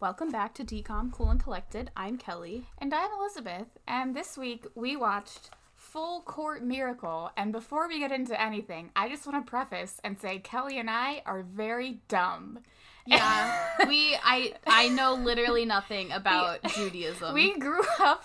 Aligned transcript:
Welcome 0.00 0.30
back 0.30 0.54
to 0.54 0.64
DCOM 0.64 1.12
Cool 1.12 1.28
and 1.28 1.42
Collected. 1.42 1.90
I'm 1.94 2.16
Kelly. 2.16 2.64
And 2.78 2.94
I'm 2.94 3.10
Elizabeth, 3.20 3.66
and 3.86 4.16
this 4.16 4.38
week 4.38 4.64
we 4.74 4.96
watched 4.96 5.50
Full 5.76 6.22
Court 6.22 6.64
Miracle. 6.64 7.30
And 7.36 7.52
before 7.52 7.86
we 7.86 7.98
get 7.98 8.10
into 8.10 8.40
anything, 8.40 8.92
I 8.96 9.10
just 9.10 9.26
want 9.26 9.44
to 9.44 9.50
preface 9.50 10.00
and 10.02 10.18
say 10.18 10.38
Kelly 10.38 10.78
and 10.78 10.88
I 10.88 11.20
are 11.26 11.42
very 11.42 12.00
dumb. 12.08 12.60
Yeah, 13.04 13.62
we 13.86 14.16
I 14.24 14.54
I 14.66 14.88
know 14.88 15.12
literally 15.12 15.66
nothing 15.66 16.12
about 16.12 16.62
Judaism. 16.74 17.34
We 17.34 17.58
grew 17.58 17.82
up 17.98 18.24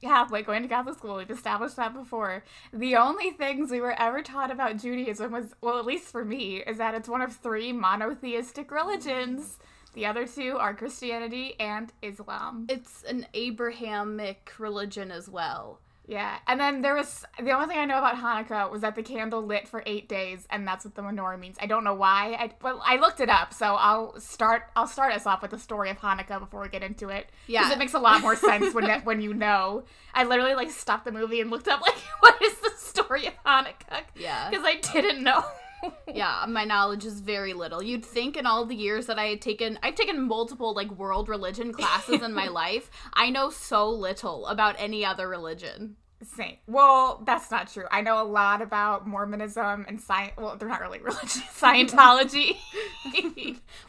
Catholic, 0.00 0.46
going 0.46 0.62
to 0.62 0.68
Catholic 0.68 0.96
school. 0.96 1.16
We've 1.16 1.28
established 1.28 1.74
that 1.74 1.92
before. 1.92 2.44
The 2.72 2.94
only 2.94 3.32
things 3.32 3.72
we 3.72 3.80
were 3.80 4.00
ever 4.00 4.22
taught 4.22 4.52
about 4.52 4.76
Judaism 4.76 5.32
was, 5.32 5.56
well, 5.60 5.80
at 5.80 5.86
least 5.86 6.12
for 6.12 6.24
me, 6.24 6.58
is 6.58 6.78
that 6.78 6.94
it's 6.94 7.08
one 7.08 7.20
of 7.20 7.34
three 7.34 7.72
monotheistic 7.72 8.70
religions. 8.70 9.58
The 9.96 10.04
other 10.06 10.26
two 10.26 10.56
are 10.58 10.74
Christianity 10.74 11.54
and 11.58 11.90
Islam. 12.02 12.66
it's 12.68 13.02
an 13.04 13.26
Abrahamic 13.34 14.52
religion 14.58 15.10
as 15.10 15.28
well. 15.28 15.80
Yeah, 16.08 16.36
and 16.46 16.60
then 16.60 16.82
there 16.82 16.94
was 16.94 17.24
the 17.42 17.50
only 17.50 17.66
thing 17.66 17.78
I 17.78 17.84
know 17.84 17.98
about 17.98 18.14
Hanukkah 18.16 18.70
was 18.70 18.82
that 18.82 18.94
the 18.94 19.02
candle 19.02 19.42
lit 19.44 19.66
for 19.66 19.82
eight 19.86 20.08
days, 20.08 20.46
and 20.50 20.68
that's 20.68 20.84
what 20.84 20.94
the 20.94 21.02
menorah 21.02 21.40
means. 21.40 21.56
I 21.60 21.66
don't 21.66 21.82
know 21.82 21.94
why. 21.94 22.36
I 22.38 22.52
well, 22.62 22.80
I 22.84 22.96
looked 22.96 23.18
it 23.20 23.28
up, 23.28 23.52
so 23.52 23.74
I'll 23.74 24.20
start. 24.20 24.70
I'll 24.76 24.86
start 24.86 25.14
us 25.14 25.26
off 25.26 25.42
with 25.42 25.50
the 25.50 25.58
story 25.58 25.90
of 25.90 25.98
Hanukkah 25.98 26.38
before 26.38 26.60
we 26.62 26.68
get 26.68 26.84
into 26.84 27.08
it. 27.08 27.26
Yeah. 27.48 27.62
because 27.62 27.72
it 27.72 27.78
makes 27.80 27.94
a 27.94 27.98
lot 27.98 28.20
more 28.20 28.36
sense 28.36 28.72
when 28.72 28.88
when 29.04 29.20
you 29.20 29.34
know. 29.34 29.82
I 30.14 30.22
literally 30.24 30.54
like 30.54 30.70
stopped 30.70 31.06
the 31.06 31.12
movie 31.12 31.40
and 31.40 31.50
looked 31.50 31.66
up 31.66 31.80
like 31.80 31.96
what 32.20 32.40
is 32.40 32.54
the 32.60 32.70
story 32.76 33.26
of 33.26 33.34
Hanukkah? 33.44 34.02
Yeah. 34.14 34.48
because 34.50 34.64
I 34.64 34.76
didn't 34.92 35.24
know. 35.24 35.42
Yeah, 36.12 36.44
my 36.48 36.64
knowledge 36.64 37.04
is 37.04 37.20
very 37.20 37.52
little. 37.52 37.82
You'd 37.82 38.04
think 38.04 38.36
in 38.36 38.46
all 38.46 38.64
the 38.64 38.74
years 38.74 39.06
that 39.06 39.18
I 39.18 39.26
had 39.26 39.42
taken 39.42 39.78
I've 39.82 39.94
taken 39.94 40.22
multiple 40.26 40.74
like 40.74 40.90
world 40.92 41.28
religion 41.28 41.72
classes 41.72 42.22
in 42.22 42.32
my 42.32 42.48
life. 42.62 42.90
I 43.12 43.30
know 43.30 43.50
so 43.50 43.88
little 43.90 44.46
about 44.46 44.76
any 44.78 45.04
other 45.04 45.28
religion. 45.28 45.96
Same. 46.22 46.56
Well, 46.66 47.22
that's 47.26 47.50
not 47.50 47.70
true. 47.70 47.84
I 47.90 48.00
know 48.00 48.22
a 48.22 48.24
lot 48.24 48.62
about 48.62 49.06
Mormonism 49.06 49.84
and 49.86 50.00
science. 50.00 50.32
Well, 50.38 50.56
they're 50.56 50.66
not 50.68 50.80
really 50.80 50.98
religion. 51.02 51.42
Scientology. 51.54 52.56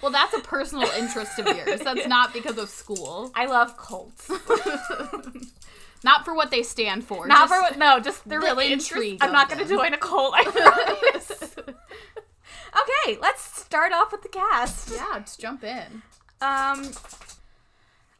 Well, 0.01 0.11
that's 0.11 0.33
a 0.33 0.41
personal 0.41 0.89
interest 0.89 1.39
of 1.39 1.47
yours. 1.47 1.79
That's 1.79 2.05
not 2.07 2.33
because 2.33 2.57
of 2.57 2.67
school. 2.69 3.31
I 3.33 3.45
love 3.45 3.77
cults. 3.77 4.29
Not 6.03 6.25
for 6.25 6.35
what 6.35 6.51
they 6.51 6.63
stand 6.63 7.05
for. 7.05 7.27
Not 7.27 7.47
just- 7.49 7.53
for 7.53 7.61
what. 7.61 7.77
No, 7.77 7.99
just 7.99 8.27
they're 8.27 8.39
the 8.41 8.45
really 8.45 8.71
intrigue. 8.73 9.19
I'm 9.21 9.31
not 9.31 9.49
going 9.49 9.65
to 9.65 9.67
join 9.67 9.93
a 9.93 9.97
cult. 9.97 10.33
I 10.35 10.43
promise. 10.43 11.46
Okay, 12.81 13.17
let's 13.21 13.41
start 13.59 13.91
off 13.93 14.11
with 14.11 14.21
the 14.21 14.29
cast. 14.29 14.91
Yeah, 14.93 15.07
let's 15.13 15.35
jump 15.37 15.63
in. 15.63 16.01
Um. 16.41 16.91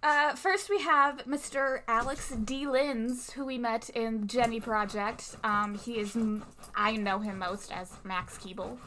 Uh, 0.04 0.36
first 0.36 0.70
we 0.70 0.80
have 0.80 1.26
Mr. 1.26 1.82
Alex 1.88 2.30
D. 2.30 2.68
Linz, 2.68 3.32
who 3.32 3.44
we 3.44 3.58
met 3.58 3.90
in 3.90 4.28
Jennie 4.28 4.60
Project. 4.60 5.36
Um, 5.44 5.74
he 5.76 5.94
is, 5.94 6.16
m- 6.16 6.46
I 6.76 6.96
know 6.96 7.18
him 7.20 7.40
most 7.40 7.72
as 7.74 7.92
Max 8.04 8.38
Keeble. 8.38 8.78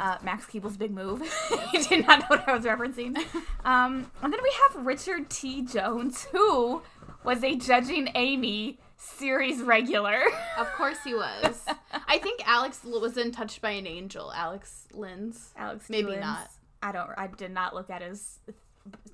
Uh, 0.00 0.16
Max 0.22 0.46
Keeble's 0.46 0.78
big 0.78 0.90
move. 0.90 1.20
you 1.72 1.84
did 1.84 2.06
not 2.06 2.20
know 2.20 2.26
what 2.28 2.48
I 2.48 2.54
was 2.56 2.64
referencing. 2.64 3.16
Um, 3.64 4.10
and 4.22 4.32
then 4.32 4.40
we 4.42 4.52
have 4.74 4.86
Richard 4.86 5.28
T. 5.28 5.60
Jones, 5.62 6.24
who 6.32 6.80
was 7.24 7.44
a 7.44 7.54
Judging 7.54 8.08
Amy 8.14 8.78
series 8.98 9.62
regular. 9.62 10.20
Of 10.58 10.70
course 10.72 10.98
he 11.04 11.14
was. 11.14 11.64
I 12.06 12.18
think 12.22 12.46
Alex 12.46 12.80
was 12.84 13.16
in 13.16 13.32
Touched 13.32 13.62
by 13.62 13.70
an 13.70 13.86
Angel. 13.86 14.32
Alex 14.32 14.88
Linz. 14.92 15.52
Alex 15.56 15.88
Maybe 15.88 16.16
not. 16.16 16.50
I 16.82 16.92
don't. 16.92 17.10
I 17.16 17.28
did 17.28 17.52
not 17.52 17.74
look 17.74 17.90
at 17.90 18.02
his 18.02 18.40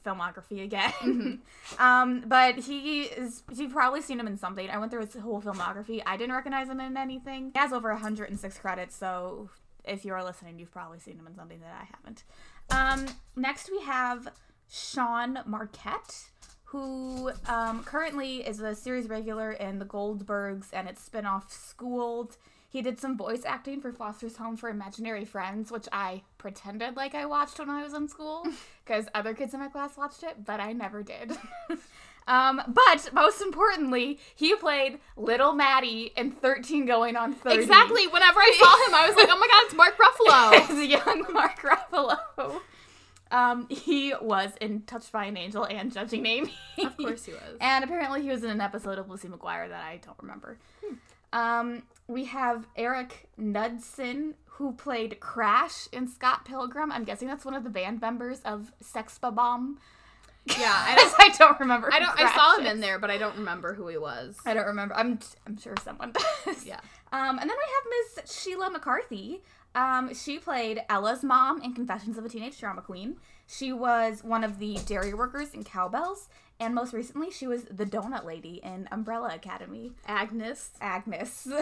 filmography 0.04 0.62
again. 0.62 1.42
um, 1.78 2.24
but 2.26 2.58
he 2.58 3.02
is. 3.02 3.42
You've 3.54 3.72
probably 3.72 4.00
seen 4.00 4.18
him 4.18 4.26
in 4.26 4.36
something. 4.36 4.68
I 4.68 4.78
went 4.78 4.90
through 4.90 5.04
his 5.06 5.14
whole 5.14 5.40
filmography. 5.40 6.02
I 6.06 6.16
didn't 6.16 6.34
recognize 6.34 6.68
him 6.68 6.80
in 6.80 6.96
anything. 6.96 7.52
He 7.54 7.58
has 7.58 7.72
over 7.72 7.90
106 7.92 8.58
credits, 8.58 8.96
so 8.96 9.50
if 9.84 10.04
you 10.04 10.12
are 10.14 10.24
listening, 10.24 10.58
you've 10.58 10.72
probably 10.72 10.98
seen 10.98 11.18
him 11.18 11.26
in 11.26 11.34
something 11.34 11.60
that 11.60 11.74
I 11.78 11.88
haven't. 11.96 12.24
Um, 12.70 13.14
next 13.36 13.70
we 13.70 13.82
have 13.82 14.28
Sean 14.68 15.40
Marquette. 15.46 16.30
Who 16.74 17.30
um, 17.46 17.84
currently 17.84 18.38
is 18.38 18.58
a 18.58 18.74
series 18.74 19.08
regular 19.08 19.52
in 19.52 19.78
The 19.78 19.84
Goldbergs 19.84 20.70
and 20.72 20.88
its 20.88 21.00
spin-off 21.00 21.52
Schooled. 21.52 22.36
He 22.68 22.82
did 22.82 22.98
some 22.98 23.16
voice 23.16 23.42
acting 23.46 23.80
for 23.80 23.92
Foster's 23.92 24.38
Home 24.38 24.56
for 24.56 24.68
Imaginary 24.68 25.24
Friends, 25.24 25.70
which 25.70 25.86
I 25.92 26.22
pretended 26.36 26.96
like 26.96 27.14
I 27.14 27.26
watched 27.26 27.60
when 27.60 27.70
I 27.70 27.84
was 27.84 27.94
in 27.94 28.08
school 28.08 28.44
because 28.84 29.06
other 29.14 29.34
kids 29.34 29.54
in 29.54 29.60
my 29.60 29.68
class 29.68 29.96
watched 29.96 30.24
it, 30.24 30.44
but 30.44 30.58
I 30.58 30.72
never 30.72 31.04
did. 31.04 31.38
um, 32.26 32.60
but 32.66 33.08
most 33.12 33.40
importantly, 33.40 34.18
he 34.34 34.56
played 34.56 34.98
Little 35.16 35.52
Maddie 35.52 36.10
in 36.16 36.32
13 36.32 36.86
Going 36.86 37.14
on 37.14 37.34
30. 37.34 37.56
Exactly. 37.56 38.08
Whenever 38.08 38.40
I 38.40 38.52
saw 38.58 38.88
him, 38.88 38.94
I 38.96 39.06
was 39.06 39.14
like, 39.14 39.28
oh 39.30 39.38
my 39.38 39.46
god, 39.46 39.64
it's 39.66 39.74
Mark 39.76 39.96
Ruffalo. 40.68 40.70
As 40.70 40.88
young 40.88 41.32
Mark 41.32 41.60
Ruffalo. 41.60 42.62
Um, 43.34 43.66
he 43.70 44.14
was 44.20 44.52
in 44.60 44.82
Touched 44.82 45.12
by 45.12 45.26
an 45.26 45.36
Angel 45.36 45.64
and 45.64 45.92
Judging 45.92 46.24
Amy. 46.24 46.54
of 46.78 46.96
course 46.96 47.24
he 47.24 47.32
was. 47.32 47.56
And 47.60 47.84
apparently 47.84 48.22
he 48.22 48.28
was 48.28 48.44
in 48.44 48.50
an 48.50 48.60
episode 48.60 48.98
of 48.98 49.10
Lizzie 49.10 49.28
McGuire 49.28 49.68
that 49.68 49.82
I 49.82 49.98
don't 50.04 50.16
remember. 50.20 50.58
Um, 51.32 51.82
we 52.06 52.26
have 52.26 52.68
Erik 52.76 53.28
Knudsen, 53.36 54.34
who 54.44 54.72
played 54.72 55.18
Crash 55.18 55.88
in 55.92 56.06
Scott 56.06 56.44
Pilgrim. 56.44 56.92
I'm 56.92 57.02
guessing 57.02 57.26
that's 57.26 57.44
one 57.44 57.54
of 57.54 57.64
the 57.64 57.70
band 57.70 58.00
members 58.00 58.40
of 58.42 58.72
Sex 58.80 59.18
Bomb. 59.18 59.78
Yeah, 60.46 60.56
I 60.70 60.92
I, 60.92 60.94
don't. 60.94 61.14
I 61.18 61.28
don't 61.36 61.60
remember. 61.60 61.92
I 61.92 61.98
don't. 61.98 62.20
I 62.20 62.32
saw 62.34 62.58
him 62.58 62.66
is. 62.66 62.72
in 62.72 62.80
there, 62.80 62.98
but 62.98 63.10
I 63.10 63.18
don't 63.18 63.36
remember 63.36 63.74
who 63.74 63.88
he 63.88 63.96
was. 63.96 64.36
I 64.44 64.54
don't 64.54 64.66
remember. 64.66 64.94
I'm 64.94 65.18
I'm 65.46 65.56
sure 65.56 65.74
someone 65.82 66.12
does. 66.12 66.66
Yeah. 66.66 66.80
Um, 67.12 67.38
and 67.38 67.48
then 67.48 67.56
we 67.56 68.14
have 68.14 68.24
Miss 68.24 68.32
Sheila 68.32 68.70
McCarthy. 68.70 69.42
Um, 69.74 70.14
she 70.14 70.38
played 70.38 70.82
Ella's 70.88 71.22
mom 71.22 71.60
in 71.62 71.74
Confessions 71.74 72.16
of 72.16 72.24
a 72.24 72.28
Teenage 72.28 72.58
Drama 72.58 72.82
Queen. 72.82 73.16
She 73.46 73.72
was 73.72 74.22
one 74.22 74.44
of 74.44 74.58
the 74.58 74.78
dairy 74.86 75.14
workers 75.14 75.52
in 75.52 75.64
Cow 75.64 75.88
Belles, 75.88 76.28
and 76.60 76.74
most 76.74 76.92
recently, 76.92 77.30
she 77.30 77.46
was 77.46 77.64
the 77.64 77.84
donut 77.84 78.24
lady 78.24 78.60
in 78.62 78.88
Umbrella 78.92 79.34
Academy. 79.34 79.92
Agnes. 80.06 80.70
Agnes. 80.80 81.48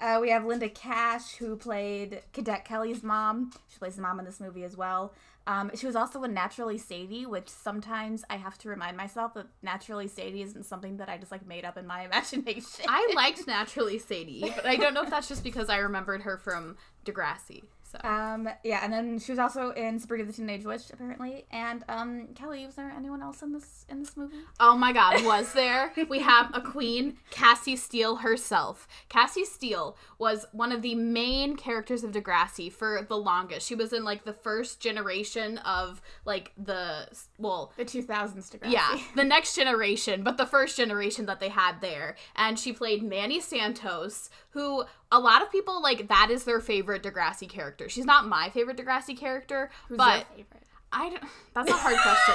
Uh, 0.00 0.18
we 0.20 0.28
have 0.28 0.44
Linda 0.44 0.68
Kash, 0.68 1.36
who 1.36 1.56
played 1.56 2.20
Cadet 2.32 2.64
Kelly's 2.64 3.02
mom. 3.02 3.52
She 3.72 3.78
plays 3.78 3.94
the 3.94 4.02
mom 4.02 4.18
in 4.18 4.24
this 4.24 4.40
movie 4.40 4.64
as 4.64 4.76
well. 4.76 5.14
Um, 5.46 5.70
she 5.74 5.86
was 5.86 5.94
also 5.94 6.22
in 6.24 6.34
Naturally 6.34 6.78
Sadie, 6.78 7.26
which 7.26 7.48
sometimes 7.48 8.24
I 8.30 8.36
have 8.36 8.58
to 8.58 8.68
remind 8.68 8.96
myself 8.96 9.34
that 9.34 9.46
Naturally 9.62 10.08
Sadie 10.08 10.42
isn't 10.42 10.64
something 10.64 10.96
that 10.96 11.08
I 11.08 11.16
just 11.18 11.30
like 11.30 11.46
made 11.46 11.64
up 11.64 11.76
in 11.76 11.86
my 11.86 12.04
imagination. 12.06 12.86
I 12.88 13.12
liked 13.14 13.46
Naturally 13.46 13.98
Sadie, 13.98 14.52
but 14.54 14.66
I 14.66 14.76
don't 14.76 14.94
know 14.94 15.02
if 15.02 15.10
that's 15.10 15.28
just 15.28 15.44
because 15.44 15.68
I 15.68 15.78
remembered 15.78 16.22
her 16.22 16.38
from 16.38 16.76
Degrassi. 17.04 17.64
So 17.84 18.00
Um, 18.08 18.48
yeah, 18.64 18.80
and 18.82 18.92
then 18.92 19.20
she 19.20 19.30
was 19.30 19.38
also 19.38 19.70
in 19.70 20.00
Sabrina 20.00 20.24
the 20.24 20.32
Teenage 20.32 20.64
Witch, 20.64 20.82
apparently. 20.92 21.44
And 21.52 21.84
um, 21.88 22.28
Kelly, 22.34 22.66
was 22.66 22.74
there 22.74 22.90
anyone 22.90 23.22
else 23.22 23.40
in 23.40 23.52
this 23.52 23.86
in 23.88 24.00
this 24.00 24.16
movie? 24.16 24.38
Oh 24.58 24.76
my 24.76 24.92
god, 24.92 25.24
was 25.24 25.52
there? 25.52 25.92
We 26.08 26.18
have 26.20 26.50
a 26.54 26.60
queen, 26.60 27.18
Cassie 27.30 27.76
Steele 27.76 28.16
herself. 28.16 28.88
Cassie 29.08 29.44
Steele 29.44 29.96
was 30.18 30.44
one 30.50 30.72
of 30.72 30.82
the 30.82 30.96
main 30.96 31.54
characters 31.56 32.02
of 32.02 32.10
Degrassi 32.10 32.72
for 32.72 33.06
the 33.08 33.16
longest. 33.16 33.64
She 33.68 33.76
was 33.76 33.92
in 33.92 34.02
like 34.02 34.24
the 34.24 34.32
first 34.32 34.80
generation 34.80 35.58
of 35.58 36.02
like 36.24 36.50
the 36.58 37.06
well, 37.38 37.72
The 37.76 37.84
2000s 37.84 38.50
Degrassi. 38.50 38.72
yeah, 38.72 38.98
the 39.14 39.24
next 39.24 39.54
generation, 39.54 40.24
but 40.24 40.36
the 40.36 40.46
first 40.46 40.76
generation 40.76 41.26
that 41.26 41.38
they 41.38 41.50
had 41.50 41.80
there. 41.80 42.16
And 42.34 42.58
she 42.58 42.72
played 42.72 43.04
Manny 43.04 43.38
Santos, 43.40 44.30
who 44.54 44.84
a 45.10 45.18
lot 45.18 45.42
of 45.42 45.50
people 45.52 45.82
like 45.82 46.08
that 46.08 46.28
is 46.30 46.44
their 46.44 46.60
favorite 46.60 47.02
Degrassi 47.02 47.48
character. 47.48 47.88
She's 47.88 48.04
not 48.04 48.26
my 48.26 48.50
favorite 48.50 48.76
Degrassi 48.76 49.16
character, 49.16 49.70
Who's 49.88 49.98
but 49.98 50.26
your 50.36 50.46
favorite? 50.46 50.62
I 50.92 51.10
don't, 51.10 51.24
that's 51.54 51.70
a 51.70 51.74
hard 51.74 51.96
question. 51.96 52.34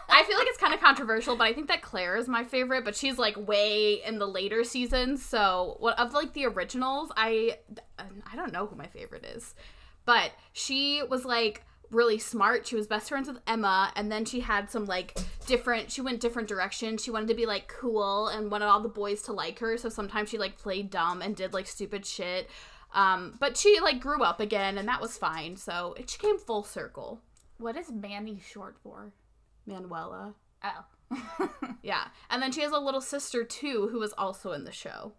I 0.08 0.24
feel 0.24 0.38
like 0.38 0.46
it's 0.48 0.58
kind 0.58 0.72
of 0.72 0.80
controversial, 0.80 1.36
but 1.36 1.44
I 1.44 1.52
think 1.52 1.68
that 1.68 1.82
Claire 1.82 2.16
is 2.16 2.28
my 2.28 2.44
favorite, 2.44 2.82
but 2.84 2.96
she's 2.96 3.18
like 3.18 3.36
way 3.36 4.02
in 4.02 4.18
the 4.18 4.26
later 4.26 4.64
seasons. 4.64 5.24
So, 5.24 5.76
what 5.80 5.98
of 5.98 6.14
like 6.14 6.32
the 6.32 6.46
originals, 6.46 7.12
I 7.16 7.58
I 7.98 8.36
don't 8.36 8.52
know 8.52 8.66
who 8.66 8.76
my 8.76 8.86
favorite 8.86 9.24
is. 9.24 9.54
But 10.06 10.32
she 10.52 11.02
was 11.08 11.26
like 11.26 11.62
really 11.90 12.18
smart. 12.18 12.66
She 12.66 12.76
was 12.76 12.86
best 12.86 13.08
friends 13.08 13.28
with 13.28 13.38
Emma, 13.46 13.92
and 13.96 14.10
then 14.10 14.24
she 14.24 14.40
had 14.40 14.70
some 14.70 14.86
like 14.86 15.18
different. 15.46 15.90
She 15.90 16.00
went 16.00 16.20
different 16.20 16.48
directions. 16.48 17.02
She 17.02 17.10
wanted 17.10 17.28
to 17.28 17.34
be 17.34 17.46
like 17.46 17.68
cool 17.68 18.28
and 18.28 18.50
wanted 18.50 18.66
all 18.66 18.80
the 18.80 18.88
boys 18.88 19.22
to 19.22 19.32
like 19.32 19.58
her. 19.58 19.76
So 19.76 19.88
sometimes 19.88 20.28
she 20.28 20.38
like 20.38 20.58
played 20.58 20.90
dumb 20.90 21.22
and 21.22 21.36
did 21.36 21.52
like 21.52 21.66
stupid 21.66 22.06
shit. 22.06 22.48
Um, 22.92 23.36
but 23.38 23.56
she 23.56 23.78
like 23.80 24.00
grew 24.00 24.22
up 24.22 24.40
again, 24.40 24.78
and 24.78 24.88
that 24.88 25.00
was 25.00 25.16
fine. 25.16 25.56
So 25.56 25.94
it 25.98 26.10
she 26.10 26.18
came 26.18 26.38
full 26.38 26.64
circle. 26.64 27.20
What 27.58 27.76
is 27.76 27.90
Manny 27.90 28.40
short 28.40 28.76
for? 28.82 29.12
Manuela. 29.66 30.34
Oh. 30.64 30.84
Yeah. 31.82 32.08
And 32.28 32.42
then 32.42 32.52
she 32.52 32.60
has 32.62 32.72
a 32.72 32.78
little 32.78 33.00
sister 33.00 33.44
too 33.44 33.88
who 33.90 33.98
was 33.98 34.12
also 34.18 34.52
in 34.52 34.64
the 34.64 34.72
show. 34.72 35.12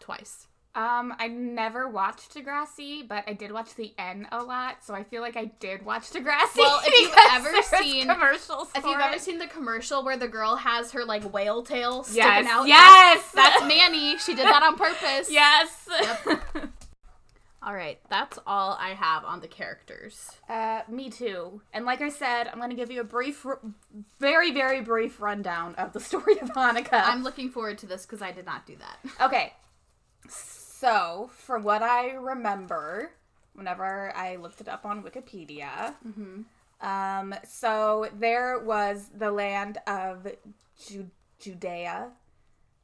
Twice. 0.00 0.48
Um, 0.74 1.14
I 1.18 1.28
never 1.28 1.86
watched 1.86 2.34
Degrassi, 2.34 3.06
but 3.06 3.24
I 3.26 3.34
did 3.34 3.52
watch 3.52 3.74
the 3.74 3.92
N 3.98 4.26
a 4.32 4.42
lot, 4.42 4.82
so 4.82 4.94
I 4.94 5.04
feel 5.04 5.20
like 5.20 5.36
I 5.36 5.46
did 5.60 5.84
watch 5.84 6.10
Degrassi. 6.10 6.56
Well, 6.58 6.80
if 6.84 6.92
you've 7.00 7.14
ever 7.30 7.62
seen- 7.62 8.08
commercials, 8.08 8.70
If 8.74 8.84
you've 8.84 8.98
ever 8.98 9.18
seen 9.18 9.38
the 9.38 9.48
commercial 9.48 10.02
where 10.02 10.16
the 10.16 10.28
girl 10.28 10.56
has 10.56 10.92
her 10.92 11.04
like 11.04 11.30
whale 11.30 11.62
tail 11.62 12.04
sticking 12.04 12.22
yes, 12.24 12.46
out, 12.46 12.66
yes, 12.66 13.30
that's 13.32 13.62
Manny. 13.64 14.16
She 14.16 14.34
did 14.34 14.46
that 14.46 14.62
on 14.62 14.76
purpose. 14.76 15.30
yes. 15.30 15.88
Yep. 16.00 16.42
All 17.64 17.74
right, 17.74 18.00
that's 18.10 18.40
all 18.44 18.76
I 18.80 18.88
have 18.88 19.24
on 19.24 19.40
the 19.40 19.46
characters. 19.46 20.32
Uh, 20.48 20.80
me 20.88 21.10
too. 21.10 21.60
And 21.72 21.84
like 21.84 22.00
I 22.00 22.08
said, 22.08 22.48
I'm 22.48 22.58
going 22.58 22.70
to 22.70 22.76
give 22.76 22.90
you 22.90 23.00
a 23.00 23.04
brief, 23.04 23.46
r- 23.46 23.60
very, 24.18 24.50
very 24.50 24.80
brief 24.80 25.20
rundown 25.20 25.76
of 25.76 25.92
the 25.92 26.00
story 26.00 26.40
of 26.40 26.50
Hanukkah. 26.50 27.04
I'm 27.04 27.22
looking 27.22 27.50
forward 27.50 27.78
to 27.78 27.86
this 27.86 28.04
because 28.04 28.20
I 28.20 28.32
did 28.32 28.46
not 28.46 28.66
do 28.66 28.74
that. 28.78 29.24
Okay. 29.24 29.52
So, 30.82 31.30
from 31.36 31.62
what 31.62 31.80
I 31.80 32.10
remember, 32.14 33.12
whenever 33.54 34.12
I 34.16 34.34
looked 34.34 34.60
it 34.60 34.66
up 34.66 34.84
on 34.84 35.04
Wikipedia, 35.04 35.94
um, 36.80 37.32
so 37.48 38.08
there 38.18 38.58
was 38.58 39.06
the 39.16 39.30
land 39.30 39.78
of 39.86 40.26
Ju- 40.84 41.08
Judea. 41.38 42.10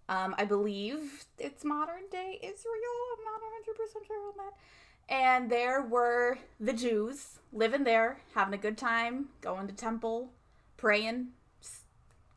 Um, 0.08 0.36
I 0.38 0.44
believe 0.44 1.24
it's 1.40 1.64
modern 1.64 2.02
day 2.08 2.38
Israel. 2.40 2.98
I'm 3.18 3.24
not 3.24 3.40
100% 3.66 4.06
sure 4.06 4.28
on 4.28 4.34
that. 4.36 5.12
And 5.12 5.50
there 5.50 5.82
were 5.82 6.38
the 6.60 6.74
Jews 6.74 7.40
living 7.52 7.82
there, 7.82 8.18
having 8.32 8.54
a 8.54 8.58
good 8.58 8.78
time, 8.78 9.30
going 9.40 9.66
to 9.66 9.74
temple, 9.74 10.30
praying, 10.76 11.30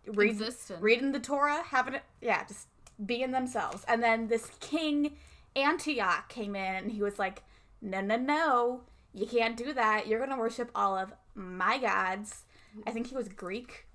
reading, 0.08 0.42
reading 0.80 1.12
the 1.12 1.20
Torah, 1.20 1.62
having 1.70 1.94
it, 1.94 2.04
yeah, 2.20 2.46
just 2.48 2.66
being 3.06 3.30
themselves. 3.30 3.86
And 3.88 4.02
then 4.02 4.28
this 4.28 4.50
king 4.60 5.18
Antioch 5.56 6.30
came 6.30 6.56
in 6.56 6.76
and 6.76 6.92
he 6.92 7.02
was 7.02 7.20
like, 7.20 7.44
no, 7.82 8.02
no, 8.02 8.16
no, 8.16 8.82
you 9.14 9.26
can't 9.26 9.58
do 9.58 9.74
that. 9.74 10.08
You're 10.08 10.20
going 10.20 10.32
to 10.32 10.38
worship 10.38 10.72
all 10.76 10.98
of 10.98 11.14
my 11.36 11.78
gods. 11.78 12.44
I 12.86 12.92
think 12.92 13.08
he 13.08 13.16
was 13.16 13.28
Greek. 13.28 13.88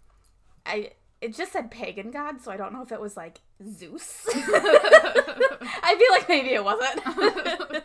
I 0.65 0.91
it 1.21 1.35
just 1.35 1.53
said 1.53 1.71
pagan 1.71 2.11
god, 2.11 2.43
so 2.43 2.51
I 2.51 2.57
don't 2.57 2.73
know 2.73 2.83
if 2.83 2.93
it 2.93 3.01
was 3.01 3.17
like 3.17 3.41
Zeus. 3.67 4.27
I 4.35 5.97
feel 5.99 6.11
like 6.11 6.29
maybe 6.29 6.53
it 6.53 6.63
wasn't. 6.63 7.85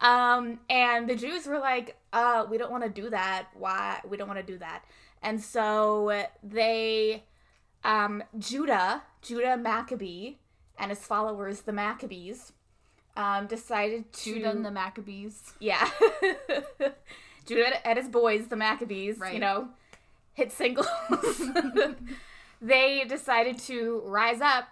um, 0.00 0.58
and 0.68 1.08
the 1.08 1.14
Jews 1.14 1.46
were 1.46 1.60
like, 1.60 1.96
uh, 2.12 2.44
we 2.50 2.58
don't 2.58 2.72
want 2.72 2.82
to 2.82 2.90
do 2.90 3.08
that. 3.10 3.48
Why? 3.54 4.00
We 4.08 4.16
don't 4.16 4.26
want 4.26 4.44
to 4.44 4.52
do 4.52 4.58
that. 4.58 4.84
And 5.22 5.40
so 5.40 6.26
they, 6.42 7.22
um, 7.84 8.22
Judah, 8.38 9.02
Judah 9.22 9.56
Maccabee, 9.56 10.34
and 10.76 10.90
his 10.90 11.06
followers, 11.06 11.62
the 11.62 11.72
Maccabees, 11.72 12.52
um, 13.16 13.46
decided 13.46 14.12
to 14.12 14.34
Judah 14.34 14.50
and 14.50 14.64
the 14.64 14.70
Maccabees. 14.70 15.52
yeah. 15.60 15.88
Judah 17.46 17.86
and 17.86 17.98
his 17.98 18.08
boys, 18.08 18.48
the 18.48 18.56
Maccabees, 18.56 19.18
Right. 19.18 19.34
you 19.34 19.40
know, 19.40 19.68
hit 20.32 20.50
singles. 20.50 20.86
they 22.62 23.04
decided 23.04 23.58
to 23.60 24.02
rise 24.06 24.40
up 24.40 24.64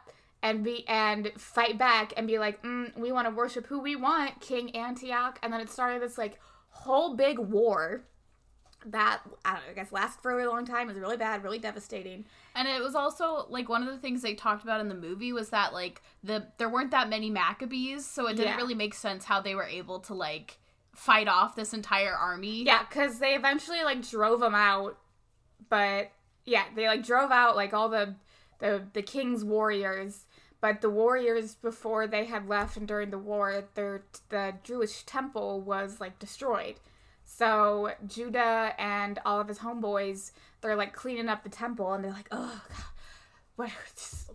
and 0.43 0.65
be 0.65 0.87
and 0.89 1.31
fight 1.37 1.79
back 1.79 2.13
and 2.17 2.27
be 2.27 2.39
like, 2.39 2.63
mm, 2.63 2.97
we 2.97 3.13
want 3.13 3.29
to 3.29 3.35
worship 3.35 3.67
who 3.67 3.81
we 3.81 3.95
want, 3.95 4.41
King 4.41 4.75
Antioch, 4.75 5.39
and 5.43 5.53
then 5.53 5.61
it 5.61 5.71
started 5.71 6.01
this 6.03 6.17
like 6.19 6.41
whole 6.71 7.15
big 7.15 7.39
war 7.39 8.05
that 8.87 9.21
I, 9.45 9.55
don't 9.55 9.65
know, 9.65 9.71
I 9.71 9.75
guess 9.75 9.93
lasted 9.93 10.21
for 10.23 10.33
a 10.33 10.37
really 10.37 10.49
long 10.49 10.65
time. 10.67 10.89
It 10.89 10.93
was 10.95 11.01
really 11.01 11.17
bad, 11.17 11.43
really 11.43 11.59
devastating. 11.59 12.25
And 12.55 12.67
it 12.69 12.83
was 12.83 12.95
also 12.95 13.47
like 13.49 13.69
one 13.69 13.83
of 13.83 13.89
the 13.89 13.99
things 13.99 14.23
they 14.23 14.35
talked 14.35 14.63
about 14.63 14.81
in 14.81 14.89
the 14.89 14.95
movie 14.95 15.33
was 15.33 15.51
that 15.51 15.73
like 15.73 16.03
the 16.25 16.47
there 16.59 16.69
weren't 16.69 16.91
that 16.91 17.09
many 17.09 17.31
Maccabees, 17.31 18.05
so 18.07 18.27
it 18.27 18.35
didn't 18.37 18.53
Yeah. 18.53 18.57
really 18.57 18.75
make 18.75 18.95
sense 18.95 19.25
how 19.25 19.41
they 19.41 19.55
were 19.55 19.65
able 19.65 20.01
to 20.01 20.15
like 20.15 20.59
fight 20.95 21.29
off 21.29 21.57
this 21.57 21.73
entire 21.73 22.13
army. 22.15 22.65
Yeah, 22.65 22.83
because 22.89 23.19
they 23.19 23.35
eventually 23.35 23.83
like 23.85 24.07
drove 24.09 24.41
them 24.41 24.55
out, 24.55 24.99
but 25.69 26.11
yeah, 26.45 26.65
they 26.75 26.87
like 26.87 27.05
drove 27.05 27.31
out 27.31 27.57
like 27.57 27.73
all 27.73 27.89
the 27.89 28.17
the 28.59 28.83
the 28.93 29.03
king's 29.03 29.45
warriors. 29.45 30.27
But 30.61 30.81
the 30.81 30.91
warriors 30.91 31.57
before 31.57 32.07
they 32.07 32.27
had 32.27 32.49
left 32.49 32.77
and 32.77 32.87
during 32.87 33.11
the 33.11 33.19
war, 33.19 33.65
their 33.75 34.03
the 34.29 34.55
Jewish 34.63 35.03
temple 35.05 35.61
was 35.61 36.01
like 36.01 36.19
destroyed. 36.21 36.77
So 37.35 37.93
Judah 38.07 38.75
and 38.79 39.19
all 39.25 39.41
of 39.41 39.49
his 39.49 39.59
homeboys, 39.59 40.33
they're 40.61 40.77
like 40.77 40.93
cleaning 40.93 41.29
up 41.31 41.43
the 41.43 41.49
temple, 41.49 41.95
and 41.95 42.05
they're 42.05 42.13
like, 42.13 42.29
"Oh, 42.31 42.63
God, 42.69 42.85
what? 43.57 43.71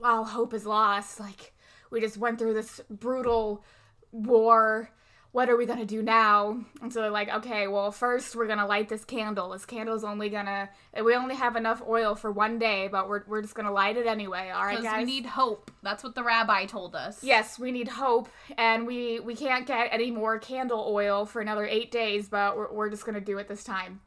All 0.03 0.23
hope 0.25 0.53
is 0.53 0.65
lost. 0.65 1.19
Like 1.19 1.53
we 1.91 2.01
just 2.01 2.17
went 2.17 2.39
through 2.39 2.55
this 2.55 2.81
brutal 2.89 3.63
war. 4.11 4.89
What 5.37 5.51
are 5.51 5.55
we 5.55 5.67
gonna 5.67 5.85
do 5.85 6.01
now?" 6.01 6.61
And 6.81 6.91
so 6.91 6.99
they're 6.99 7.11
like, 7.11 7.29
"Okay, 7.29 7.67
well, 7.67 7.91
first 7.91 8.35
we're 8.35 8.47
gonna 8.47 8.65
light 8.65 8.89
this 8.89 9.05
candle. 9.05 9.49
This 9.49 9.67
candle's 9.67 10.03
only 10.03 10.29
gonna. 10.29 10.71
We 10.99 11.13
only 11.13 11.35
have 11.35 11.55
enough 11.55 11.79
oil 11.87 12.15
for 12.15 12.31
one 12.31 12.57
day, 12.57 12.87
but 12.87 13.07
we're 13.07 13.21
we're 13.27 13.43
just 13.43 13.53
gonna 13.53 13.71
light 13.71 13.97
it 13.97 14.07
anyway. 14.07 14.49
All 14.49 14.63
right, 14.63 14.77
Because 14.77 14.93
guys." 14.93 15.05
we 15.05 15.05
need 15.05 15.27
hope. 15.27 15.69
That's 15.83 16.03
what 16.03 16.15
the 16.15 16.23
rabbi 16.23 16.65
told 16.65 16.95
us. 16.95 17.23
Yes, 17.23 17.59
we 17.59 17.71
need 17.71 17.87
hope, 17.87 18.29
and 18.57 18.87
we 18.87 19.19
we 19.19 19.35
can't 19.35 19.67
get 19.67 19.89
any 19.91 20.09
more 20.09 20.39
candle 20.39 20.87
oil 20.89 21.23
for 21.27 21.39
another 21.39 21.67
eight 21.67 21.91
days, 21.91 22.29
but 22.29 22.57
we're, 22.57 22.73
we're 22.73 22.89
just 22.89 23.05
gonna 23.05 23.21
do 23.21 23.37
it 23.37 23.47
this 23.47 23.63
time. 23.63 24.01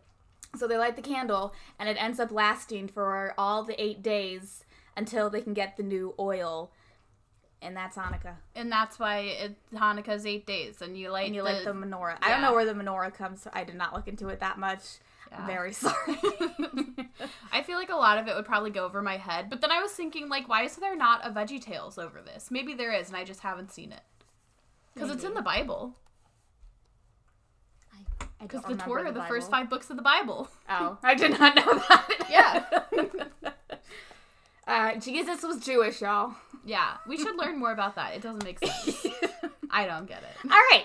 So 0.57 0.67
they 0.67 0.79
light 0.79 0.97
the 0.97 1.03
candle, 1.03 1.55
and 1.79 1.89
it 1.89 1.97
ends 2.03 2.19
up 2.19 2.33
lasting 2.33 2.89
for 2.89 3.35
all 3.39 3.63
the 3.63 3.81
eight 3.81 4.03
days 4.03 4.65
until 4.97 5.31
they 5.31 5.43
can 5.43 5.55
get 5.55 5.77
the 5.77 5.85
new 5.85 6.13
oil, 6.19 6.73
and 7.63 7.77
that's 7.77 7.97
Hanukkah. 7.97 8.37
And 8.55 8.71
that's 8.71 8.99
why 8.99 9.19
it, 9.19 9.57
Hanukkah's 9.75 10.27
eight 10.27 10.47
days, 10.47 10.83
and 10.83 10.97
you 10.97 11.11
light 11.11 11.27
And 11.27 11.35
you 11.35 11.43
the, 11.43 11.51
light 11.51 11.65
the 11.65 11.73
menorah. 11.73 12.17
I 12.23 12.31
don't 12.31 12.43
know 12.43 12.53
where 12.53 12.65
the 12.65 12.75
menorah 12.75 13.13
comes. 13.15 13.43
from. 13.43 13.53
I 13.55 13.65
did 13.65 13.77
not 13.77 13.95
look 13.95 14.09
into 14.09 14.29
it 14.29 14.41
that 14.41 14.59
much. 14.59 14.83
Yeah. 15.31 15.47
Very 15.47 15.73
sorry. 15.75 16.17
I 17.53 17.63
feel 17.63 17.79
like 17.79 17.91
a 17.91 17.97
lot 17.97 18.19
of 18.19 18.27
it 18.27 18.35
would 18.35 18.45
probably 18.45 18.71
go 18.71 18.85
over 18.85 19.01
my 19.01 19.17
head, 19.17 19.49
but 19.49 19.61
then 19.61 19.71
I 19.71 19.81
was 19.81 19.93
thinking, 19.93 20.29
like, 20.29 20.49
why 20.49 20.65
is 20.65 20.77
there 20.77 20.97
not 20.97 21.25
a 21.25 21.31
Veggie 21.31 21.63
Tales 21.63 21.99
over 21.99 22.21
this? 22.21 22.51
Maybe 22.51 22.75
there 22.75 22.93
is, 22.93 23.09
and 23.09 23.17
I 23.17 23.25
just 23.25 23.41
haven't 23.41 23.71
seen 23.71 23.93
it. 23.93 24.03
Because 24.95 25.11
it's 25.11 25.25
in 25.25 25.35
the 25.35 25.43
Bible. 25.43 25.95
Because 28.41 28.63
the 28.63 28.77
Torah, 28.77 29.13
the, 29.13 29.23
first 29.25 29.51
five 29.51 29.69
books 29.69 29.91
of 29.91 29.97
the 29.97 30.03
Bible. 30.03 30.49
Oh, 30.69 30.99
I 31.03 31.15
did 31.15 31.39
not 31.39 31.55
know 31.55 31.75
that. 31.75 32.07
Yeah. 32.31 32.65
uh, 34.67 34.95
Jesus 34.97 35.43
was 35.43 35.59
Jewish, 35.59 36.01
y'all. 36.01 36.35
Yeah, 36.65 36.95
we 37.07 37.17
should 37.17 37.37
learn 37.37 37.59
more 37.59 37.73
about 37.73 37.95
that. 37.97 38.15
It 38.15 38.23
doesn't 38.23 38.45
make 38.45 38.59
sense. 38.65 39.07
I 39.71 39.87
don't 39.87 40.07
get 40.07 40.23
it. 40.23 40.51
All 40.51 40.63
right, 40.73 40.85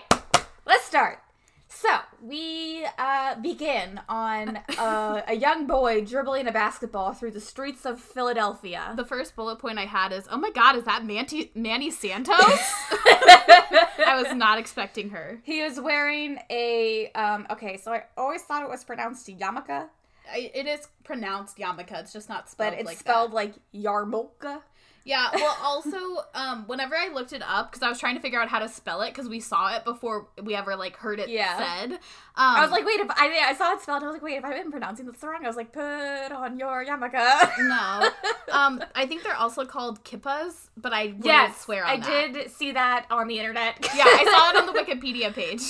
let's 0.66 0.86
start. 0.86 1.20
So 1.68 1.90
we 2.22 2.86
uh, 2.98 3.36
begin 3.42 4.00
on 4.08 4.58
uh, 4.78 5.22
a 5.28 5.36
young 5.36 5.68
boy 5.68 6.06
dribbling 6.06 6.48
a 6.48 6.52
basketball 6.52 7.12
through 7.14 7.32
the 7.32 7.42
streets 7.42 7.86
of 7.86 8.00
Philadelphia. 8.00 8.94
The 8.96 9.04
first 9.04 9.36
bullet 9.36 9.58
point 9.60 9.78
I 9.78 9.86
had 9.86 10.14
is, 10.14 10.26
oh 10.32 10.38
my 10.38 10.52
god, 10.52 10.78
is 10.78 10.86
that 10.86 11.06
Manti- 11.06 11.52
Manny 11.54 11.92
Santos? 11.92 12.38
I 12.40 14.22
was 14.24 14.34
not 14.34 14.58
expecting 14.58 15.10
her. 15.10 15.40
he 15.44 15.60
is 15.60 15.80
wearing 15.80 16.40
a 16.50 17.12
um. 17.14 17.46
Okay, 17.50 17.78
so 17.78 17.92
I 17.92 18.04
always 18.16 18.42
thought 18.44 18.64
it 18.64 18.70
was 18.70 18.84
pronounced 18.86 19.28
yarmulke, 19.28 19.88
I, 20.32 20.52
it 20.54 20.66
is 20.68 20.88
pronounced 21.04 21.58
Yamaka. 21.58 22.00
It's 22.02 22.14
just 22.14 22.30
not 22.30 22.50
spelled 22.50 22.72
but 22.72 22.80
it's 22.80 22.86
like 22.88 22.98
spelled 22.98 23.32
that. 23.32 23.36
like 23.36 23.54
yarmulke. 23.74 24.62
Yeah. 25.06 25.28
Well, 25.36 25.56
also, 25.64 25.98
um, 26.34 26.64
whenever 26.66 26.96
I 26.96 27.10
looked 27.14 27.32
it 27.32 27.44
up, 27.48 27.72
because 27.72 27.84
I 27.84 27.90
was 27.90 28.00
trying 28.00 28.16
to 28.16 28.22
figure 28.22 28.42
out 28.42 28.50
how 28.50 28.58
to 28.58 28.68
spell 28.68 29.02
it, 29.04 29.10
because 29.14 29.30
we 29.30 29.40
saw 29.40 29.76
it 29.76 29.86
before 29.86 30.28
we 30.42 30.56
ever 30.56 30.76
like 30.76 30.96
heard 30.98 31.20
it 31.20 31.30
Yeah. 31.30 31.58
said. 31.58 31.92
Um, 31.92 32.00
I 32.38 32.62
was 32.64 32.72
like, 32.72 32.86
wait, 32.86 33.00
if 33.00 33.08
I 33.12 33.30
I 33.50 33.54
saw 33.54 33.74
it 33.74 33.82
spelled, 33.82 34.02
I 34.02 34.08
was 34.08 34.14
like, 34.16 34.24
wait, 34.24 34.38
if 34.38 34.44
I've 34.44 34.56
been 34.56 34.72
pronouncing 34.72 35.06
this 35.06 35.22
wrong, 35.22 35.46
I 35.46 35.48
was 35.48 35.56
like, 35.56 35.72
put 35.72 35.84
on 36.32 36.58
your 36.58 36.84
yarmulke. 36.84 37.52
no. 37.68 38.10
Um, 38.52 38.82
I 38.96 39.06
think 39.06 39.22
they're 39.24 39.36
also 39.36 39.66
called 39.66 40.04
kippas, 40.06 40.70
but 40.78 40.94
I 40.94 41.08
wouldn't 41.08 41.26
yes, 41.26 41.62
swear 41.62 41.84
on 41.86 41.92
I 41.92 41.98
that. 42.00 42.34
did 42.34 42.52
see 42.52 42.72
that 42.72 43.06
on 43.12 43.28
the 43.28 43.38
internet. 43.38 43.78
Yeah, 43.96 44.06
I 44.06 44.24
saw 44.24 44.50
it 44.52 44.68
on 44.70 44.74
the 44.74 44.80
Wikipedia 44.82 45.34
page. 45.34 45.62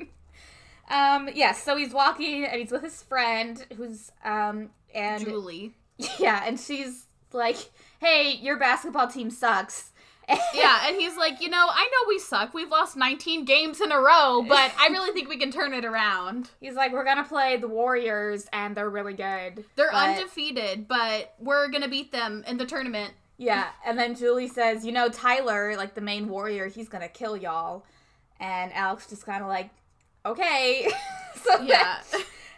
um, 0.90 1.28
yes, 1.34 1.62
so 1.62 1.76
he's 1.76 1.92
walking 1.92 2.44
and 2.44 2.60
he's 2.60 2.70
with 2.70 2.82
his 2.82 3.02
friend 3.02 3.64
who's 3.76 4.10
um 4.24 4.70
and 4.94 5.24
Julie. 5.24 5.74
yeah, 6.18 6.42
and 6.44 6.58
she's 6.58 7.06
like, 7.32 7.56
"Hey, 8.02 8.32
your 8.32 8.58
basketball 8.58 9.08
team 9.08 9.30
sucks." 9.30 9.90
Yeah, 10.54 10.86
and 10.86 10.96
he's 10.96 11.16
like, 11.16 11.40
you 11.42 11.48
know, 11.50 11.66
I 11.68 11.84
know 11.84 12.08
we 12.08 12.18
suck. 12.18 12.54
We've 12.54 12.70
lost 12.70 12.96
19 12.96 13.44
games 13.44 13.80
in 13.80 13.90
a 13.92 13.98
row, 13.98 14.42
but 14.48 14.72
I 14.78 14.86
really 14.88 15.12
think 15.12 15.28
we 15.28 15.36
can 15.36 15.50
turn 15.50 15.74
it 15.74 15.84
around. 15.84 16.50
He's 16.60 16.74
like, 16.74 16.92
"We're 16.92 17.04
gonna 17.04 17.24
play 17.24 17.56
the 17.58 17.68
Warriors, 17.68 18.46
and 18.52 18.74
they're 18.74 18.88
really 18.88 19.14
good." 19.14 19.64
They're 19.76 19.90
but- 19.90 20.10
undefeated, 20.16 20.86
but 20.88 21.34
we're 21.38 21.68
gonna 21.68 21.88
beat 21.88 22.12
them 22.12 22.44
in 22.46 22.56
the 22.56 22.64
tournament. 22.64 23.12
Yeah, 23.36 23.66
and 23.84 23.98
then 23.98 24.14
Julie 24.14 24.48
says, 24.48 24.86
"You 24.86 24.92
know, 24.92 25.08
Tyler, 25.08 25.74
like 25.76 25.94
the 25.94 26.00
main 26.00 26.28
warrior, 26.28 26.68
he's 26.68 26.88
gonna 26.88 27.08
kill 27.08 27.36
y'all." 27.36 27.84
And 28.40 28.72
Alex 28.72 29.08
just 29.08 29.26
kind 29.26 29.42
of 29.42 29.48
like, 29.48 29.70
"Okay." 30.24 30.88
so 31.42 31.60
Yeah. 31.62 32.00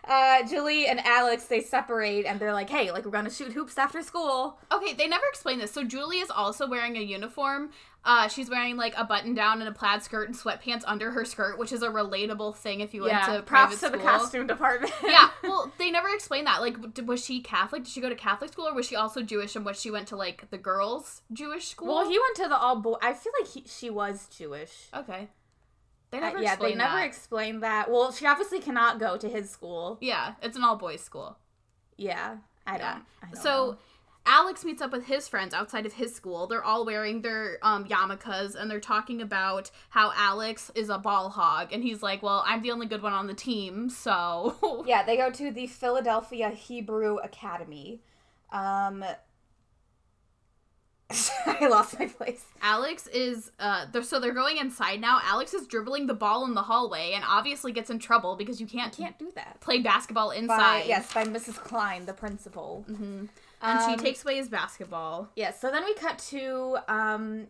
Uh, 0.08 0.42
Julie 0.46 0.87
and 0.87 1.00
Alex 1.04 1.44
they 1.46 1.61
separate 1.61 2.26
and 2.26 2.38
they're 2.40 2.52
like, 2.52 2.70
"Hey, 2.70 2.90
like 2.90 3.04
we're 3.04 3.11
gonna 3.11 3.30
shoot 3.30 3.52
hoops 3.52 3.78
after 3.78 4.02
school." 4.02 4.58
Okay, 4.73 4.92
they 4.94 5.08
never 5.08 5.25
explain 5.28 5.58
this. 5.58 5.70
So 5.73 5.84
Julie 5.84 6.18
is 6.18 6.30
also 6.30 6.66
wearing 6.68 6.96
a 6.96 7.00
uniform. 7.00 7.70
Uh, 8.06 8.28
she's 8.28 8.50
wearing 8.50 8.76
like 8.76 8.92
a 8.99 9.04
button 9.04 9.32
down 9.34 9.61
and 9.61 9.68
a 9.68 9.73
plaid 9.73 10.02
skirt 10.02 10.28
and 10.28 10.37
sweatpants 10.37 10.82
under 10.87 11.11
her 11.12 11.25
skirt, 11.25 11.58
which 11.58 11.73
is 11.73 11.82
a 11.82 11.88
relatable 11.88 12.54
thing 12.54 12.80
if 12.80 12.92
you 12.92 13.00
went 13.00 13.14
Yeah, 13.14 13.37
to 13.37 13.42
props 13.42 13.78
private 13.78 13.87
to 13.87 13.99
the 13.99 14.04
costume 14.04 14.46
department. 14.46 14.92
yeah, 15.02 15.30
well, 15.42 15.73
they 15.78 15.90
never 15.90 16.08
explain 16.11 16.44
that. 16.44 16.61
Like, 16.61 16.76
was 17.06 17.25
she 17.25 17.40
Catholic? 17.40 17.84
Did 17.84 17.90
she 17.92 18.02
go 18.02 18.11
to 18.11 18.14
Catholic 18.14 18.52
school, 18.52 18.68
or 18.68 18.75
was 18.75 18.84
she 18.87 18.94
also 18.94 19.23
Jewish? 19.23 19.56
And 19.56 19.64
was 19.64 19.80
she 19.80 19.90
went 19.90 20.08
to 20.08 20.16
like 20.16 20.50
the 20.50 20.58
girls' 20.58 21.23
Jewish 21.32 21.68
school? 21.68 21.88
well, 21.94 22.06
he 22.06 22.18
went 22.18 22.37
to 22.37 22.49
the 22.49 22.58
all 22.58 22.76
boy. 22.76 22.96
I 23.00 23.14
feel 23.14 23.32
like 23.40 23.49
he, 23.50 23.64
she 23.66 23.88
was 23.88 24.28
Jewish. 24.28 24.88
okay. 24.94 25.28
They 26.21 26.26
Uh, 26.26 26.40
yeah, 26.40 26.56
they 26.56 26.75
never 26.75 26.97
that. 26.97 27.04
explained 27.06 27.62
that. 27.62 27.90
Well, 27.90 28.12
she 28.12 28.26
obviously 28.26 28.61
cannot 28.61 28.99
go 29.00 29.16
to 29.16 29.28
his 29.28 29.50
school. 29.50 29.99
yeah, 30.00 30.35
it's 30.42 30.56
an 30.56 30.64
all 30.64 30.76
boys 30.76 31.00
school. 31.00 31.37
Yeah, 31.97 32.37
I 32.66 32.73
don't. 32.73 32.80
Yeah. 32.80 32.99
I 33.23 33.26
don't 33.26 33.37
So 33.42 33.50
know. 33.73 33.76
Alex 34.26 34.64
meets 34.64 34.80
up 34.80 34.90
with 34.90 35.04
his 35.04 35.28
friends 35.28 35.52
outside 35.52 35.85
of 35.85 35.92
his 35.92 36.14
school. 36.14 36.47
They're 36.47 36.64
all 36.64 36.87
wearing 36.87 37.21
their 37.21 37.59
um, 37.62 37.85
yarmulkes 37.87 38.54
and 38.54 38.71
they're 38.71 38.80
talking 38.80 39.21
about 39.21 39.71
how 39.90 40.12
Alex 40.16 40.71
is 40.75 40.88
a 40.88 40.97
ball 40.99 41.28
hog. 41.28 41.73
And 41.73 41.83
he's 41.83 42.02
like, 42.02 42.23
Well, 42.23 42.42
I'm 42.47 42.62
the 42.62 42.71
only 42.71 42.87
good 42.87 43.02
one 43.02 43.12
on 43.12 43.26
the 43.26 43.35
team, 43.35 43.90
so. 43.90 44.85
yeah, 44.87 45.02
they 45.04 45.16
go 45.18 45.30
to 45.30 45.50
the 45.50 45.66
Philadelphia 45.66 46.49
Hebrew 46.50 47.16
Academy. 47.18 48.00
Um, 48.50 49.04
I 51.46 51.68
lost 51.68 51.99
my 51.99 52.06
place. 52.06 52.44
Alex 52.62 53.06
is, 53.08 53.50
uh, 53.61 53.87
they're, 53.92 54.02
so 54.02 54.18
they're 54.18 54.32
going 54.32 54.56
inside 54.56 55.00
now. 55.00 55.20
Alex 55.23 55.52
is 55.54 55.66
dribbling 55.66 56.06
the 56.06 56.14
ball 56.14 56.44
in 56.46 56.54
the 56.54 56.62
hallway 56.62 57.12
and 57.14 57.23
obviously 57.26 57.73
gets 57.73 57.90
in 57.90 57.99
trouble 57.99 58.37
because 58.37 58.61
you 58.61 58.66
can't, 58.66 58.96
Can't 58.96 59.18
do 59.18 59.30
that. 59.34 59.61
play 59.61 59.80
basketball 59.80 60.30
By, 60.30 60.37
inside. 60.37 60.84
yes, 60.87 61.12
by 61.12 61.25
Mrs. 61.25 61.56
Klein, 61.56 62.06
the 62.06 62.14
principal. 62.14 62.84
hmm 62.88 63.26
And 63.62 63.80
she 63.87 63.92
Um, 63.92 63.99
takes 63.99 64.25
away 64.25 64.37
his 64.37 64.49
basketball. 64.49 65.28
Yeah, 65.37 65.52
so 65.52 65.70
then 65.70 65.84
we 65.84 65.94
cut 65.94 66.18
to 66.30 66.78
um 66.88 67.46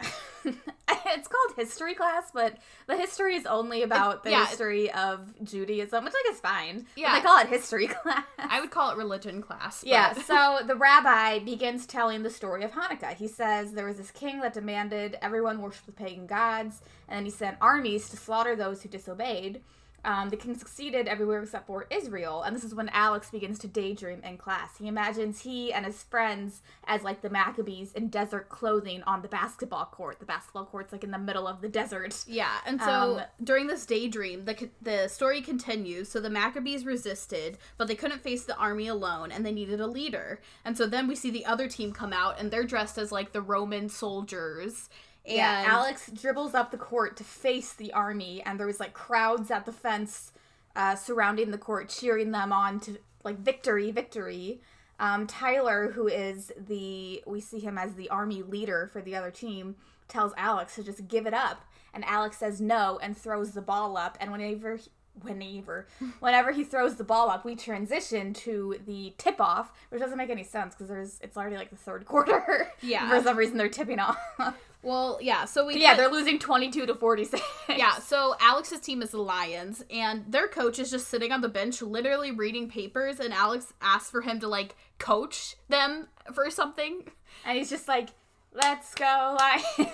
it's 0.44 1.28
called 1.28 1.56
history 1.56 1.94
class, 1.94 2.30
but 2.32 2.56
the 2.86 2.96
history 2.96 3.34
is 3.36 3.46
only 3.46 3.82
about 3.82 4.24
the 4.24 4.30
yeah. 4.30 4.46
history 4.46 4.90
of 4.92 5.32
Judaism, 5.44 6.04
which 6.04 6.12
like 6.12 6.34
is 6.34 6.40
fine. 6.40 6.86
Yeah. 6.96 7.14
They 7.14 7.20
call 7.20 7.38
it 7.40 7.48
history 7.48 7.86
class. 7.88 8.24
I 8.38 8.60
would 8.60 8.70
call 8.70 8.90
it 8.90 8.96
religion 8.96 9.42
class. 9.42 9.80
but- 9.80 9.88
Yeah, 9.88 10.12
so 10.14 10.58
the 10.66 10.76
rabbi 10.76 11.38
begins 11.40 11.86
telling 11.86 12.22
the 12.22 12.30
story 12.30 12.64
of 12.64 12.72
Hanukkah. 12.72 13.14
He 13.14 13.28
says 13.28 13.72
there 13.72 13.86
was 13.86 13.96
this 13.96 14.10
king 14.10 14.40
that 14.40 14.52
demanded 14.54 15.18
everyone 15.22 15.60
worship 15.60 15.86
the 15.86 15.92
pagan 15.92 16.26
gods, 16.26 16.80
and 17.08 17.18
then 17.18 17.24
he 17.24 17.30
sent 17.30 17.56
armies 17.60 18.08
to 18.10 18.16
slaughter 18.16 18.54
those 18.56 18.82
who 18.82 18.88
disobeyed. 18.88 19.62
Um, 20.04 20.28
the 20.28 20.36
king 20.36 20.56
succeeded 20.56 21.08
everywhere 21.08 21.42
except 21.42 21.66
for 21.66 21.86
Israel, 21.90 22.42
and 22.42 22.54
this 22.54 22.62
is 22.62 22.74
when 22.74 22.88
Alex 22.90 23.30
begins 23.30 23.58
to 23.58 23.66
daydream 23.66 24.22
in 24.22 24.38
class. 24.38 24.78
He 24.78 24.86
imagines 24.86 25.40
he 25.40 25.72
and 25.72 25.84
his 25.84 26.04
friends 26.04 26.62
as 26.86 27.02
like 27.02 27.20
the 27.20 27.28
Maccabees 27.30 27.92
in 27.92 28.08
desert 28.08 28.48
clothing 28.48 29.02
on 29.02 29.22
the 29.22 29.28
basketball 29.28 29.86
court. 29.86 30.20
The 30.20 30.24
basketball 30.24 30.66
court's 30.66 30.92
like 30.92 31.02
in 31.02 31.10
the 31.10 31.18
middle 31.18 31.48
of 31.48 31.60
the 31.60 31.68
desert. 31.68 32.24
Yeah, 32.28 32.58
and 32.64 32.80
so 32.80 33.18
Um, 33.18 33.22
during 33.42 33.66
this 33.66 33.84
daydream, 33.86 34.44
the 34.44 34.70
the 34.80 35.08
story 35.08 35.42
continues. 35.42 36.08
So 36.08 36.20
the 36.20 36.30
Maccabees 36.30 36.86
resisted, 36.86 37.58
but 37.76 37.88
they 37.88 37.96
couldn't 37.96 38.22
face 38.22 38.44
the 38.44 38.56
army 38.56 38.86
alone, 38.86 39.32
and 39.32 39.44
they 39.44 39.52
needed 39.52 39.80
a 39.80 39.86
leader. 39.86 40.40
And 40.64 40.78
so 40.78 40.86
then 40.86 41.08
we 41.08 41.16
see 41.16 41.30
the 41.30 41.44
other 41.44 41.68
team 41.68 41.92
come 41.92 42.12
out, 42.12 42.38
and 42.38 42.50
they're 42.50 42.64
dressed 42.64 42.98
as 42.98 43.10
like 43.10 43.32
the 43.32 43.42
Roman 43.42 43.88
soldiers. 43.88 44.88
And 45.28 45.36
Yeah, 45.36 45.64
Alex 45.66 46.10
dribbles 46.12 46.54
up 46.54 46.70
the 46.70 46.78
court 46.78 47.16
to 47.18 47.24
face 47.24 47.72
the 47.72 47.92
army, 47.92 48.42
and 48.44 48.58
there 48.58 48.66
was 48.66 48.80
like 48.80 48.94
crowds 48.94 49.50
at 49.50 49.66
the 49.66 49.72
fence 49.72 50.32
uh, 50.74 50.94
surrounding 50.94 51.50
the 51.50 51.58
court, 51.58 51.88
cheering 51.88 52.30
them 52.30 52.52
on 52.52 52.80
to 52.80 52.98
like 53.24 53.38
victory, 53.38 53.90
victory. 53.90 54.60
Um, 55.00 55.26
Tyler, 55.26 55.92
who 55.92 56.08
is 56.08 56.50
the 56.56 57.22
we 57.26 57.40
see 57.40 57.60
him 57.60 57.78
as 57.78 57.94
the 57.94 58.08
army 58.10 58.42
leader 58.42 58.88
for 58.92 59.00
the 59.00 59.14
other 59.14 59.30
team, 59.30 59.76
tells 60.08 60.32
Alex 60.36 60.74
to 60.76 60.82
just 60.82 61.06
give 61.08 61.26
it 61.26 61.34
up, 61.34 61.64
and 61.94 62.04
Alex 62.04 62.38
says 62.38 62.60
no 62.60 62.98
and 63.02 63.16
throws 63.16 63.52
the 63.52 63.62
ball 63.62 63.96
up. 63.96 64.16
And 64.20 64.32
whenever 64.32 64.76
he- 64.76 64.90
whenever 65.22 65.86
whenever 66.20 66.52
he 66.52 66.64
throws 66.64 66.94
the 66.96 67.04
ball 67.04 67.28
up, 67.30 67.44
we 67.44 67.54
transition 67.56 68.32
to 68.32 68.76
the 68.86 69.14
tip 69.18 69.40
off, 69.40 69.72
which 69.90 70.00
doesn't 70.00 70.18
make 70.18 70.30
any 70.30 70.44
sense 70.44 70.74
because 70.74 70.88
there's 70.88 71.18
it's 71.22 71.36
already 71.36 71.56
like 71.56 71.70
the 71.70 71.76
third 71.76 72.04
quarter. 72.06 72.68
Yeah. 72.80 73.08
for 73.10 73.22
some 73.22 73.36
reason 73.36 73.56
they're 73.56 73.68
tipping 73.68 73.98
off. 73.98 74.16
well, 74.82 75.18
yeah. 75.20 75.44
So 75.44 75.66
we 75.66 75.80
Yeah, 75.80 75.90
cut- 75.90 75.96
they're 75.98 76.10
losing 76.10 76.38
22 76.38 76.86
to 76.86 76.94
46. 76.94 77.42
yeah. 77.76 77.94
So 77.98 78.34
Alex's 78.40 78.80
team 78.80 79.02
is 79.02 79.10
the 79.10 79.18
Lions, 79.18 79.84
and 79.90 80.24
their 80.28 80.48
coach 80.48 80.78
is 80.78 80.90
just 80.90 81.08
sitting 81.08 81.32
on 81.32 81.40
the 81.40 81.48
bench, 81.48 81.82
literally 81.82 82.30
reading 82.30 82.68
papers. 82.68 83.20
And 83.20 83.32
Alex 83.34 83.72
asks 83.80 84.10
for 84.10 84.20
him 84.22 84.40
to 84.40 84.48
like 84.48 84.76
coach 84.98 85.56
them 85.68 86.08
for 86.34 86.50
something. 86.50 87.02
And 87.44 87.58
he's 87.58 87.70
just 87.70 87.88
like, 87.88 88.10
let's 88.52 88.94
go. 88.94 89.36
Lions. 89.38 89.90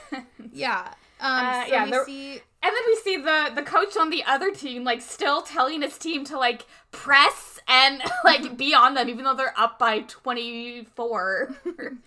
Yeah. 0.52 0.92
Um. 1.20 1.46
Uh, 1.46 1.64
so 1.64 1.72
yeah, 1.72 1.84
we 1.86 2.04
see. 2.04 2.32
And 2.62 2.72
then 2.72 2.82
we 2.86 2.96
see 2.96 3.16
the 3.18 3.52
the 3.54 3.62
coach 3.62 3.96
on 3.96 4.08
the 4.10 4.24
other 4.24 4.50
team 4.50 4.84
like 4.84 5.00
still 5.02 5.42
telling 5.42 5.82
his 5.82 5.98
team 5.98 6.24
to 6.24 6.38
like 6.38 6.64
press 6.92 7.58
and 7.68 8.02
like 8.24 8.56
be 8.56 8.74
on 8.74 8.94
them 8.94 9.08
even 9.10 9.24
though 9.24 9.34
they're 9.34 9.58
up 9.58 9.78
by 9.78 10.00
24. 10.00 11.54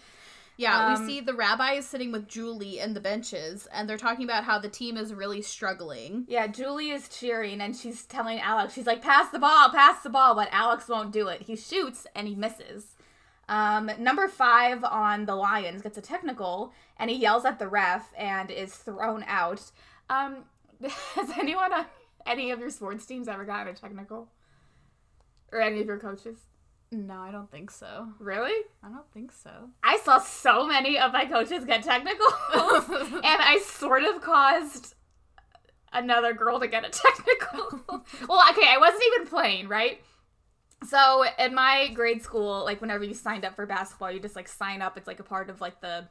Yeah, 0.58 0.88
Um, 0.88 1.00
we 1.02 1.08
see 1.08 1.22
the 1.22 1.36
rabbi 1.36 1.74
is 1.74 1.88
sitting 1.88 2.12
with 2.12 2.28
Julie 2.28 2.80
in 2.80 2.94
the 2.96 3.00
benches, 3.00 3.68
and 3.72 3.88
they're 3.88 3.96
talking 3.98 4.26
about 4.26 4.44
how 4.44 4.58
the 4.58 4.70
team 4.70 4.98
is 4.98 5.14
really 5.14 5.42
struggling. 5.44 6.26
yeah, 6.28 6.48
Julie 6.48 6.90
is 6.90 7.08
cheering 7.10 7.62
and 7.62 7.76
she's 7.76 8.06
telling 8.06 8.40
Alex, 8.40 8.74
she's 8.74 8.88
like, 8.88 9.02
pass 9.04 9.30
the 9.30 9.38
ball, 9.40 9.70
pass 9.70 10.02
the 10.02 10.10
ball, 10.10 10.34
but 10.34 10.50
Alex 10.52 10.88
won't 10.90 11.12
do 11.12 11.28
it. 11.28 11.44
He 11.44 11.56
shoots 11.56 12.08
and 12.16 12.28
he 12.28 12.34
misses. 12.36 12.96
Um, 13.50 13.90
number 14.00 14.28
five 14.28 14.84
on 14.84 15.26
the 15.26 15.36
Lions 15.36 15.82
gets 15.82 15.98
a 15.98 16.02
technical 16.02 16.74
and 16.98 17.10
he 17.10 17.16
yells 17.18 17.46
at 17.46 17.60
the 17.60 17.68
ref 17.68 18.12
and 18.18 18.52
is 18.52 18.76
thrown 18.76 19.24
out. 19.28 19.72
Um, 20.10 20.44
has 21.16 21.30
anyone 21.38 21.72
on 21.72 21.86
any 22.26 22.52
of 22.52 22.60
your 22.60 22.72
sports 22.72 23.06
teams 23.06 23.28
ever 23.28 23.46
gotten 23.46 23.68
a 23.72 23.74
technical? 23.78 24.28
Or 25.52 25.62
any 25.62 25.80
of 25.80 25.88
your 25.88 26.00
coaches? 26.00 26.40
No, 26.92 27.20
I 27.20 27.32
don't 27.32 27.52
think 27.52 27.70
so. 27.70 28.08
Really? 28.20 28.66
I 28.82 28.90
don't 28.90 29.12
think 29.14 29.32
so. 29.32 29.70
I 29.84 29.98
saw 29.98 30.20
so 30.20 30.66
many 30.66 30.98
of 30.98 31.12
my 31.12 31.26
coaches 31.26 31.66
get 31.66 31.84
technical, 31.84 32.28
and 32.54 33.24
I 33.24 33.62
sort 33.66 34.04
of 34.04 34.22
caused 34.22 34.96
another 35.92 36.34
girl 36.34 36.60
to 36.60 36.68
get 36.68 36.86
a 36.86 36.90
technical. 36.90 37.82
well, 38.30 38.44
okay, 38.52 38.68
I 38.70 38.78
wasn't 38.80 39.04
even 39.14 39.28
playing, 39.28 39.68
right? 39.68 40.02
So 40.88 41.26
in 41.40 41.54
my 41.54 41.90
grade 41.94 42.24
school, 42.24 42.64
like 42.64 42.80
whenever 42.80 43.04
you 43.04 43.14
signed 43.14 43.44
up 43.44 43.56
for 43.56 43.66
basketball, 43.66 44.12
you 44.12 44.20
just 44.20 44.36
like 44.36 44.48
sign 44.48 44.82
up. 44.82 44.98
It's 44.98 45.08
like 45.08 45.20
a 45.20 45.24
part 45.24 45.50
of 45.50 45.60
like 45.60 45.82
the 45.82 46.08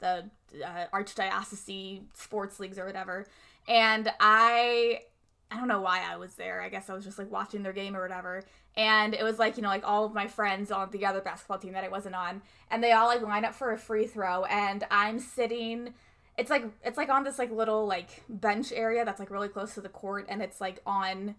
the 0.00 0.24
uh, 0.64 0.86
archdiocese 0.92 2.00
sports 2.14 2.58
leagues 2.58 2.78
or 2.78 2.84
whatever. 2.86 3.26
And 3.68 4.10
I 4.18 5.02
I 5.50 5.56
don't 5.56 5.68
know 5.68 5.80
why 5.80 6.02
I 6.08 6.16
was 6.16 6.34
there. 6.34 6.62
I 6.62 6.68
guess 6.68 6.88
I 6.88 6.94
was 6.94 7.04
just 7.04 7.18
like 7.18 7.30
watching 7.30 7.62
their 7.62 7.72
game 7.72 7.96
or 7.96 8.02
whatever. 8.02 8.44
And 8.76 9.14
it 9.14 9.24
was 9.24 9.38
like, 9.38 9.56
you 9.56 9.62
know, 9.62 9.68
like 9.68 9.86
all 9.86 10.04
of 10.04 10.14
my 10.14 10.28
friends 10.28 10.70
on 10.70 10.90
the 10.90 11.04
other 11.04 11.20
basketball 11.20 11.58
team 11.58 11.72
that 11.72 11.82
I 11.82 11.88
wasn't 11.88 12.14
on. 12.14 12.42
And 12.70 12.84
they 12.84 12.92
all 12.92 13.08
like 13.08 13.22
line 13.22 13.44
up 13.44 13.54
for 13.54 13.72
a 13.72 13.78
free 13.78 14.06
throw. 14.06 14.44
And 14.44 14.86
I'm 14.90 15.18
sitting 15.18 15.94
it's 16.40 16.48
like 16.50 16.64
it's 16.82 16.96
like 16.96 17.10
on 17.10 17.22
this 17.22 17.38
like 17.38 17.50
little 17.50 17.86
like 17.86 18.22
bench 18.28 18.72
area 18.72 19.04
that's 19.04 19.20
like 19.20 19.30
really 19.30 19.48
close 19.48 19.74
to 19.74 19.80
the 19.82 19.90
court 19.90 20.24
and 20.30 20.40
it's 20.40 20.58
like 20.58 20.80
on 20.86 21.34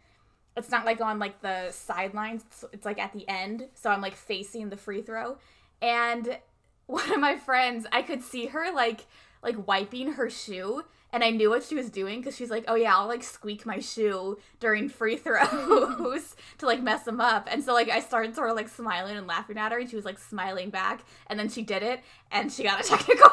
it's 0.56 0.70
not 0.70 0.86
like 0.86 1.02
on 1.02 1.18
like 1.18 1.42
the 1.42 1.72
sidelines 1.72 2.44
it's, 2.48 2.66
it's 2.72 2.86
like 2.86 3.00
at 3.00 3.12
the 3.12 3.28
end 3.28 3.68
so 3.74 3.90
i'm 3.90 4.00
like 4.00 4.16
facing 4.16 4.70
the 4.70 4.78
free 4.78 5.02
throw 5.02 5.38
and 5.82 6.38
one 6.86 7.12
of 7.12 7.20
my 7.20 7.36
friends 7.36 7.88
i 7.92 8.04
could 8.04 8.22
see 8.22 8.48
her 8.48 8.72
like 8.72 9.08
like 9.42 9.68
wiping 9.68 10.14
her 10.14 10.30
shoe 10.30 10.84
and 11.14 11.24
i 11.24 11.30
knew 11.30 11.50
what 11.50 11.64
she 11.64 11.76
was 11.76 11.90
doing 11.90 12.20
because 12.20 12.36
she's 12.36 12.50
like 12.50 12.64
oh 12.68 12.76
yeah 12.76 12.96
i'll 12.96 13.08
like 13.08 13.24
squeak 13.24 13.66
my 13.66 13.80
shoe 13.80 14.38
during 14.60 14.88
free 14.90 15.16
throws 15.18 16.36
to 16.58 16.66
like 16.66 16.82
mess 16.82 17.04
them 17.04 17.20
up 17.22 17.48
and 17.52 17.64
so 17.64 17.74
like 17.74 17.90
i 17.90 18.00
started 18.00 18.36
sort 18.36 18.50
of 18.50 18.56
like 18.56 18.70
smiling 18.70 19.16
and 19.18 19.28
laughing 19.28 19.58
at 19.58 19.72
her 19.72 19.80
and 19.80 19.90
she 19.90 19.96
was 19.96 20.06
like 20.06 20.20
smiling 20.20 20.70
back 20.70 21.04
and 21.28 21.40
then 21.40 21.50
she 21.50 21.62
did 21.62 21.84
it 21.84 22.02
and 22.32 22.52
she 22.52 22.64
got 22.64 22.80
a 22.84 22.84
technical 22.88 23.30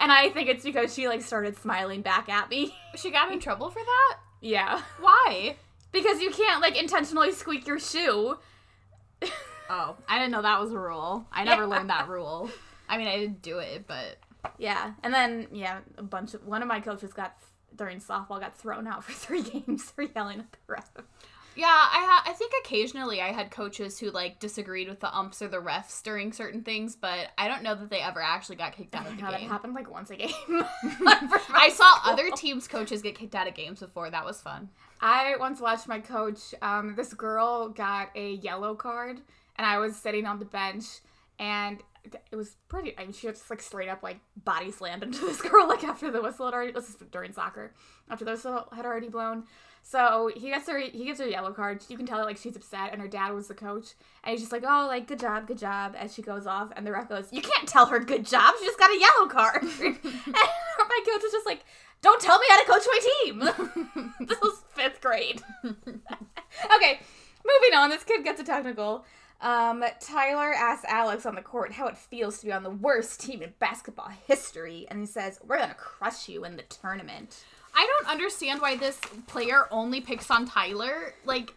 and 0.00 0.12
i 0.12 0.28
think 0.30 0.48
it's 0.48 0.64
because 0.64 0.92
she 0.94 1.08
like 1.08 1.22
started 1.22 1.56
smiling 1.56 2.02
back 2.02 2.28
at 2.28 2.50
me 2.50 2.74
She 2.96 3.10
got 3.10 3.32
in 3.32 3.40
trouble 3.40 3.70
for 3.70 3.80
that? 3.82 4.18
yeah 4.40 4.82
Why? 5.00 5.56
because 5.90 6.20
you 6.20 6.30
can't 6.30 6.60
like 6.60 6.76
intentionally 6.80 7.32
squeak 7.32 7.66
your 7.66 7.78
shoe 7.78 8.38
Oh, 9.70 9.96
I 10.08 10.18
didn't 10.18 10.32
know 10.32 10.42
that 10.42 10.60
was 10.60 10.72
a 10.72 10.78
rule. 10.78 11.26
I 11.32 11.44
never 11.44 11.62
Yeah. 11.62 11.68
learned 11.68 11.88
that 11.90 12.08
rule. 12.08 12.50
I 12.88 12.98
mean, 12.98 13.06
I 13.08 13.16
didn't 13.18 13.40
do 13.40 13.58
it, 13.58 13.86
but 13.86 14.18
Yeah, 14.58 14.92
and 15.02 15.12
then 15.12 15.48
yeah, 15.52 15.80
a 15.98 16.02
bunch 16.02 16.34
of 16.34 16.46
one 16.46 16.62
of 16.62 16.68
my 16.68 16.80
coaches 16.80 17.12
got 17.12 17.36
during 17.76 18.00
softball 18.00 18.40
got 18.40 18.56
thrown 18.56 18.86
out 18.86 19.04
for 19.04 19.12
three 19.12 19.42
games 19.42 19.90
for 19.90 20.02
yelling 20.02 20.40
at 20.40 20.52
the 20.52 20.58
ref. 20.66 20.90
Yeah, 21.54 21.66
I 21.66 22.06
ha- 22.08 22.22
I 22.26 22.32
think 22.32 22.52
occasionally 22.64 23.20
I 23.20 23.30
had 23.32 23.50
coaches 23.50 23.98
who 23.98 24.10
like 24.10 24.40
disagreed 24.40 24.88
with 24.88 25.00
the 25.00 25.14
umps 25.14 25.42
or 25.42 25.48
the 25.48 25.58
refs 25.58 26.02
during 26.02 26.32
certain 26.32 26.62
things, 26.62 26.96
but 26.96 27.28
I 27.36 27.46
don't 27.46 27.62
know 27.62 27.74
that 27.74 27.90
they 27.90 28.00
ever 28.00 28.22
actually 28.22 28.56
got 28.56 28.74
kicked 28.74 28.94
out 28.94 29.06
of 29.06 29.16
the 29.16 29.22
that 29.22 29.38
game. 29.38 29.48
happened 29.50 29.74
like 29.74 29.90
once 29.90 30.08
a 30.10 30.16
game. 30.16 30.30
I 30.48 31.70
saw 31.74 32.10
other 32.10 32.30
teams' 32.30 32.66
coaches 32.66 33.02
get 33.02 33.18
kicked 33.18 33.34
out 33.34 33.48
of 33.48 33.54
games 33.54 33.80
before. 33.80 34.08
That 34.08 34.24
was 34.24 34.40
fun. 34.40 34.70
I 35.00 35.36
once 35.38 35.60
watched 35.60 35.88
my 35.88 36.00
coach. 36.00 36.54
Um, 36.62 36.94
this 36.96 37.12
girl 37.12 37.68
got 37.68 38.10
a 38.14 38.32
yellow 38.34 38.74
card, 38.74 39.20
and 39.56 39.66
I 39.66 39.78
was 39.78 39.94
sitting 39.96 40.24
on 40.26 40.38
the 40.38 40.46
bench, 40.46 40.84
and 41.38 41.82
it 42.04 42.36
was 42.36 42.56
pretty. 42.68 42.94
I 42.98 43.02
mean, 43.02 43.12
she 43.12 43.26
just 43.26 43.48
like 43.48 43.62
straight 43.62 43.88
up 43.88 44.02
like 44.02 44.18
body 44.36 44.70
slammed 44.70 45.02
into 45.02 45.26
this 45.26 45.40
girl 45.50 45.68
like 45.68 45.84
after 45.84 46.10
the 46.10 46.22
whistle 46.22 46.46
had 46.46 46.54
already. 46.54 46.72
This 46.72 46.88
is 46.88 46.96
during 47.10 47.32
soccer 47.32 47.72
after 48.10 48.24
the 48.24 48.32
whistle 48.32 48.68
had 48.74 48.84
already 48.84 49.08
blown. 49.08 49.44
So 49.82 50.30
he 50.34 50.50
gets 50.50 50.68
her. 50.68 50.78
He 50.78 51.04
gives 51.04 51.18
her 51.18 51.26
a 51.26 51.30
yellow 51.30 51.52
card. 51.52 51.84
You 51.88 51.96
can 51.96 52.06
tell 52.06 52.18
that 52.18 52.24
like 52.24 52.36
she's 52.36 52.56
upset, 52.56 52.92
and 52.92 53.02
her 53.02 53.08
dad 53.08 53.32
was 53.32 53.48
the 53.48 53.54
coach, 53.54 53.94
and 54.22 54.32
he's 54.32 54.40
just 54.40 54.52
like, 54.52 54.62
"Oh, 54.66 54.86
like 54.86 55.06
good 55.06 55.18
job, 55.18 55.46
good 55.46 55.58
job." 55.58 55.94
As 55.98 56.14
she 56.14 56.22
goes 56.22 56.46
off, 56.46 56.70
and 56.76 56.86
the 56.86 56.92
ref 56.92 57.08
goes, 57.08 57.32
"You 57.32 57.42
can't 57.42 57.68
tell 57.68 57.86
her 57.86 57.98
good 57.98 58.24
job. 58.24 58.54
She 58.58 58.66
just 58.66 58.78
got 58.78 58.90
a 58.90 58.98
yellow 58.98 59.28
card." 59.28 59.62
and 59.82 59.98
my 60.04 61.00
coach 61.04 61.22
was 61.22 61.32
just 61.32 61.46
like, 61.46 61.64
"Don't 62.00 62.20
tell 62.20 62.38
me 62.38 62.46
how 62.48 62.60
to 62.60 62.70
coach 62.70 62.86
my 62.86 62.98
team." 63.24 63.38
this 64.26 64.40
was 64.40 64.62
fifth 64.74 65.00
grade. 65.00 65.42
okay, 65.64 67.00
moving 67.44 67.76
on. 67.76 67.90
This 67.90 68.04
kid 68.04 68.24
gets 68.24 68.40
a 68.40 68.44
technical. 68.44 69.04
Um, 69.40 69.84
Tyler 70.00 70.52
asks 70.54 70.84
Alex 70.88 71.26
on 71.26 71.34
the 71.34 71.42
court 71.42 71.72
how 71.72 71.88
it 71.88 71.96
feels 71.96 72.38
to 72.38 72.46
be 72.46 72.52
on 72.52 72.62
the 72.62 72.70
worst 72.70 73.20
team 73.20 73.42
in 73.42 73.52
basketball 73.58 74.10
history, 74.26 74.86
and 74.88 75.00
he 75.00 75.06
says, 75.06 75.40
"We're 75.44 75.58
gonna 75.58 75.74
crush 75.74 76.28
you 76.28 76.44
in 76.44 76.56
the 76.56 76.62
tournament." 76.62 77.44
I 77.74 77.86
don't 77.86 78.10
understand 78.10 78.60
why 78.60 78.76
this 78.76 79.00
player 79.26 79.66
only 79.70 80.00
picks 80.00 80.30
on 80.30 80.46
Tyler. 80.46 81.14
Like, 81.24 81.54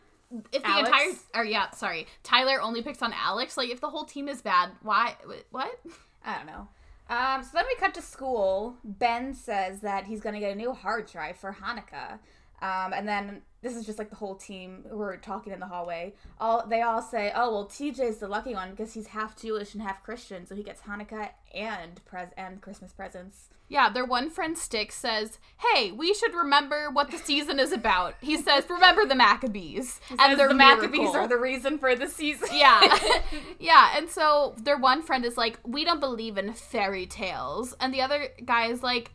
if 0.51 0.63
the 0.63 0.70
Alex? 0.70 0.88
entire 0.88 1.12
or 1.36 1.46
yeah, 1.46 1.70
sorry, 1.72 2.08
Tyler 2.24 2.60
only 2.60 2.82
picks 2.82 3.01
on 3.04 3.13
Alex. 3.13 3.56
Like, 3.56 3.70
if 3.70 3.82
the 3.82 3.89
whole 3.89 4.06
team 4.06 4.30
is 4.30 4.42
bad, 4.42 4.72
why? 4.82 5.15
What? 5.51 5.80
I 6.25 6.38
don't 6.38 6.48
know. 6.48 6.68
Um, 7.08 7.44
so 7.44 7.50
then 7.54 7.65
we 7.68 7.75
cut 7.75 7.94
to 7.94 8.01
school. 8.01 8.77
Ben 8.84 9.36
says 9.36 9.82
that 9.82 10.06
he's 10.06 10.22
gonna 10.22 10.39
get 10.39 10.54
a 10.54 10.56
new 10.56 10.74
hard 10.74 11.06
drive 11.06 11.38
for 11.38 11.56
Hanukkah. 11.62 12.13
Um, 12.62 12.94
and 12.94 13.08
then 13.08 13.42
this 13.66 13.76
is 13.76 13.84
just 13.84 13.98
like 13.98 14.12
the 14.12 14.16
whole 14.16 14.36
team 14.36 14.86
who 14.88 15.02
are 15.02 15.18
talking 15.18 15.52
in 15.52 15.60
the 15.60 15.66
hallway. 15.66 16.14
All 16.40 16.68
they 16.68 16.84
all 16.84 17.02
say, 17.02 17.32
"Oh 17.36 17.52
well, 17.52 17.66
TJ's 17.66 18.18
the 18.18 18.28
lucky 18.28 18.54
one 18.54 18.70
because 18.70 18.94
he's 18.94 19.08
half 19.08 19.36
Jewish 19.36 19.74
and 19.74 19.82
half 19.82 20.04
Christian, 20.04 20.46
so 20.46 20.54
he 20.54 20.62
gets 20.62 20.82
Hanukkah 20.82 21.30
and 21.52 22.00
pres 22.06 22.30
and 22.38 22.62
Christmas 22.62 22.94
presents." 22.94 23.50
Yeah, 23.68 23.90
their 23.90 24.06
one 24.06 24.30
friend 24.30 24.56
Stick 24.56 24.92
says, 24.92 25.40
"Hey, 25.58 25.92
we 25.92 26.14
should 26.14 26.36
remember 26.36 26.92
what 26.92 27.10
the 27.10 27.18
season 27.18 27.60
is 27.60 27.72
about." 27.72 28.14
He 28.22 28.38
says, 28.38 28.70
"Remember 28.70 29.04
the 29.04 29.16
Maccabees 29.16 30.00
And 30.12 30.22
and 30.22 30.40
their 30.40 30.50
the 30.50 30.54
Maccabees 30.54 31.00
miracle." 31.00 31.22
are 31.22 31.28
the 31.28 31.40
reason 31.40 31.80
for 31.80 31.96
the 31.96 32.08
season. 32.08 32.50
yeah, 32.54 33.00
yeah, 33.60 33.98
and 33.98 34.08
so 34.12 34.54
their 34.62 34.78
one 34.78 35.02
friend 35.02 35.26
is 35.26 35.38
like, 35.38 35.60
"We 35.64 35.84
don't 35.84 36.00
believe 36.00 36.38
in 36.38 36.54
fairy 36.54 37.08
tales," 37.08 37.74
and 37.80 37.92
the 37.92 38.02
other 38.04 38.28
guy 38.46 38.68
is 38.68 38.84
like, 38.84 39.10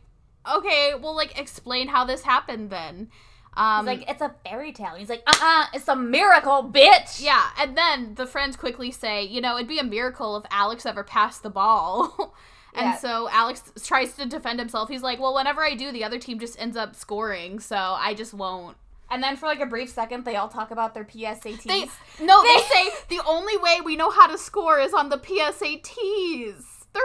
"Okay, 0.51 0.93
well, 1.01 1.15
like 1.15 1.39
explain 1.39 1.87
how 1.87 2.03
this 2.03 2.23
happened 2.23 2.69
then." 2.69 3.09
Um, 3.55 3.85
He's 3.85 3.99
like, 3.99 4.09
it's 4.09 4.21
a 4.21 4.33
fairy 4.45 4.71
tale. 4.71 4.95
He's 4.95 5.09
like, 5.09 5.23
uh 5.27 5.33
uh 5.41 5.65
it's 5.73 5.87
a 5.87 5.95
miracle, 5.95 6.63
bitch. 6.73 7.21
Yeah, 7.21 7.43
and 7.59 7.77
then 7.77 8.15
the 8.15 8.25
friends 8.25 8.55
quickly 8.55 8.91
say, 8.91 9.23
you 9.23 9.41
know, 9.41 9.55
it'd 9.57 9.67
be 9.67 9.79
a 9.79 9.83
miracle 9.83 10.37
if 10.37 10.45
Alex 10.51 10.85
ever 10.85 11.03
passed 11.03 11.43
the 11.43 11.49
ball. 11.49 12.33
and 12.73 12.85
Yeah. 12.85 12.97
so 12.97 13.27
Alex 13.29 13.71
tries 13.83 14.13
to 14.15 14.25
defend 14.25 14.59
himself. 14.59 14.87
He's 14.87 15.03
like, 15.03 15.19
well, 15.19 15.33
whenever 15.35 15.61
I 15.63 15.75
do, 15.75 15.91
the 15.91 16.03
other 16.05 16.17
team 16.17 16.39
just 16.39 16.57
ends 16.61 16.77
up 16.77 16.95
scoring, 16.95 17.59
so 17.59 17.75
I 17.75 18.13
just 18.13 18.33
won't. 18.33 18.77
And 19.09 19.21
then 19.21 19.35
for 19.35 19.47
like 19.47 19.59
a 19.59 19.65
brief 19.65 19.89
second, 19.89 20.23
they 20.23 20.37
all 20.37 20.47
talk 20.47 20.71
about 20.71 20.93
their 20.93 21.03
PSATs. 21.03 21.63
They 21.63 21.89
no, 22.25 22.41
they 22.43 22.57
say 22.73 22.89
the 23.09 23.19
only 23.27 23.57
way 23.57 23.79
we 23.83 23.97
know 23.97 24.09
how 24.09 24.27
to 24.27 24.37
score 24.37 24.79
is 24.79 24.93
on 24.93 25.09
the 25.09 25.17
PSATs. 25.17 26.80
They're 26.93 27.03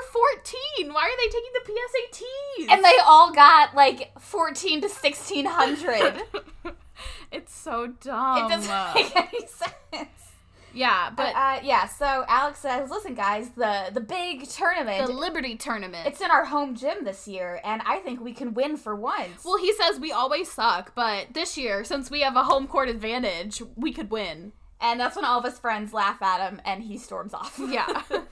14. 0.82 0.92
Why 0.92 1.02
are 1.02 1.16
they 1.16 1.28
taking 1.28 1.52
the 1.54 1.72
PSATs? 1.72 2.72
and 2.74 2.84
they 2.84 2.96
all 3.04 3.32
got 3.32 3.74
like 3.74 4.18
14 4.20 4.80
to 4.80 4.88
1600. 4.88 6.22
it's 7.32 7.54
so 7.54 7.86
dumb. 8.00 8.46
it 8.46 8.48
doesn't 8.48 8.94
make 8.94 9.16
any 9.16 9.46
sense. 9.46 10.08
yeah, 10.74 11.10
But 11.10 11.32
but 11.32 11.36
uh, 11.36 11.60
yeah, 11.62 11.86
so 11.86 12.24
Alex 12.28 12.58
says, 12.60 12.90
"Listen, 12.90 13.14
guys, 13.14 13.50
the 13.50 13.90
the 13.92 14.00
big 14.00 14.48
tournament. 14.48 15.06
the 15.06 15.12
Liberty 15.12 15.56
tournament. 15.56 16.06
it's 16.06 16.20
in 16.20 16.30
our 16.30 16.46
home 16.46 16.74
gym 16.74 17.04
this 17.04 17.26
year, 17.28 17.60
and 17.64 17.80
I 17.86 17.98
think 17.98 18.20
we 18.20 18.32
can 18.32 18.54
win 18.54 18.76
for 18.76 18.94
once." 18.96 19.44
Well, 19.44 19.56
he 19.58 19.72
says 19.74 20.00
we 20.00 20.10
always 20.12 20.50
suck, 20.50 20.94
but 20.94 21.28
this 21.32 21.56
year, 21.56 21.84
since 21.84 22.10
we 22.10 22.20
have 22.22 22.36
a 22.36 22.42
home 22.44 22.66
court 22.66 22.88
advantage, 22.88 23.62
we 23.76 23.92
could 23.92 24.10
win. 24.10 24.52
and 24.80 25.00
that's 25.00 25.16
when 25.16 25.24
all 25.24 25.38
of 25.38 25.44
his 25.44 25.58
friends 25.58 25.92
laugh 25.94 26.20
at 26.20 26.46
him, 26.50 26.60
and 26.64 26.82
he 26.82 26.98
storms 26.98 27.32
off. 27.32 27.58
Yeah. 27.58 28.02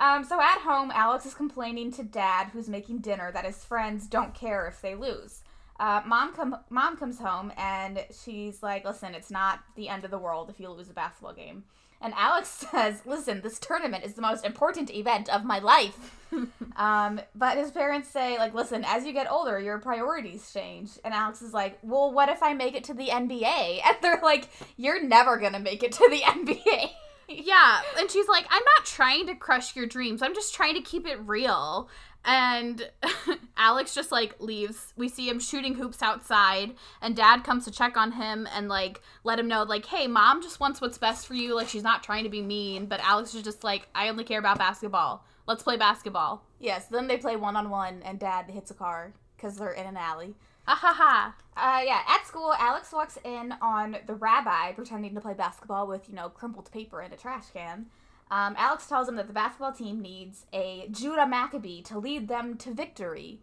um. 0.00 0.24
So 0.24 0.40
at 0.40 0.58
home, 0.60 0.90
Alex 0.94 1.26
is 1.26 1.34
complaining 1.34 1.92
to 1.92 2.02
Dad, 2.02 2.48
who's 2.52 2.68
making 2.68 2.98
dinner, 2.98 3.30
that 3.32 3.44
his 3.44 3.64
friends 3.64 4.06
don't 4.06 4.34
care 4.34 4.66
if 4.66 4.80
they 4.80 4.94
lose. 4.94 5.42
Uh, 5.80 6.02
mom 6.04 6.34
come 6.34 6.56
mom 6.70 6.96
comes 6.96 7.20
home 7.20 7.52
and 7.56 8.04
she's 8.24 8.62
like, 8.62 8.84
"Listen, 8.84 9.14
it's 9.14 9.30
not 9.30 9.60
the 9.76 9.88
end 9.88 10.04
of 10.04 10.10
the 10.10 10.18
world 10.18 10.50
if 10.50 10.58
you 10.58 10.68
lose 10.68 10.90
a 10.90 10.92
basketball 10.92 11.32
game." 11.32 11.64
And 12.00 12.14
Alex 12.16 12.48
says, 12.70 13.02
"Listen, 13.06 13.42
this 13.42 13.58
tournament 13.58 14.04
is 14.04 14.14
the 14.14 14.22
most 14.22 14.44
important 14.44 14.90
event 14.90 15.28
of 15.28 15.44
my 15.44 15.60
life." 15.60 16.16
um, 16.76 17.20
but 17.34 17.56
his 17.56 17.70
parents 17.70 18.08
say, 18.08 18.38
like, 18.38 18.54
"Listen, 18.54 18.84
as 18.84 19.06
you 19.06 19.12
get 19.12 19.30
older, 19.30 19.58
your 19.60 19.78
priorities 19.78 20.52
change." 20.52 20.90
And 21.04 21.14
Alex 21.14 21.42
is 21.42 21.54
like, 21.54 21.78
"Well, 21.82 22.12
what 22.12 22.28
if 22.28 22.42
I 22.42 22.54
make 22.54 22.74
it 22.74 22.84
to 22.84 22.94
the 22.94 23.08
NBA?" 23.08 23.80
And 23.86 23.96
they're 24.02 24.20
like, 24.22 24.48
"You're 24.76 25.02
never 25.02 25.36
gonna 25.36 25.60
make 25.60 25.84
it 25.84 25.92
to 25.92 26.08
the 26.10 26.22
NBA." 26.22 26.90
Yeah, 27.28 27.80
and 27.98 28.10
she's 28.10 28.28
like, 28.28 28.46
I'm 28.50 28.62
not 28.76 28.86
trying 28.86 29.26
to 29.26 29.34
crush 29.34 29.76
your 29.76 29.86
dreams. 29.86 30.22
I'm 30.22 30.34
just 30.34 30.54
trying 30.54 30.74
to 30.74 30.80
keep 30.80 31.06
it 31.06 31.18
real. 31.26 31.88
And 32.24 32.90
Alex 33.56 33.94
just 33.94 34.10
like 34.10 34.40
leaves. 34.40 34.92
We 34.96 35.08
see 35.08 35.28
him 35.28 35.38
shooting 35.38 35.74
hoops 35.74 36.02
outside, 36.02 36.74
and 37.00 37.14
dad 37.14 37.44
comes 37.44 37.64
to 37.64 37.70
check 37.70 37.96
on 37.96 38.12
him 38.12 38.48
and 38.54 38.68
like 38.68 39.00
let 39.24 39.38
him 39.38 39.48
know, 39.48 39.62
like, 39.62 39.86
hey, 39.86 40.06
mom 40.06 40.42
just 40.42 40.58
wants 40.58 40.80
what's 40.80 40.98
best 40.98 41.26
for 41.26 41.34
you. 41.34 41.54
Like, 41.54 41.68
she's 41.68 41.82
not 41.82 42.02
trying 42.02 42.24
to 42.24 42.30
be 42.30 42.42
mean, 42.42 42.86
but 42.86 43.00
Alex 43.00 43.34
is 43.34 43.42
just 43.42 43.62
like, 43.62 43.88
I 43.94 44.08
only 44.08 44.24
care 44.24 44.38
about 44.38 44.58
basketball. 44.58 45.24
Let's 45.46 45.62
play 45.62 45.76
basketball. 45.76 46.44
Yes, 46.58 46.86
then 46.86 47.08
they 47.08 47.16
play 47.16 47.36
one 47.36 47.56
on 47.56 47.70
one, 47.70 48.02
and 48.04 48.18
Dad 48.18 48.50
hits 48.50 48.70
a 48.70 48.74
car 48.74 49.14
because 49.36 49.56
they're 49.56 49.72
in 49.72 49.86
an 49.86 49.96
alley. 49.96 50.34
Ha 50.68 50.74
ha 50.74 50.92
ha. 50.92 51.34
Uh, 51.56 51.82
yeah, 51.82 52.02
at 52.06 52.26
school, 52.26 52.52
Alex 52.58 52.92
walks 52.92 53.16
in 53.24 53.54
on 53.62 53.96
the 54.06 54.12
rabbi 54.12 54.72
pretending 54.72 55.14
to 55.14 55.20
play 55.22 55.32
basketball 55.32 55.86
with, 55.86 56.10
you 56.10 56.14
know, 56.14 56.28
crumpled 56.28 56.70
paper 56.70 57.00
and 57.00 57.10
a 57.14 57.16
trash 57.16 57.44
can. 57.54 57.86
Um, 58.30 58.54
Alex 58.58 58.86
tells 58.86 59.08
him 59.08 59.16
that 59.16 59.28
the 59.28 59.32
basketball 59.32 59.72
team 59.72 60.02
needs 60.02 60.44
a 60.52 60.86
Judah 60.90 61.26
Maccabee 61.26 61.80
to 61.84 61.98
lead 61.98 62.28
them 62.28 62.58
to 62.58 62.74
victory. 62.74 63.38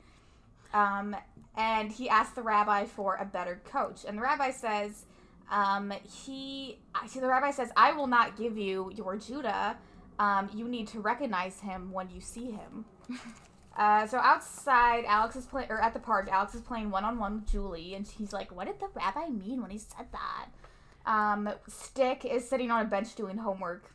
Um, 0.72 1.16
and 1.58 1.92
he 1.92 2.08
asks 2.08 2.36
the 2.36 2.44
rabbi 2.44 2.86
for 2.86 3.16
a 3.16 3.26
better 3.26 3.60
coach. 3.66 4.06
And 4.08 4.20
the 4.20 4.22
rabbi 4.22 4.52
says, 4.52 5.06
um, 5.50 5.92
he, 6.04 6.78
I 6.94 7.08
see, 7.08 7.20
the 7.20 7.28
rabbi 7.28 7.50
says, 7.50 7.72
I 7.76 7.94
will 7.94 8.06
not 8.06 8.38
give 8.38 8.56
you 8.56 8.92
your 8.94 9.18
Judah. 9.18 9.78
Um, 10.20 10.52
you 10.54 10.68
need 10.68 10.90
to 10.90 11.00
recognize 11.00 11.62
him 11.62 11.92
when 11.92 12.12
you 12.12 12.22
see 12.22 12.52
him. 12.52 12.86
Uh, 13.76 14.08
so 14.08 14.18
outside, 14.18 15.04
Alex 15.06 15.36
is 15.36 15.46
playing, 15.46 15.70
or 15.70 15.82
at 15.82 15.94
the 15.94 16.00
park, 16.00 16.30
Alex 16.32 16.56
is 16.56 16.62
playing 16.62 16.92
one 16.92 17.04
on 17.04 17.20
one 17.20 17.36
with 17.36 17.52
Julie, 17.52 17.94
and 17.94 18.08
he's 18.08 18.32
like, 18.32 18.56
"What 18.56 18.68
did 18.68 18.80
the 18.80 18.88
rabbi 18.94 19.28
mean 19.28 19.62
when 19.62 19.72
he 19.72 19.78
said 19.78 20.08
that?" 20.12 20.48
Um, 21.06 21.50
Stick 21.68 22.24
is 22.26 22.48
sitting 22.48 22.72
on 22.72 22.86
a 22.86 22.90
bench 22.90 23.16
doing 23.16 23.38
homework, 23.38 23.92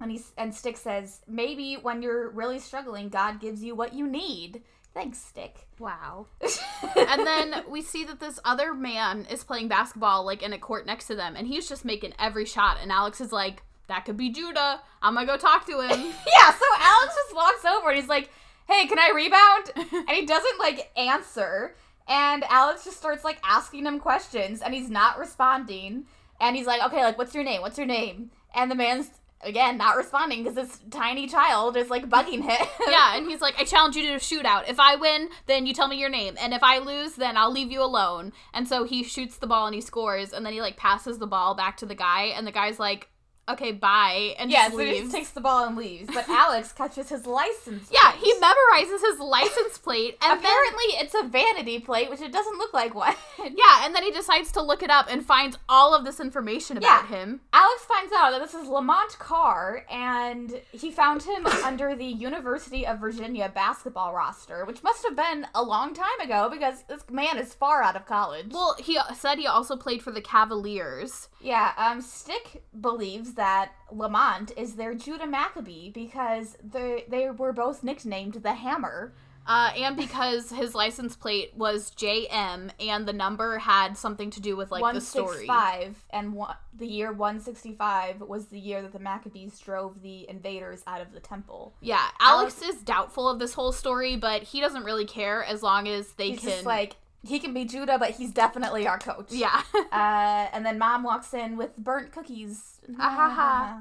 and 0.00 0.10
he's 0.10 0.32
and 0.36 0.54
Stick 0.54 0.76
says, 0.76 1.20
"Maybe 1.26 1.74
when 1.74 2.02
you're 2.02 2.28
really 2.30 2.58
struggling, 2.58 3.08
God 3.08 3.40
gives 3.40 3.64
you 3.64 3.74
what 3.74 3.94
you 3.94 4.06
need." 4.06 4.62
Thanks, 4.92 5.18
Stick. 5.18 5.66
Wow. 5.78 6.26
and 6.96 7.26
then 7.26 7.64
we 7.68 7.82
see 7.82 8.02
that 8.04 8.18
this 8.18 8.40
other 8.46 8.72
man 8.72 9.26
is 9.30 9.44
playing 9.44 9.68
basketball 9.68 10.24
like 10.24 10.42
in 10.42 10.54
a 10.54 10.58
court 10.58 10.86
next 10.86 11.06
to 11.08 11.14
them 11.14 11.36
and 11.36 11.46
he's 11.46 11.68
just 11.68 11.84
making 11.84 12.14
every 12.18 12.46
shot 12.46 12.78
and 12.80 12.90
Alex 12.90 13.20
is 13.20 13.30
like 13.30 13.62
that 13.88 14.06
could 14.06 14.16
be 14.16 14.30
Judah. 14.30 14.80
I'm 15.02 15.14
to 15.16 15.26
go 15.26 15.36
talk 15.36 15.66
to 15.66 15.80
him. 15.80 16.00
yeah, 16.00 16.50
so 16.50 16.64
Alex 16.78 17.14
just 17.14 17.34
walks 17.34 17.64
over 17.66 17.90
and 17.90 17.98
he's 17.98 18.08
like, 18.08 18.30
"Hey, 18.68 18.86
can 18.86 18.98
I 18.98 19.10
rebound?" 19.14 19.92
and 20.08 20.16
he 20.16 20.26
doesn't 20.26 20.58
like 20.58 20.90
answer. 20.96 21.76
And 22.08 22.44
Alex 22.44 22.84
just 22.84 22.98
starts 22.98 23.24
like 23.24 23.38
asking 23.44 23.86
him 23.86 23.98
questions 23.98 24.62
and 24.62 24.72
he's 24.72 24.90
not 24.90 25.18
responding. 25.18 26.06
And 26.40 26.56
he's 26.56 26.66
like, 26.66 26.82
"Okay, 26.84 27.02
like 27.02 27.18
what's 27.18 27.34
your 27.34 27.44
name? 27.44 27.62
What's 27.62 27.78
your 27.78 27.86
name?" 27.86 28.30
And 28.54 28.70
the 28.70 28.74
man's 28.74 29.10
again 29.42 29.76
not 29.76 29.96
responding 29.96 30.42
because 30.42 30.56
this 30.56 30.80
tiny 30.90 31.26
child 31.26 31.76
is 31.76 31.90
like 31.90 32.08
bugging 32.08 32.42
him. 32.42 32.66
yeah, 32.88 33.16
and 33.16 33.30
he's 33.30 33.40
like 33.40 33.58
I 33.58 33.64
challenge 33.64 33.96
you 33.96 34.02
to 34.06 34.14
a 34.14 34.18
shootout. 34.18 34.68
If 34.68 34.80
I 34.80 34.96
win, 34.96 35.28
then 35.46 35.66
you 35.66 35.74
tell 35.74 35.88
me 35.88 35.98
your 35.98 36.10
name 36.10 36.36
and 36.40 36.52
if 36.52 36.62
I 36.62 36.78
lose, 36.78 37.14
then 37.14 37.36
I'll 37.36 37.52
leave 37.52 37.70
you 37.70 37.82
alone. 37.82 38.32
And 38.52 38.68
so 38.68 38.84
he 38.84 39.02
shoots 39.02 39.38
the 39.38 39.46
ball 39.46 39.66
and 39.66 39.74
he 39.74 39.80
scores 39.80 40.32
and 40.32 40.44
then 40.44 40.52
he 40.52 40.60
like 40.60 40.76
passes 40.76 41.18
the 41.18 41.26
ball 41.26 41.54
back 41.54 41.76
to 41.78 41.86
the 41.86 41.94
guy 41.94 42.24
and 42.24 42.46
the 42.46 42.52
guy's 42.52 42.78
like 42.78 43.08
okay, 43.48 43.72
bye, 43.72 44.34
and 44.38 44.50
Yeah, 44.50 44.64
just 44.66 44.76
so 44.76 44.84
he 44.84 45.00
just 45.00 45.12
takes 45.12 45.30
the 45.30 45.40
ball 45.40 45.64
and 45.66 45.76
leaves. 45.76 46.08
But 46.12 46.28
Alex 46.28 46.72
catches 46.72 47.08
his 47.08 47.26
license. 47.26 47.88
Plate. 47.88 47.98
Yeah, 48.02 48.12
he 48.12 48.32
memorizes 48.34 49.00
his 49.00 49.18
license 49.20 49.78
plate, 49.78 50.16
and 50.22 50.38
then 50.42 50.46
Apparently, 50.46 50.84
it's 50.98 51.14
a 51.14 51.22
vanity 51.26 51.78
plate, 51.80 52.10
which 52.10 52.20
it 52.20 52.32
doesn't 52.32 52.58
look 52.58 52.72
like 52.72 52.94
one. 52.94 53.14
yeah, 53.38 53.84
and 53.84 53.94
then 53.94 54.02
he 54.02 54.10
decides 54.10 54.50
to 54.52 54.62
look 54.62 54.82
it 54.82 54.90
up 54.90 55.06
and 55.10 55.24
finds 55.24 55.58
all 55.68 55.94
of 55.94 56.04
this 56.04 56.20
information 56.20 56.76
about 56.76 57.08
Yeah. 57.10 57.16
him. 57.18 57.40
Alex 57.52 57.84
finds 57.84 58.12
out 58.12 58.30
that 58.30 58.40
this 58.40 58.54
is 58.54 58.68
Lamont 58.68 59.18
Carr, 59.18 59.84
and 59.90 60.60
he 60.72 60.90
found 60.90 61.22
him 61.22 61.46
under 61.64 61.94
the 61.94 62.04
University 62.04 62.86
of 62.86 62.98
Virginia 63.00 63.50
basketball 63.54 64.12
roster, 64.14 64.64
which 64.64 64.82
must 64.82 65.04
have 65.06 65.16
been 65.16 65.46
a 65.54 65.62
long 65.62 65.94
time 65.94 66.20
ago 66.22 66.48
because 66.50 66.82
this 66.88 67.02
man 67.10 67.38
is 67.38 67.54
far 67.54 67.82
out 67.82 67.96
of 67.96 68.06
college. 68.06 68.52
Well, 68.52 68.76
he 68.78 68.96
uh, 68.98 69.12
said 69.14 69.38
he 69.38 69.46
also 69.46 69.76
played 69.76 70.02
for 70.02 70.10
the 70.10 70.20
Cavaliers. 70.20 71.28
Yeah, 71.46 71.72
um, 71.76 72.00
Stick 72.00 72.64
believes 72.80 73.34
that 73.34 73.70
Lamont 73.92 74.50
is 74.56 74.74
their 74.74 74.94
Judah 74.94 75.28
Maccabee 75.28 75.90
because 75.90 76.56
they 76.60 77.04
they 77.08 77.30
were 77.30 77.52
both 77.52 77.84
nicknamed 77.84 78.34
the 78.34 78.52
Hammer. 78.52 79.14
Uh, 79.48 79.70
and 79.76 79.96
because 79.96 80.50
his 80.50 80.74
license 80.74 81.14
plate 81.14 81.52
was 81.54 81.92
JM 81.92 82.70
and 82.80 83.06
the 83.06 83.12
number 83.12 83.58
had 83.58 83.96
something 83.96 84.28
to 84.30 84.40
do 84.40 84.56
with 84.56 84.72
like 84.72 84.92
the 84.92 85.00
story. 85.00 85.46
165 85.46 86.04
and 86.10 86.32
one, 86.32 86.56
the 86.74 86.88
year 86.88 87.12
165 87.12 88.22
was 88.22 88.46
the 88.46 88.58
year 88.58 88.82
that 88.82 88.92
the 88.92 88.98
Maccabees 88.98 89.56
drove 89.60 90.02
the 90.02 90.28
invaders 90.28 90.82
out 90.88 91.00
of 91.00 91.12
the 91.12 91.20
temple. 91.20 91.76
Yeah, 91.80 92.08
Alex 92.18 92.60
is 92.60 92.82
doubtful 92.82 93.28
of 93.28 93.38
this 93.38 93.54
whole 93.54 93.70
story, 93.70 94.16
but 94.16 94.42
he 94.42 94.60
doesn't 94.60 94.82
really 94.82 95.06
care 95.06 95.44
as 95.44 95.62
long 95.62 95.86
as 95.86 96.08
they 96.14 96.30
He's 96.30 96.40
can 96.40 96.48
just 96.48 96.66
like 96.66 96.96
he 97.26 97.38
can 97.38 97.52
be 97.52 97.64
Judah, 97.64 97.98
but 97.98 98.10
he's 98.12 98.30
definitely 98.32 98.86
our 98.86 98.98
coach. 98.98 99.26
Yeah. 99.30 99.62
Uh, 99.92 100.48
and 100.52 100.64
then 100.66 100.78
mom 100.78 101.02
walks 101.02 101.32
in 101.32 101.56
with 101.56 101.74
burnt 101.76 102.12
cookies. 102.12 102.80
ha, 102.98 103.80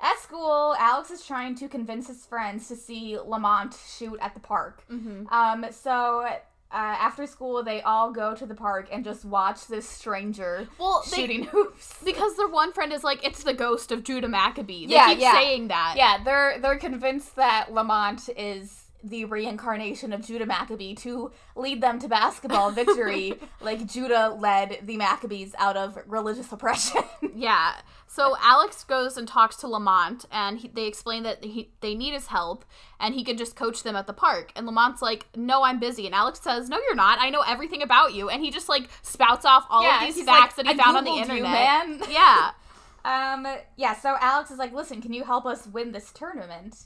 At 0.00 0.18
school, 0.18 0.74
Alex 0.78 1.10
is 1.10 1.24
trying 1.24 1.54
to 1.56 1.68
convince 1.68 2.08
his 2.08 2.26
friends 2.26 2.66
to 2.68 2.76
see 2.76 3.16
Lamont 3.18 3.76
shoot 3.96 4.18
at 4.20 4.34
the 4.34 4.40
park. 4.40 4.82
hmm 4.88 5.24
Um, 5.30 5.66
so 5.70 6.20
uh, 6.24 6.34
after 6.72 7.26
school, 7.26 7.62
they 7.62 7.82
all 7.82 8.10
go 8.12 8.34
to 8.34 8.44
the 8.46 8.54
park 8.54 8.88
and 8.90 9.04
just 9.04 9.24
watch 9.24 9.66
this 9.68 9.88
stranger 9.88 10.66
Well, 10.78 11.04
they, 11.10 11.16
shooting 11.16 11.44
hoops. 11.52 11.98
because 12.04 12.36
their 12.36 12.48
one 12.48 12.72
friend 12.72 12.92
is 12.92 13.04
like, 13.04 13.24
it's 13.24 13.44
the 13.44 13.54
ghost 13.54 13.92
of 13.92 14.02
Judah 14.02 14.28
Maccabee. 14.28 14.86
They 14.86 14.94
Yeah, 14.94 15.08
keep 15.10 15.20
yeah. 15.20 15.32
saying 15.34 15.68
that. 15.68 15.94
Yeah, 15.96 16.18
they're 16.24 16.58
they're 16.58 16.78
convinced 16.78 17.36
that 17.36 17.72
Lamont 17.72 18.28
is 18.36 18.81
the 19.02 19.24
reincarnation 19.24 20.12
of 20.12 20.24
Judah 20.24 20.46
Maccabee 20.46 20.94
to 20.96 21.32
lead 21.56 21.80
them 21.80 21.98
to 21.98 22.08
basketball 22.08 22.70
victory, 22.72 23.34
like 23.60 23.86
Judah 23.86 24.36
led 24.38 24.78
the 24.82 24.96
Maccabees 24.96 25.54
out 25.58 25.76
of 25.76 25.98
religious 26.06 26.50
oppression. 26.52 27.02
Yeah. 27.34 27.76
So 28.06 28.36
Alex 28.42 28.84
goes 28.84 29.16
and 29.16 29.26
talks 29.26 29.56
to 29.56 29.66
Lamont, 29.66 30.26
and 30.30 30.58
he, 30.58 30.68
they 30.68 30.84
explain 30.86 31.22
that 31.22 31.42
he, 31.42 31.70
they 31.80 31.94
need 31.94 32.12
his 32.12 32.26
help, 32.26 32.66
and 33.00 33.14
he 33.14 33.24
can 33.24 33.38
just 33.38 33.56
coach 33.56 33.82
them 33.84 33.96
at 33.96 34.06
the 34.06 34.12
park. 34.12 34.52
And 34.54 34.66
Lamont's 34.66 35.00
like, 35.00 35.26
"No, 35.34 35.62
I'm 35.62 35.80
busy." 35.80 36.04
And 36.04 36.14
Alex 36.14 36.40
says, 36.42 36.68
"No, 36.68 36.78
you're 36.78 36.94
not. 36.94 37.18
I 37.20 37.30
know 37.30 37.40
everything 37.40 37.80
about 37.80 38.12
you." 38.12 38.28
And 38.28 38.42
he 38.44 38.50
just 38.50 38.68
like 38.68 38.90
spouts 39.00 39.46
off 39.46 39.66
all 39.70 39.82
of 39.82 40.00
these 40.02 40.22
facts 40.24 40.58
like, 40.58 40.66
that 40.66 40.74
he 40.74 40.80
"I 40.80 40.84
found 40.84 40.98
on 40.98 41.04
the 41.04 41.12
internet. 41.12 41.38
you, 41.38 41.42
man. 41.42 42.02
Yeah. 42.10 42.50
Um, 43.04 43.46
yeah, 43.76 43.96
so 43.96 44.16
Alex 44.20 44.52
is 44.52 44.58
like, 44.58 44.72
listen, 44.72 45.02
can 45.02 45.12
you 45.12 45.24
help 45.24 45.44
us 45.44 45.66
win 45.66 45.90
this 45.90 46.12
tournament? 46.12 46.84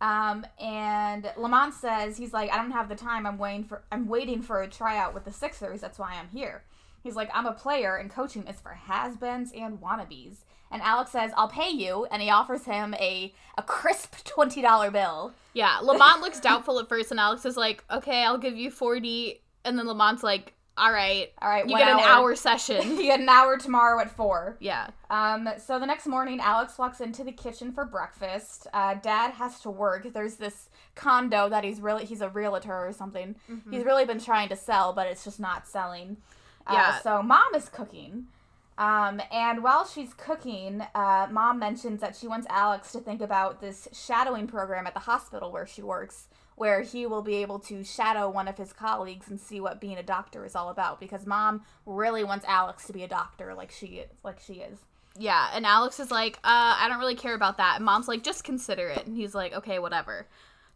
Um, 0.00 0.46
and 0.60 1.30
Lamont 1.36 1.72
says 1.74 2.16
he's 2.18 2.32
like, 2.32 2.50
I 2.52 2.56
don't 2.56 2.72
have 2.72 2.88
the 2.88 2.94
time. 2.94 3.26
I'm 3.26 3.38
waiting 3.38 3.64
for 3.64 3.82
I'm 3.90 4.08
waiting 4.08 4.42
for 4.42 4.62
a 4.62 4.68
tryout 4.68 5.14
with 5.14 5.24
the 5.24 5.32
Sixers. 5.32 5.80
That's 5.80 5.98
why 5.98 6.16
I'm 6.18 6.28
here. 6.28 6.64
He's 7.02 7.16
like, 7.16 7.30
I'm 7.32 7.46
a 7.46 7.52
player, 7.52 7.96
and 7.96 8.10
coaching 8.10 8.46
is 8.46 8.60
for 8.60 8.70
has-beens 8.70 9.52
and 9.52 9.80
wannabes. 9.80 10.38
And 10.72 10.82
Alex 10.82 11.12
says, 11.12 11.30
I'll 11.36 11.48
pay 11.48 11.70
you, 11.70 12.06
and 12.10 12.20
he 12.20 12.28
offers 12.30 12.64
him 12.64 12.94
a 12.94 13.32
a 13.56 13.62
crisp 13.62 14.16
twenty 14.24 14.60
dollar 14.60 14.90
bill. 14.90 15.32
Yeah. 15.54 15.78
Lamont 15.82 16.20
looks 16.20 16.40
doubtful 16.40 16.78
at 16.80 16.88
first, 16.88 17.10
and 17.10 17.20
Alex 17.20 17.44
is 17.46 17.56
like, 17.56 17.84
"Okay, 17.90 18.24
I'll 18.24 18.38
give 18.38 18.56
you 18.56 18.70
40. 18.70 19.40
And 19.64 19.78
then 19.78 19.86
Lamont's 19.86 20.22
like, 20.22 20.52
"All 20.76 20.92
right, 20.92 21.32
All 21.40 21.48
right, 21.48 21.68
you 21.68 21.76
get 21.76 21.88
an 21.88 21.98
hour. 22.00 22.06
hour 22.08 22.34
session." 22.36 22.90
you 22.96 23.02
get 23.04 23.20
an 23.20 23.28
hour 23.28 23.56
tomorrow 23.56 24.00
at 24.00 24.10
four. 24.10 24.56
yeah. 24.60 24.88
Um, 25.10 25.48
so 25.58 25.78
the 25.78 25.86
next 25.86 26.06
morning, 26.06 26.40
Alex 26.40 26.78
walks 26.78 27.00
into 27.00 27.22
the 27.24 27.32
kitchen 27.32 27.72
for 27.72 27.84
breakfast. 27.84 28.66
Uh, 28.72 28.94
Dad 28.94 29.32
has 29.34 29.60
to 29.60 29.70
work. 29.70 30.12
There's 30.12 30.36
this 30.36 30.68
condo 30.94 31.48
that 31.48 31.62
he's 31.64 31.80
really, 31.80 32.04
he's 32.04 32.20
a 32.20 32.28
realtor 32.28 32.74
or 32.74 32.92
something. 32.92 33.36
He's 33.70 33.84
really 33.84 34.04
been 34.04 34.20
trying 34.20 34.48
to 34.50 34.56
sell, 34.56 34.92
but 34.92 35.06
it's 35.06 35.22
just 35.24 35.38
not 35.40 35.66
selling. 35.68 36.16
Uh, 36.66 36.72
Yeah. 36.74 37.00
So 37.00 37.22
mom 37.22 37.54
is 37.54 37.68
cooking. 37.68 38.26
Um, 38.78 39.22
and 39.32 39.62
while 39.62 39.86
she's 39.86 40.12
cooking, 40.12 40.82
uh, 40.94 41.28
mom 41.30 41.58
mentions 41.58 42.00
that 42.02 42.14
she 42.14 42.28
wants 42.28 42.46
Alex 42.50 42.92
to 42.92 42.98
think 43.00 43.22
about 43.22 43.60
this 43.62 43.88
shadowing 43.92 44.46
program 44.46 44.86
at 44.86 44.92
the 44.92 45.00
hospital 45.00 45.50
where 45.50 45.66
she 45.66 45.80
works, 45.82 46.28
where 46.56 46.82
he 46.82 47.06
will 47.06 47.22
be 47.22 47.36
able 47.36 47.58
to 47.60 47.84
shadow 47.84 48.28
one 48.28 48.48
of 48.48 48.58
his 48.58 48.72
colleagues 48.72 49.28
and 49.28 49.38
see 49.38 49.60
what 49.60 49.80
being 49.80 49.98
a 49.98 50.02
doctor 50.02 50.44
is 50.44 50.56
all 50.56 50.70
about. 50.70 50.98
Because 50.98 51.26
mom 51.26 51.62
really 51.84 52.24
wants 52.24 52.44
Alex 52.48 52.86
to 52.86 52.92
be 52.92 53.04
a 53.04 53.08
doctor, 53.08 53.54
like 53.54 53.70
she 53.70 53.86
is, 53.86 54.10
like 54.24 54.40
she 54.40 54.54
is. 54.54 54.78
Yeah, 55.18 55.48
and 55.54 55.64
Alex 55.64 56.00
is 56.00 56.10
like, 56.10 56.36
uh, 56.38 56.76
I 56.78 56.88
don't 56.88 56.98
really 56.98 57.14
care 57.14 57.34
about 57.34 57.56
that. 57.58 57.76
And 57.76 57.84
mom's 57.84 58.08
like, 58.08 58.22
just 58.22 58.44
consider 58.44 58.88
it. 58.88 59.06
And 59.06 59.16
he's 59.16 59.34
like, 59.34 59.54
okay, 59.54 59.78
whatever. 59.78 60.26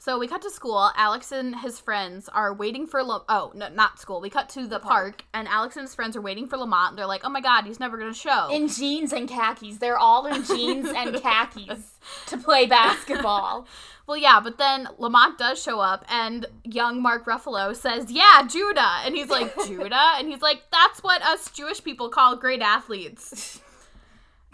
So 0.02 0.18
we 0.18 0.26
cut 0.28 0.40
to 0.42 0.50
school. 0.50 0.90
Alex 0.96 1.30
and 1.30 1.54
his 1.54 1.78
friends 1.78 2.26
are 2.30 2.54
waiting 2.54 2.86
for 2.86 3.02
Lam- 3.02 3.20
oh 3.28 3.52
no, 3.54 3.68
not 3.68 4.00
school. 4.00 4.22
We 4.22 4.30
cut 4.30 4.48
to 4.50 4.66
the 4.66 4.78
park, 4.80 5.24
and 5.34 5.46
Alex 5.46 5.76
and 5.76 5.84
his 5.84 5.94
friends 5.94 6.16
are 6.16 6.22
waiting 6.22 6.46
for 6.46 6.56
Lamont. 6.56 6.92
And 6.92 6.98
they're 6.98 7.04
like, 7.04 7.20
oh 7.22 7.28
my 7.28 7.42
god, 7.42 7.66
he's 7.66 7.78
never 7.78 7.98
gonna 7.98 8.14
show. 8.14 8.48
in 8.50 8.66
jeans 8.66 9.12
and 9.12 9.28
khakis. 9.28 9.76
They're 9.76 9.98
all 9.98 10.24
in 10.24 10.42
jeans 10.42 10.88
and 10.88 11.14
khakis 11.22 11.98
to 12.28 12.38
play 12.38 12.64
basketball. 12.64 13.66
well, 14.06 14.16
yeah, 14.16 14.40
but 14.40 14.56
then 14.56 14.88
Lamont 14.96 15.36
does 15.36 15.62
show 15.62 15.80
up, 15.80 16.06
and 16.08 16.46
young 16.64 17.02
Mark 17.02 17.26
Ruffalo 17.26 17.76
says, 17.76 18.10
yeah, 18.10 18.42
Judah, 18.48 19.02
and 19.04 19.14
he's 19.14 19.28
like, 19.28 19.54
Judah, 19.66 20.12
and 20.16 20.28
he's 20.28 20.40
like, 20.40 20.62
that's 20.72 21.02
what 21.02 21.20
us 21.20 21.50
Jewish 21.50 21.84
people 21.84 22.08
call 22.08 22.36
great 22.36 22.62
athletes. 22.62 23.60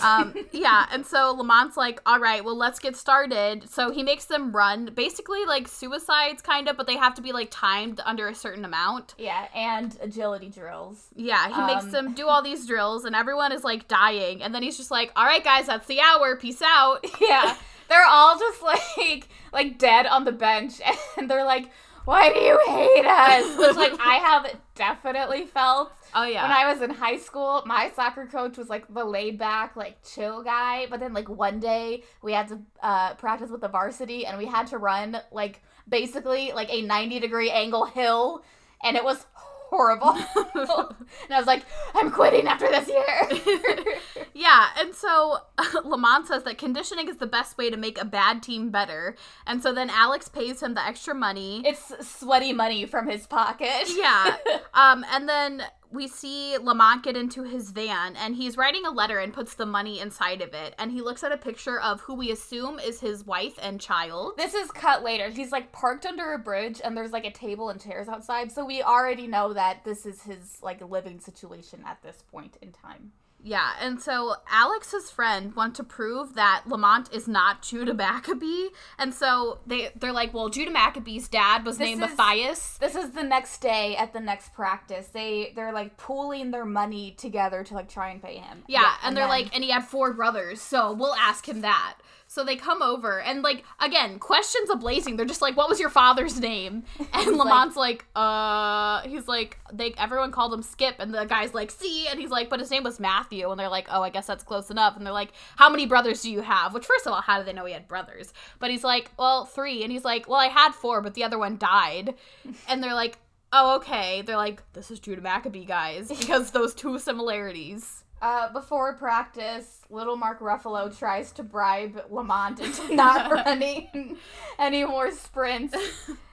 Um 0.00 0.34
yeah 0.52 0.86
and 0.92 1.06
so 1.06 1.34
lamont's 1.34 1.76
like 1.76 2.00
all 2.04 2.18
right 2.20 2.44
well 2.44 2.56
let's 2.56 2.78
get 2.78 2.96
started. 2.96 3.68
So 3.70 3.90
he 3.90 4.02
makes 4.02 4.26
them 4.26 4.52
run 4.52 4.90
basically 4.94 5.44
like 5.46 5.68
suicides 5.68 6.42
kind 6.42 6.68
of 6.68 6.76
but 6.76 6.86
they 6.86 6.96
have 6.96 7.14
to 7.14 7.22
be 7.22 7.32
like 7.32 7.48
timed 7.50 8.00
under 8.04 8.28
a 8.28 8.34
certain 8.34 8.64
amount. 8.64 9.14
Yeah, 9.16 9.46
and 9.54 9.96
agility 10.02 10.48
drills. 10.50 11.06
yeah 11.14 11.48
he 11.48 11.74
makes 11.74 11.84
Um, 11.86 11.90
them 11.92 12.14
do 12.14 12.26
all 12.28 12.42
these 12.42 12.66
drills 12.66 13.04
and 13.04 13.16
everyone 13.16 13.52
is 13.52 13.64
like 13.64 13.88
dying 13.88 14.42
and 14.42 14.54
then 14.54 14.62
he's 14.62 14.76
just 14.76 14.90
like 14.90 15.12
all 15.16 15.24
right 15.24 15.42
guys 15.42 15.66
that's 15.66 15.86
the 15.86 16.00
hour. 16.00 16.36
Peace 16.36 16.62
out. 16.62 17.04
Yeah, 17.20 17.56
they're 17.88 18.04
all 18.06 18.38
just 18.38 18.62
like 18.62 19.28
like 19.52 19.78
dead 19.78 20.06
on 20.06 20.24
the 20.24 20.32
bench, 20.32 20.74
and 21.16 21.30
they're 21.30 21.44
like, 21.44 21.70
"Why 22.06 22.32
do 22.32 22.40
you 22.40 22.58
hate 22.66 23.04
us?" 23.04 23.58
Which 23.58 23.76
like 23.76 24.00
I 24.00 24.14
have 24.14 24.56
definitely 24.74 25.44
felt. 25.46 25.92
oh 26.14 26.24
yeah 26.24 26.42
When 26.42 26.52
I 26.52 26.72
was 26.72 26.80
in 26.82 26.90
high 26.90 27.18
school, 27.18 27.62
my 27.66 27.90
soccer 27.94 28.26
coach 28.26 28.56
was 28.56 28.68
like 28.68 28.92
the 28.92 29.04
laid 29.04 29.38
back, 29.38 29.76
like 29.76 29.96
chill 30.02 30.42
guy. 30.42 30.86
But 30.88 31.00
then, 31.00 31.12
like, 31.12 31.28
one 31.28 31.60
day 31.60 32.04
we 32.22 32.32
had 32.32 32.48
to 32.48 32.60
uh, 32.82 33.14
practice 33.14 33.50
with 33.50 33.60
the 33.60 33.68
varsity 33.68 34.24
and 34.24 34.38
we 34.38 34.46
had 34.46 34.68
to 34.68 34.78
run, 34.78 35.18
like, 35.32 35.62
basically 35.88 36.52
like 36.52 36.68
a 36.72 36.82
90 36.82 37.20
degree 37.20 37.50
angle 37.50 37.84
hill. 37.86 38.42
And 38.84 38.96
it 38.96 39.04
was 39.04 39.26
horrible. 39.70 40.10
and 40.54 41.30
I 41.30 41.38
was 41.38 41.46
like, 41.46 41.64
I'm 41.94 42.10
quitting 42.10 42.46
after 42.46 42.68
this 42.68 42.88
year. 42.88 43.86
Yeah, 44.38 44.66
and 44.78 44.94
so 44.94 45.38
Lamont 45.84 46.26
says 46.26 46.42
that 46.42 46.58
conditioning 46.58 47.08
is 47.08 47.16
the 47.16 47.26
best 47.26 47.56
way 47.56 47.70
to 47.70 47.76
make 47.78 47.98
a 47.98 48.04
bad 48.04 48.42
team 48.42 48.68
better. 48.70 49.16
And 49.46 49.62
so 49.62 49.72
then 49.72 49.88
Alex 49.88 50.28
pays 50.28 50.62
him 50.62 50.74
the 50.74 50.84
extra 50.86 51.14
money. 51.14 51.62
it's 51.64 52.06
sweaty 52.06 52.52
money 52.52 52.84
from 52.84 53.08
his 53.08 53.26
pocket. 53.26 53.88
yeah. 53.96 54.36
Um, 54.74 55.06
and 55.10 55.26
then 55.26 55.62
we 55.90 56.08
see 56.08 56.56
Lamont 56.58 57.02
get 57.02 57.16
into 57.16 57.42
his 57.42 57.70
van 57.70 58.16
and 58.16 58.34
he's 58.34 58.56
writing 58.56 58.84
a 58.84 58.90
letter 58.90 59.18
and 59.18 59.32
puts 59.32 59.54
the 59.54 59.66
money 59.66 60.00
inside 60.00 60.42
of 60.42 60.54
it. 60.54 60.74
And 60.78 60.90
he 60.90 61.00
looks 61.00 61.24
at 61.24 61.32
a 61.32 61.36
picture 61.36 61.80
of 61.80 62.00
who 62.00 62.14
we 62.14 62.30
assume 62.30 62.78
is 62.78 63.00
his 63.00 63.24
wife 63.24 63.58
and 63.62 63.80
child. 63.80 64.34
This 64.36 64.54
is 64.54 64.70
cut 64.70 65.02
later. 65.02 65.30
He's 65.30 65.52
like 65.52 65.72
parked 65.72 66.06
under 66.06 66.32
a 66.32 66.38
bridge 66.38 66.80
and 66.84 66.96
there's 66.96 67.12
like 67.12 67.26
a 67.26 67.32
table 67.32 67.70
and 67.70 67.80
chairs 67.80 68.08
outside. 68.08 68.52
So 68.52 68.64
we 68.64 68.82
already 68.82 69.26
know 69.26 69.52
that 69.52 69.84
this 69.84 70.06
is 70.06 70.22
his 70.22 70.58
like 70.62 70.80
living 70.80 71.20
situation 71.20 71.82
at 71.86 72.02
this 72.02 72.22
point 72.30 72.56
in 72.60 72.72
time. 72.72 73.12
Yeah, 73.42 73.70
and 73.80 74.00
so 74.02 74.34
Alex's 74.50 75.10
friend 75.10 75.54
want 75.54 75.76
to 75.76 75.84
prove 75.84 76.34
that 76.34 76.64
Lamont 76.66 77.12
is 77.12 77.28
not 77.28 77.62
Judah 77.62 77.94
Maccabee, 77.94 78.68
and 78.98 79.14
so 79.14 79.60
they 79.66 79.90
they're 79.94 80.10
like, 80.12 80.34
well, 80.34 80.48
Judah 80.48 80.72
Maccabee's 80.72 81.28
dad 81.28 81.64
was 81.64 81.78
This 81.78 81.86
named 81.86 82.02
is- 82.02 82.16
Matthias. 82.16 82.76
This 82.78 82.96
is 82.96 83.10
the 83.12 83.22
next 83.22 83.60
day 83.60 83.94
at 83.96 84.12
the 84.12 84.18
next 84.20 84.52
practice. 84.52 85.06
They 85.08 85.52
they're 85.54 85.72
like 85.72 85.96
pooling 85.96 86.50
their 86.50 86.64
money 86.64 87.12
together 87.16 87.62
to 87.64 87.74
like 87.74 87.88
try 87.88 88.10
and 88.10 88.20
pay 88.20 88.36
him. 88.38 88.64
Yeah, 88.66 88.94
and, 89.04 89.16
they're 89.16 89.24
then- 89.24 89.30
like, 89.30 89.54
and 89.54 89.62
he 89.62 89.70
had 89.70 89.84
four 89.84 90.12
brothers, 90.12 90.60
so 90.60 90.92
we'll 90.92 91.14
ask 91.14 91.48
him 91.48 91.60
that. 91.60 91.98
So 92.36 92.44
they 92.44 92.56
come 92.56 92.82
over 92.82 93.18
and 93.22 93.40
like 93.40 93.64
again, 93.80 94.18
questions 94.18 94.68
ablazing. 94.68 95.16
They're 95.16 95.24
just 95.24 95.40
like, 95.40 95.56
"What 95.56 95.70
was 95.70 95.80
your 95.80 95.88
father's 95.88 96.38
name?" 96.38 96.82
And 97.14 97.38
Lamont's 97.38 97.76
like, 97.76 98.04
"Uh," 98.14 99.00
he's 99.08 99.26
like, 99.26 99.58
"They 99.72 99.94
everyone 99.96 100.32
called 100.32 100.52
him 100.52 100.60
Skip," 100.60 100.96
and 100.98 101.14
the 101.14 101.24
guy's 101.24 101.54
like, 101.54 101.70
"See," 101.70 102.06
and 102.08 102.20
he's 102.20 102.28
like, 102.28 102.50
"But 102.50 102.60
his 102.60 102.70
name 102.70 102.82
was 102.82 103.00
Matthew," 103.00 103.50
and 103.50 103.58
they're 103.58 103.70
like, 103.70 103.88
"Oh, 103.90 104.02
I 104.02 104.10
guess 104.10 104.26
that's 104.26 104.44
close 104.44 104.70
enough." 104.70 104.98
And 104.98 105.06
they're 105.06 105.14
like, 105.14 105.32
"How 105.56 105.70
many 105.70 105.86
brothers 105.86 106.20
do 106.20 106.30
you 106.30 106.42
have?" 106.42 106.74
Which 106.74 106.84
first 106.84 107.06
of 107.06 107.14
all, 107.14 107.22
how 107.22 107.38
do 107.38 107.44
they 107.46 107.54
know 107.54 107.64
he 107.64 107.72
had 107.72 107.88
brothers? 107.88 108.34
But 108.58 108.70
he's 108.70 108.84
like, 108.84 109.12
"Well, 109.18 109.46
three," 109.46 109.82
and 109.82 109.90
he's 109.90 110.04
like, 110.04 110.28
"Well, 110.28 110.38
I 110.38 110.48
had 110.48 110.74
four, 110.74 111.00
but 111.00 111.14
the 111.14 111.24
other 111.24 111.38
one 111.38 111.56
died," 111.56 112.16
and 112.68 112.84
they're 112.84 112.92
like. 112.92 113.16
Oh, 113.52 113.76
okay. 113.76 114.22
They're 114.22 114.36
like, 114.36 114.60
this 114.72 114.90
is 114.90 114.98
Judah 114.98 115.22
Maccabee, 115.22 115.64
guys, 115.64 116.08
because 116.08 116.50
those 116.50 116.74
two 116.74 116.98
similarities. 116.98 118.02
Uh, 118.22 118.50
before 118.52 118.94
practice, 118.94 119.82
little 119.90 120.16
Mark 120.16 120.40
Ruffalo 120.40 120.96
tries 120.96 121.32
to 121.32 121.42
bribe 121.42 122.02
Lamont 122.10 122.60
into 122.60 122.94
not 122.94 123.30
running 123.30 124.16
any 124.58 124.84
more 124.84 125.10
sprints, 125.12 125.76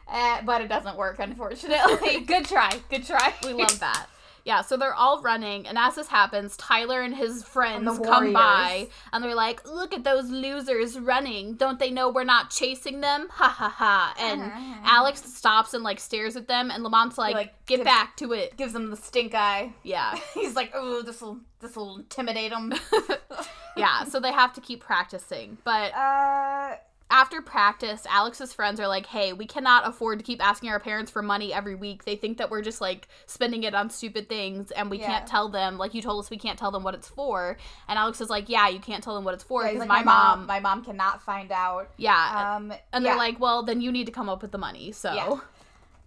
uh, 0.08 0.42
but 0.46 0.62
it 0.62 0.70
doesn't 0.70 0.98
work, 0.98 1.20
unfortunately. 1.20 2.22
Good 2.26 2.46
try. 2.46 2.80
Good 2.90 3.06
try. 3.06 3.34
We 3.44 3.54
love 3.54 3.80
that. 3.82 4.08
Yeah, 4.46 4.62
so 4.62 4.76
they're 4.76 4.94
all 4.94 5.22
running, 5.22 5.66
and 5.68 5.78
as 5.78 5.96
this 5.96 6.08
happens, 6.08 6.58
Tyler 6.58 7.02
and 7.02 7.16
his 7.16 7.44
friends 7.44 7.88
And 7.88 8.06
come 8.06 8.34
by, 8.34 8.88
and 9.14 9.24
they're 9.24 9.36
like, 9.36 9.66
"Look 9.66 9.94
at 9.94 10.04
those 10.04 10.30
losers 10.30 11.00
running! 11.00 11.54
Don't 11.56 11.80
they 11.80 11.90
know 11.90 12.10
we're 12.10 12.26
not 12.26 12.50
chasing 12.50 13.00
them? 13.00 13.30
Ha 13.32 13.48
ha 13.48 13.70
ha!" 13.70 14.14
And 14.20 14.42
Alex 14.86 15.24
stops 15.24 15.74
and 15.74 15.82
like 15.82 16.00
stares 16.00 16.36
at 16.36 16.50
them, 16.50 16.72
and 16.72 16.84
Lamont's 16.84 17.18
like, 17.18 17.36
like, 17.36 17.66
"Get 17.66 17.78
gives- 17.78 17.86
back 17.86 18.18
to 18.18 18.34
it!" 18.34 18.58
Gives 18.58 18.74
them 18.74 18.90
the 18.90 18.98
stink 18.98 19.34
eye. 19.34 19.74
Yeah, 19.84 20.20
He's 20.34 20.56
like, 20.56 20.72
oh, 20.74 21.02
this 21.04 21.22
will 21.22 21.40
this 21.62 21.78
will 21.78 21.98
intimidate 21.98 22.52
them." 22.52 22.74
yeah. 23.78 24.04
So 24.04 24.20
they 24.20 24.34
have 24.34 24.52
to 24.54 24.62
keep 24.62 24.82
practicing, 24.82 25.58
but 25.64 25.94
uh, 25.94 26.76
after 27.12 27.42
practice, 27.42 28.08
Alex's 28.10 28.54
friends 28.54 28.80
are 28.80 28.88
like, 28.88 29.06
"Hey, 29.06 29.34
we 29.34 29.46
cannot 29.46 29.88
afford 29.88 30.18
to 30.20 30.26
keep 30.26 30.44
asking 30.44 30.70
our 30.70 30.80
parents 30.80 31.12
for 31.12 31.22
money 31.22 31.54
every 31.54 31.76
week. 31.76 32.06
They 32.06 32.16
think 32.16 32.38
that 32.40 32.50
we're 32.50 32.64
just 32.64 32.82
like 32.82 33.08
spending 33.28 33.64
it 33.64 33.76
on 33.76 33.90
stupid 33.92 34.30
things, 34.30 34.72
and 34.72 34.90
we 34.90 34.98
Yeah. 35.00 35.06
can't 35.08 35.28
tell 35.28 35.48
them. 35.50 35.78
Like 35.78 35.94
you 35.94 36.02
told 36.02 36.24
us, 36.24 36.30
we 36.32 36.38
can't 36.38 36.58
tell 36.58 36.72
them 36.72 36.82
what 36.84 36.96
it's 36.96 37.08
for." 37.08 37.58
And 37.88 38.00
Alex 38.00 38.20
is 38.20 38.30
like, 38.30 38.50
"Yeah, 38.50 38.68
you 38.68 38.80
can't 38.80 39.04
tell 39.04 39.14
them 39.16 39.24
what 39.24 39.34
it's 39.36 39.44
for 39.44 39.62
yeah, 39.64 39.74
because 39.74 39.88
like, 39.88 40.04
my, 40.04 40.04
mom, 40.04 40.48
my 40.48 40.60
mom 40.60 40.84
cannot 40.84 41.22
find 41.22 41.52
out. 41.52 41.90
yeah." 41.98 42.56
Um, 42.56 42.72
and 42.92 43.04
yeah. 43.04 43.12
they're 43.12 43.18
like, 43.18 43.40
"Well, 43.40 43.64
then 43.64 43.80
you 43.82 43.92
need 43.92 44.06
to 44.06 44.12
come 44.12 44.28
up 44.30 44.42
with 44.42 44.52
the 44.52 44.58
money." 44.58 44.92
So 44.92 45.14
Yeah. 45.14 45.38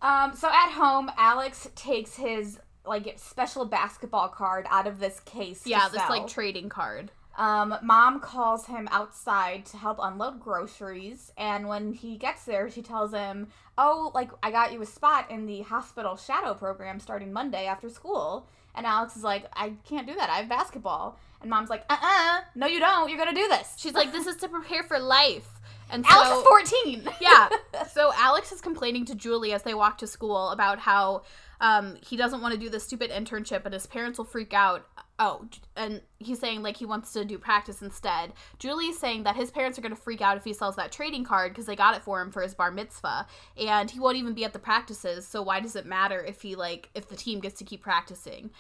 Um, 0.03 0.35
so 0.37 0.49
at 0.49 0.73
home, 0.73 1.11
Alex 1.17 1.69
takes 1.75 2.17
his 2.17 2.59
like 2.85 3.13
special 3.19 3.65
basketball 3.65 4.29
card 4.29 4.67
out 4.71 4.87
of 4.87 5.01
this 5.01 5.21
case. 5.21 5.67
yeah, 5.67 5.89
this 5.89 6.01
sell. 6.01 6.11
like 6.11 6.27
trading 6.29 6.69
card. 6.69 7.11
Um, 7.37 7.77
mom 7.83 8.21
calls 8.21 8.67
him 8.67 8.89
outside 8.91 9.67
to 9.67 9.77
help 9.77 9.99
unload 10.01 10.41
groceries, 10.41 11.33
and 11.37 11.69
when 11.69 11.93
he 11.93 12.17
gets 12.17 12.45
there, 12.45 12.71
she 12.71 12.81
tells 12.83 13.13
him, 13.13 13.49
"Oh, 13.77 14.11
like 14.15 14.31
I 14.43 14.51
got 14.51 14.73
you 14.73 14.81
a 14.81 14.87
spot 14.87 15.31
in 15.31 15.47
the 15.47 15.61
hospital 15.63 16.17
shadow 16.17 16.55
program 16.55 16.99
starting 16.99 17.33
Monday 17.33 17.67
after 17.67 17.91
school." 17.91 18.49
And 18.75 18.87
Alex 18.87 19.17
is 19.17 19.23
like, 19.23 19.45
"I 19.53 19.75
can't 19.87 20.07
do 20.07 20.15
that. 20.15 20.31
I 20.31 20.39
have 20.39 20.49
basketball." 20.49 21.19
And 21.43 21.51
mom's 21.51 21.69
like, 21.69 21.85
"Uh-uh, 21.91 22.41
no, 22.55 22.67
you 22.67 22.81
don't. 22.81 23.11
You're 23.11 23.19
gonna 23.19 23.35
do 23.35 23.49
this." 23.49 23.75
She's 23.77 23.95
like, 23.95 24.13
"This 24.13 24.27
is 24.27 24.37
to 24.37 24.49
prepare 24.49 24.83
for 24.83 24.99
life." 24.99 25.49
And 25.91 26.05
so, 26.05 26.13
Alex 26.13 26.31
is 26.39 26.43
14. 26.73 27.09
yeah. 27.21 27.49
So 27.93 28.11
Alex 28.17 28.53
is 28.53 28.61
complaining 28.61 29.05
to 29.07 29.15
Julie 29.15 29.53
as 29.53 29.63
they 29.63 29.75
walk 29.75 29.99
to 29.99 30.07
school 30.07 30.49
about 30.49 30.79
how 30.79 31.23
um, 31.61 31.97
he 32.07 32.17
doesn't 32.17 32.41
want 32.41 32.53
to 32.55 32.61
do 32.61 32.69
this 32.69 32.85
stupid 32.85 33.11
internship 33.11 33.65
and 33.65 33.73
his 33.73 33.87
parents 33.87 34.19
will 34.19 34.25
freak 34.25 34.53
out. 34.53 34.87
Oh, 35.19 35.47
and 35.77 36.03
he's 36.19 36.39
saying 36.39 36.63
like 36.63 36.77
he 36.77 36.85
wants 36.85 37.13
to 37.15 37.25
do 37.25 37.39
practice 37.39 37.81
instead. 37.81 38.33
Julie's 38.59 38.99
saying 38.99 39.23
that 39.23 39.35
his 39.35 39.51
parents 39.51 39.79
are 39.79 39.83
going 39.83 39.95
to 39.95 40.01
freak 40.01 40.21
out 40.21 40.37
if 40.37 40.45
he 40.45 40.53
sells 40.53 40.77
that 40.77 40.93
trading 40.93 41.25
card 41.25 41.53
because 41.53 41.65
they 41.65 41.75
got 41.77 41.97
it 41.97 42.03
for 42.03 42.21
him 42.21 42.31
for 42.31 42.43
his 42.43 42.55
bar 42.55 42.71
mitzvah 42.71 43.27
and 43.57 43.91
he 43.91 43.99
won't 43.99 44.17
even 44.19 44.35
be 44.35 44.45
at 44.45 44.53
the 44.53 44.59
practices. 44.59 45.27
So 45.27 45.41
why 45.41 45.61
does 45.61 45.75
it 45.75 45.87
matter 45.87 46.21
if 46.23 46.43
he 46.43 46.55
like 46.55 46.91
if 46.95 47.09
the 47.09 47.17
team 47.17 47.41
gets 47.41 47.59
to 47.61 47.65
keep 47.65 47.83
practicing? 47.83 48.51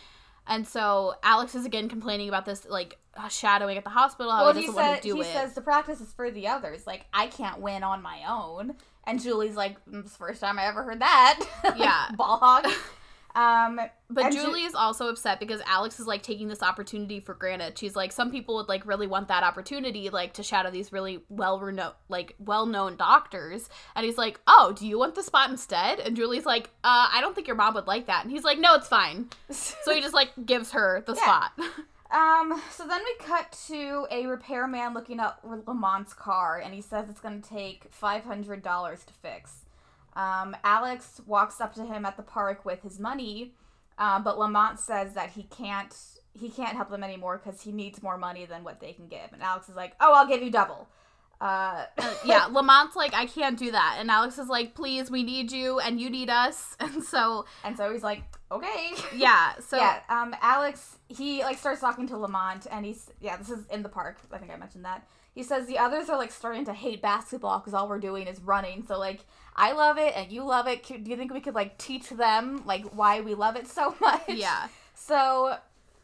And 0.46 0.66
so 0.66 1.14
Alex 1.22 1.54
is 1.54 1.66
again 1.66 1.88
complaining 1.88 2.28
about 2.28 2.46
this 2.46 2.66
like 2.68 2.96
uh, 3.16 3.28
shadowing 3.28 3.76
at 3.76 3.84
the 3.84 3.90
hospital. 3.90 4.32
How 4.32 4.44
well, 4.44 4.54
he 4.54 4.60
he 4.62 4.66
doesn't 4.68 4.82
want 4.82 5.02
to 5.02 5.08
do 5.08 5.14
he 5.16 5.20
it. 5.22 5.32
says 5.32 5.52
the 5.54 5.60
practice 5.60 6.00
is 6.00 6.12
for 6.12 6.30
the 6.30 6.46
others. 6.48 6.86
Like 6.86 7.04
I 7.12 7.26
can't 7.26 7.60
win 7.60 7.82
on 7.82 8.00
my 8.00 8.20
own. 8.28 8.76
And 9.04 9.20
Julie's 9.20 9.56
like, 9.56 9.76
"Mm, 9.86 10.00
"It's 10.00 10.12
the 10.12 10.18
first 10.18 10.40
time 10.40 10.58
I 10.58 10.66
ever 10.66 10.82
heard 10.82 11.00
that." 11.00 11.40
Like, 11.64 11.74
Yeah. 11.78 12.06
ball 12.16 12.38
hog. 12.38 12.66
Um, 13.36 13.78
But 14.08 14.24
And 14.24 14.32
Ju- 14.34 14.42
Julie 14.42 14.62
is 14.64 14.74
also 14.74 15.08
upset 15.08 15.38
because 15.40 15.60
Alex 15.66 16.00
is 16.00 16.06
like 16.06 16.22
taking 16.22 16.48
this 16.48 16.62
opportunity 16.62 17.20
for 17.20 17.34
granted. 17.34 17.76
She's 17.78 17.94
like, 17.94 18.10
some 18.12 18.30
people 18.30 18.54
would 18.56 18.68
like 18.68 18.86
really 18.86 19.06
want 19.06 19.28
that 19.28 19.42
opportunity, 19.42 20.08
like 20.10 20.32
to 20.34 20.42
shadow 20.42 20.70
these 20.70 20.90
really 20.92 21.22
well 21.28 21.60
renowned, 21.60 21.94
like 22.08 22.34
well 22.38 22.64
known 22.66 22.96
doctors. 22.96 23.68
And 23.94 24.06
he's 24.06 24.16
like, 24.16 24.40
oh, 24.46 24.72
do 24.76 24.86
you 24.86 24.98
want 24.98 25.16
the 25.16 25.22
spot 25.22 25.50
instead? 25.50 26.00
And 26.00 26.16
Julie's 26.16 26.46
like, 26.46 26.70
uh, 26.82 27.08
I 27.12 27.18
don't 27.20 27.34
think 27.34 27.46
your 27.46 27.56
mom 27.56 27.74
would 27.74 27.86
like 27.86 28.06
that. 28.06 28.22
And 28.24 28.32
he's 28.32 28.44
like, 28.44 28.58
no, 28.58 28.74
it's 28.74 28.88
fine. 28.88 29.28
So 29.50 29.94
he 29.94 30.00
just 30.00 30.14
like 30.14 30.30
gives 30.46 30.70
her 30.72 31.02
the 31.06 31.14
Yeah. 31.14 31.22
spot. 31.22 31.52
Um, 32.08 32.62
so 32.70 32.86
then 32.86 33.00
we 33.02 33.26
cut 33.26 33.50
to 33.66 34.06
a 34.12 34.26
repairman 34.26 34.94
looking 34.94 35.18
at 35.18 35.42
Lamont's 35.44 36.14
car, 36.14 36.60
and 36.64 36.72
he 36.72 36.80
says 36.80 37.08
it's 37.10 37.18
going 37.20 37.42
to 37.42 37.48
take 37.48 37.90
$500 38.00 38.62
to 39.06 39.12
fix. 39.14 39.64
Um, 40.16 40.56
Alex 40.64 41.20
walks 41.26 41.60
up 41.60 41.74
to 41.74 41.84
him 41.84 42.04
at 42.04 42.16
the 42.16 42.22
park 42.22 42.64
with 42.64 42.82
his 42.82 42.98
money, 42.98 43.54
uh, 43.98 44.18
but 44.18 44.38
Lamont 44.38 44.80
says 44.80 45.14
that 45.14 45.30
he 45.30 45.44
can't 45.44 45.94
he 46.32 46.50
can't 46.50 46.76
help 46.76 46.90
them 46.90 47.02
anymore 47.02 47.40
because 47.42 47.62
he 47.62 47.72
needs 47.72 48.02
more 48.02 48.18
money 48.18 48.44
than 48.44 48.62
what 48.62 48.80
they 48.80 48.92
can 48.92 49.06
give. 49.08 49.32
And 49.32 49.42
Alex 49.42 49.68
is 49.68 49.76
like, 49.76 49.94
"Oh, 50.00 50.12
I'll 50.14 50.26
give 50.26 50.42
you 50.42 50.50
double." 50.50 50.88
Uh, 51.40 51.84
yeah, 52.24 52.46
Lamont's 52.50 52.96
like, 52.96 53.12
I 53.12 53.26
can't 53.26 53.58
do 53.58 53.70
that. 53.70 53.98
And 54.00 54.10
Alex 54.10 54.38
is 54.38 54.48
like, 54.48 54.74
please, 54.74 55.10
we 55.10 55.22
need 55.22 55.52
you 55.52 55.78
and 55.80 56.00
you 56.00 56.08
need 56.08 56.30
us. 56.30 56.76
And 56.86 57.02
so, 57.02 57.44
and 57.64 57.76
so 57.76 57.92
he's 57.92 58.02
like, 58.02 58.22
"Okay." 58.50 58.92
yeah, 59.14 59.54
so 59.60 59.76
yeah, 59.76 60.00
um, 60.08 60.34
Alex, 60.40 60.98
he 61.08 61.42
like 61.42 61.58
starts 61.58 61.80
talking 61.80 62.06
to 62.08 62.16
Lamont, 62.16 62.66
and 62.70 62.86
he's 62.86 63.10
yeah, 63.20 63.36
this 63.36 63.50
is 63.50 63.66
in 63.66 63.82
the 63.82 63.88
park. 63.88 64.18
I 64.32 64.38
think 64.38 64.52
I 64.52 64.56
mentioned 64.56 64.84
that. 64.84 65.06
He 65.34 65.42
says 65.42 65.66
the 65.66 65.78
others 65.78 66.08
are 66.08 66.16
like 66.16 66.30
starting 66.30 66.64
to 66.66 66.72
hate 66.72 67.02
basketball 67.02 67.58
because 67.58 67.74
all 67.74 67.88
we're 67.88 67.98
doing 67.98 68.26
is 68.26 68.40
running. 68.40 68.84
So 68.86 68.98
like, 68.98 69.20
I 69.56 69.72
love 69.72 69.96
it 69.98 70.12
and 70.14 70.30
you 70.30 70.44
love 70.44 70.68
it. 70.68 70.84
Do 70.86 71.10
you 71.10 71.16
think 71.16 71.32
we 71.32 71.40
could 71.40 71.54
like 71.54 71.78
teach 71.78 72.10
them 72.10 72.62
like 72.66 72.84
why 72.94 73.22
we 73.22 73.34
love 73.34 73.56
it 73.56 73.66
so 73.66 73.94
much? 74.00 74.20
yeah. 74.28 74.68
So, 74.94 75.56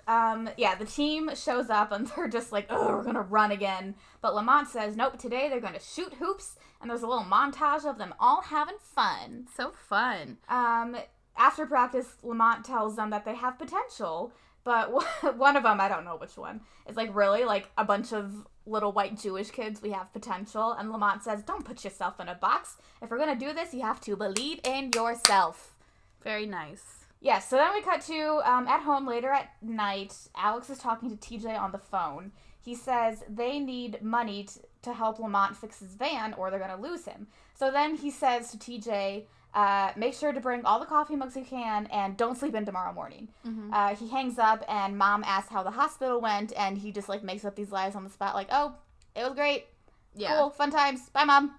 um, 0.09 0.49
yeah, 0.57 0.75
the 0.75 0.87
team 0.87 1.31
shows 1.35 1.69
up 1.71 1.93
and 1.93 2.07
they're 2.17 2.29
just 2.29 2.51
like, 2.51 2.67
oh, 2.71 2.88
we're 2.88 3.05
gonna 3.05 3.21
run 3.21 3.51
again. 3.51 3.95
But 4.23 4.35
Lamont 4.35 4.69
says, 4.69 4.97
nope, 4.97 5.19
today 5.19 5.49
they're 5.49 5.61
gonna 5.61 5.81
shoot 5.81 6.15
hoops, 6.15 6.57
and 6.81 6.91
there's 6.91 7.03
a 7.03 7.07
little 7.07 7.25
montage 7.25 7.85
of 7.85 7.99
them 7.99 8.15
all 8.19 8.43
having 8.43 8.77
fun. 8.81 9.47
So 9.55 9.73
fun. 9.88 10.38
Um, 10.49 10.97
after 11.37 11.67
practice, 11.67 12.17
Lamont 12.23 12.65
tells 12.65 12.97
them 12.97 13.11
that 13.11 13.25
they 13.25 13.35
have 13.35 13.59
potential, 13.59 14.33
but 14.64 14.92
one 15.37 15.57
of 15.57 15.62
them, 15.62 15.81
I 15.81 15.88
don't 15.88 16.05
know 16.05 16.16
which 16.16 16.37
one, 16.37 16.61
is 16.88 16.96
like, 16.96 17.14
really? 17.14 17.44
Like 17.44 17.70
a 17.77 17.85
bunch 17.85 18.12
of 18.12 18.46
little 18.66 18.92
white 18.92 19.18
Jewish 19.18 19.51
kids, 19.51 19.83
we 19.83 19.90
have 19.90 20.12
potential. 20.12 20.72
And 20.72 20.90
Lamont 20.90 21.22
says, 21.22 21.42
don't 21.42 21.64
put 21.64 21.85
yourself 21.85 22.20
in 22.20 22.29
a 22.29 22.35
box. 22.35 22.77
If 23.01 23.11
we're 23.11 23.18
gonna 23.18 23.37
do 23.37 23.53
this, 23.53 23.75
you 23.75 23.83
have 23.83 24.01
to 24.03 24.16
believe 24.16 24.61
in 24.64 24.90
yourself. 24.94 25.75
Very 26.22 26.46
nice. 26.46 27.03
Yeah, 27.20 27.38
so 27.38 27.57
then 27.57 27.72
we 27.72 27.83
cut 27.83 28.01
to 28.03 28.40
um, 28.44 28.66
at 28.66 28.83
home 28.83 29.07
later 29.07 29.31
at 29.31 29.51
night. 29.62 30.14
Alex 30.37 30.70
is 30.70 30.79
talking 30.79 31.09
to 31.09 31.16
TJ 31.16 31.57
on 31.57 31.70
the 31.70 31.79
phone. 31.79 32.33
He 32.61 32.75
says 32.75 33.22
they 33.29 33.61
need 33.61 34.03
money 34.03 34.44
t- 34.44 34.61
to 34.83 34.92
help 34.92 35.20
Lamont 35.20 35.57
fix 35.57 35.79
his 35.79 35.94
van 35.94 36.35
or 36.35 36.51
they're 36.51 36.59
going 36.59 36.77
to 36.77 36.88
lose 36.88 37.05
him. 37.05 37.29
So 37.55 37.70
then 37.70 37.96
he 37.96 38.11
says 38.11 38.51
to 38.51 38.57
TJ, 38.57 39.25
uh, 39.55 39.93
make 39.97 40.15
sure 40.15 40.33
to 40.33 40.41
bring 40.41 40.65
all 40.65 40.81
the 40.81 40.87
coffee 40.87 41.15
mugs 41.17 41.37
you 41.37 41.45
can 41.45 41.87
and 41.93 42.17
don't 42.17 42.37
sleep 42.38 42.55
in 42.55 42.65
tomorrow 42.65 42.93
morning. 42.93 43.29
Mhm. 43.47 43.71
Uh, 43.73 43.95
he 43.95 44.09
hangs 44.09 44.38
up 44.38 44.65
and 44.69 44.97
mom 44.97 45.23
asks 45.25 45.51
how 45.51 45.62
the 45.62 45.71
hospital 45.73 46.21
went 46.21 46.53
and 46.57 46.79
he 46.79 46.91
just 46.93 47.09
like 47.09 47.23
makes 47.23 47.45
up 47.45 47.55
these 47.57 47.71
lies 47.71 47.95
on 47.95 48.05
the 48.05 48.11
spot 48.11 48.35
like, 48.35 48.49
oh, 48.51 48.75
it 49.15 49.25
was 49.25 49.35
great. 49.35 49.67
Yeah. 50.15 50.37
Cool. 50.38 50.51
Fun 50.51 50.71
times. 50.71 51.11
Bye, 51.11 51.25
mom. 51.25 51.55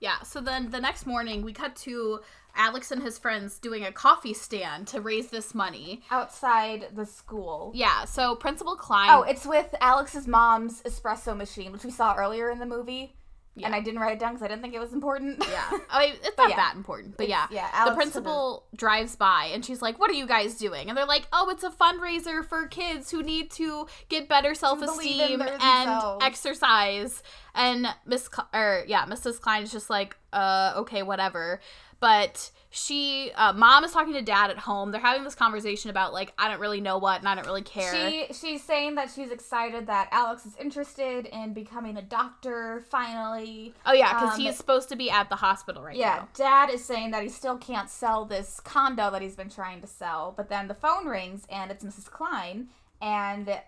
Yeah, 0.00 0.22
so 0.22 0.40
then 0.40 0.70
the 0.70 0.80
next 0.80 1.06
morning 1.06 1.42
we 1.42 1.52
cut 1.52 1.74
to 1.76 2.20
Alex 2.54 2.90
and 2.90 3.02
his 3.02 3.18
friends 3.18 3.58
doing 3.58 3.84
a 3.84 3.90
coffee 3.92 4.32
stand 4.34 4.86
to 4.88 5.00
raise 5.00 5.28
this 5.30 5.54
money. 5.54 6.02
Outside 6.10 6.88
the 6.94 7.04
school. 7.06 7.72
Yeah, 7.74 8.04
so 8.04 8.36
Principal 8.36 8.76
Klein. 8.76 9.08
Oh, 9.10 9.22
it's 9.22 9.44
with 9.46 9.74
Alex's 9.80 10.26
mom's 10.28 10.82
espresso 10.82 11.36
machine, 11.36 11.72
which 11.72 11.84
we 11.84 11.90
saw 11.90 12.14
earlier 12.14 12.50
in 12.50 12.58
the 12.58 12.66
movie. 12.66 13.16
And 13.66 13.74
I 13.74 13.80
didn't 13.80 14.00
write 14.00 14.12
it 14.12 14.18
down 14.18 14.32
because 14.32 14.44
I 14.44 14.48
didn't 14.48 14.62
think 14.62 14.74
it 14.74 14.80
was 14.80 14.92
important. 14.92 15.44
yeah. 15.50 15.70
I 15.90 16.06
mean, 16.06 16.16
it's 16.22 16.36
not 16.36 16.50
yeah. 16.50 16.56
that 16.56 16.74
important, 16.76 17.16
but 17.16 17.28
yeah. 17.28 17.44
It's- 17.44 17.56
yeah, 17.58 17.70
the 17.70 17.76
Alex 17.78 17.96
principal 17.96 18.64
drives 18.76 19.16
by 19.16 19.50
and 19.52 19.64
she's 19.64 19.82
like, 19.82 19.98
"What 19.98 20.10
are 20.10 20.14
you 20.14 20.26
guys 20.26 20.56
doing?" 20.56 20.88
And 20.88 20.96
they're 20.96 21.06
like, 21.06 21.26
"Oh, 21.32 21.48
it's 21.50 21.64
a 21.64 21.70
fundraiser 21.70 22.44
for 22.44 22.66
kids 22.66 23.10
who 23.10 23.22
need 23.22 23.50
to 23.52 23.86
get 24.08 24.28
better 24.28 24.54
self-esteem 24.54 25.42
and 25.42 26.22
exercise." 26.22 27.22
And 27.54 27.88
Miss 28.06 28.28
Cl- 28.32 28.48
or 28.54 28.84
yeah, 28.86 29.04
Mrs. 29.06 29.40
Klein 29.40 29.64
is 29.64 29.72
just 29.72 29.90
like, 29.90 30.16
uh, 30.32 30.74
okay, 30.76 31.02
whatever. 31.02 31.60
But 32.00 32.50
she, 32.70 33.32
uh, 33.34 33.54
mom 33.54 33.82
is 33.82 33.92
talking 33.92 34.12
to 34.12 34.22
dad 34.22 34.50
at 34.50 34.58
home. 34.58 34.92
They're 34.92 35.00
having 35.00 35.24
this 35.24 35.34
conversation 35.34 35.90
about 35.90 36.12
like 36.12 36.32
I 36.38 36.48
don't 36.48 36.60
really 36.60 36.80
know 36.80 36.98
what 36.98 37.18
and 37.20 37.28
I 37.28 37.34
don't 37.34 37.46
really 37.46 37.62
care. 37.62 37.92
She 37.94 38.26
she's 38.32 38.62
saying 38.62 38.96
that 38.96 39.10
she's 39.10 39.30
excited 39.30 39.86
that 39.86 40.08
Alex 40.12 40.44
is 40.46 40.54
interested 40.56 41.26
in 41.26 41.54
becoming 41.54 41.96
a 41.96 42.02
doctor 42.02 42.84
finally. 42.90 43.74
oh 43.86 43.92
yeah, 43.92 44.12
because 44.12 44.34
um, 44.34 44.40
he's 44.40 44.56
supposed 44.56 44.88
to 44.90 44.96
be 44.96 45.10
at 45.10 45.28
the 45.28 45.36
hospital 45.36 45.82
right 45.82 45.96
Yeah, 45.96 46.08
now. 46.08 46.28
Yeah 46.38 46.48
dad 46.48 46.70
is 46.70 46.84
saying 46.84 47.10
that 47.10 47.22
he 47.22 47.28
still 47.28 47.56
can't 47.58 47.90
sell 47.90 48.24
this 48.24 48.60
condo 48.60 49.10
that 49.10 49.22
he's 49.22 49.36
been 49.36 49.50
trying 49.50 49.80
to 49.80 49.86
sell, 49.86 50.32
but 50.36 50.48
then 50.48 50.68
the 50.68 50.74
phone 50.74 51.06
rings 51.06 51.44
and 51.50 51.70
it's 51.70 51.84
Mrs. 51.84 52.10
Klein 52.10 52.68
and 53.00 53.60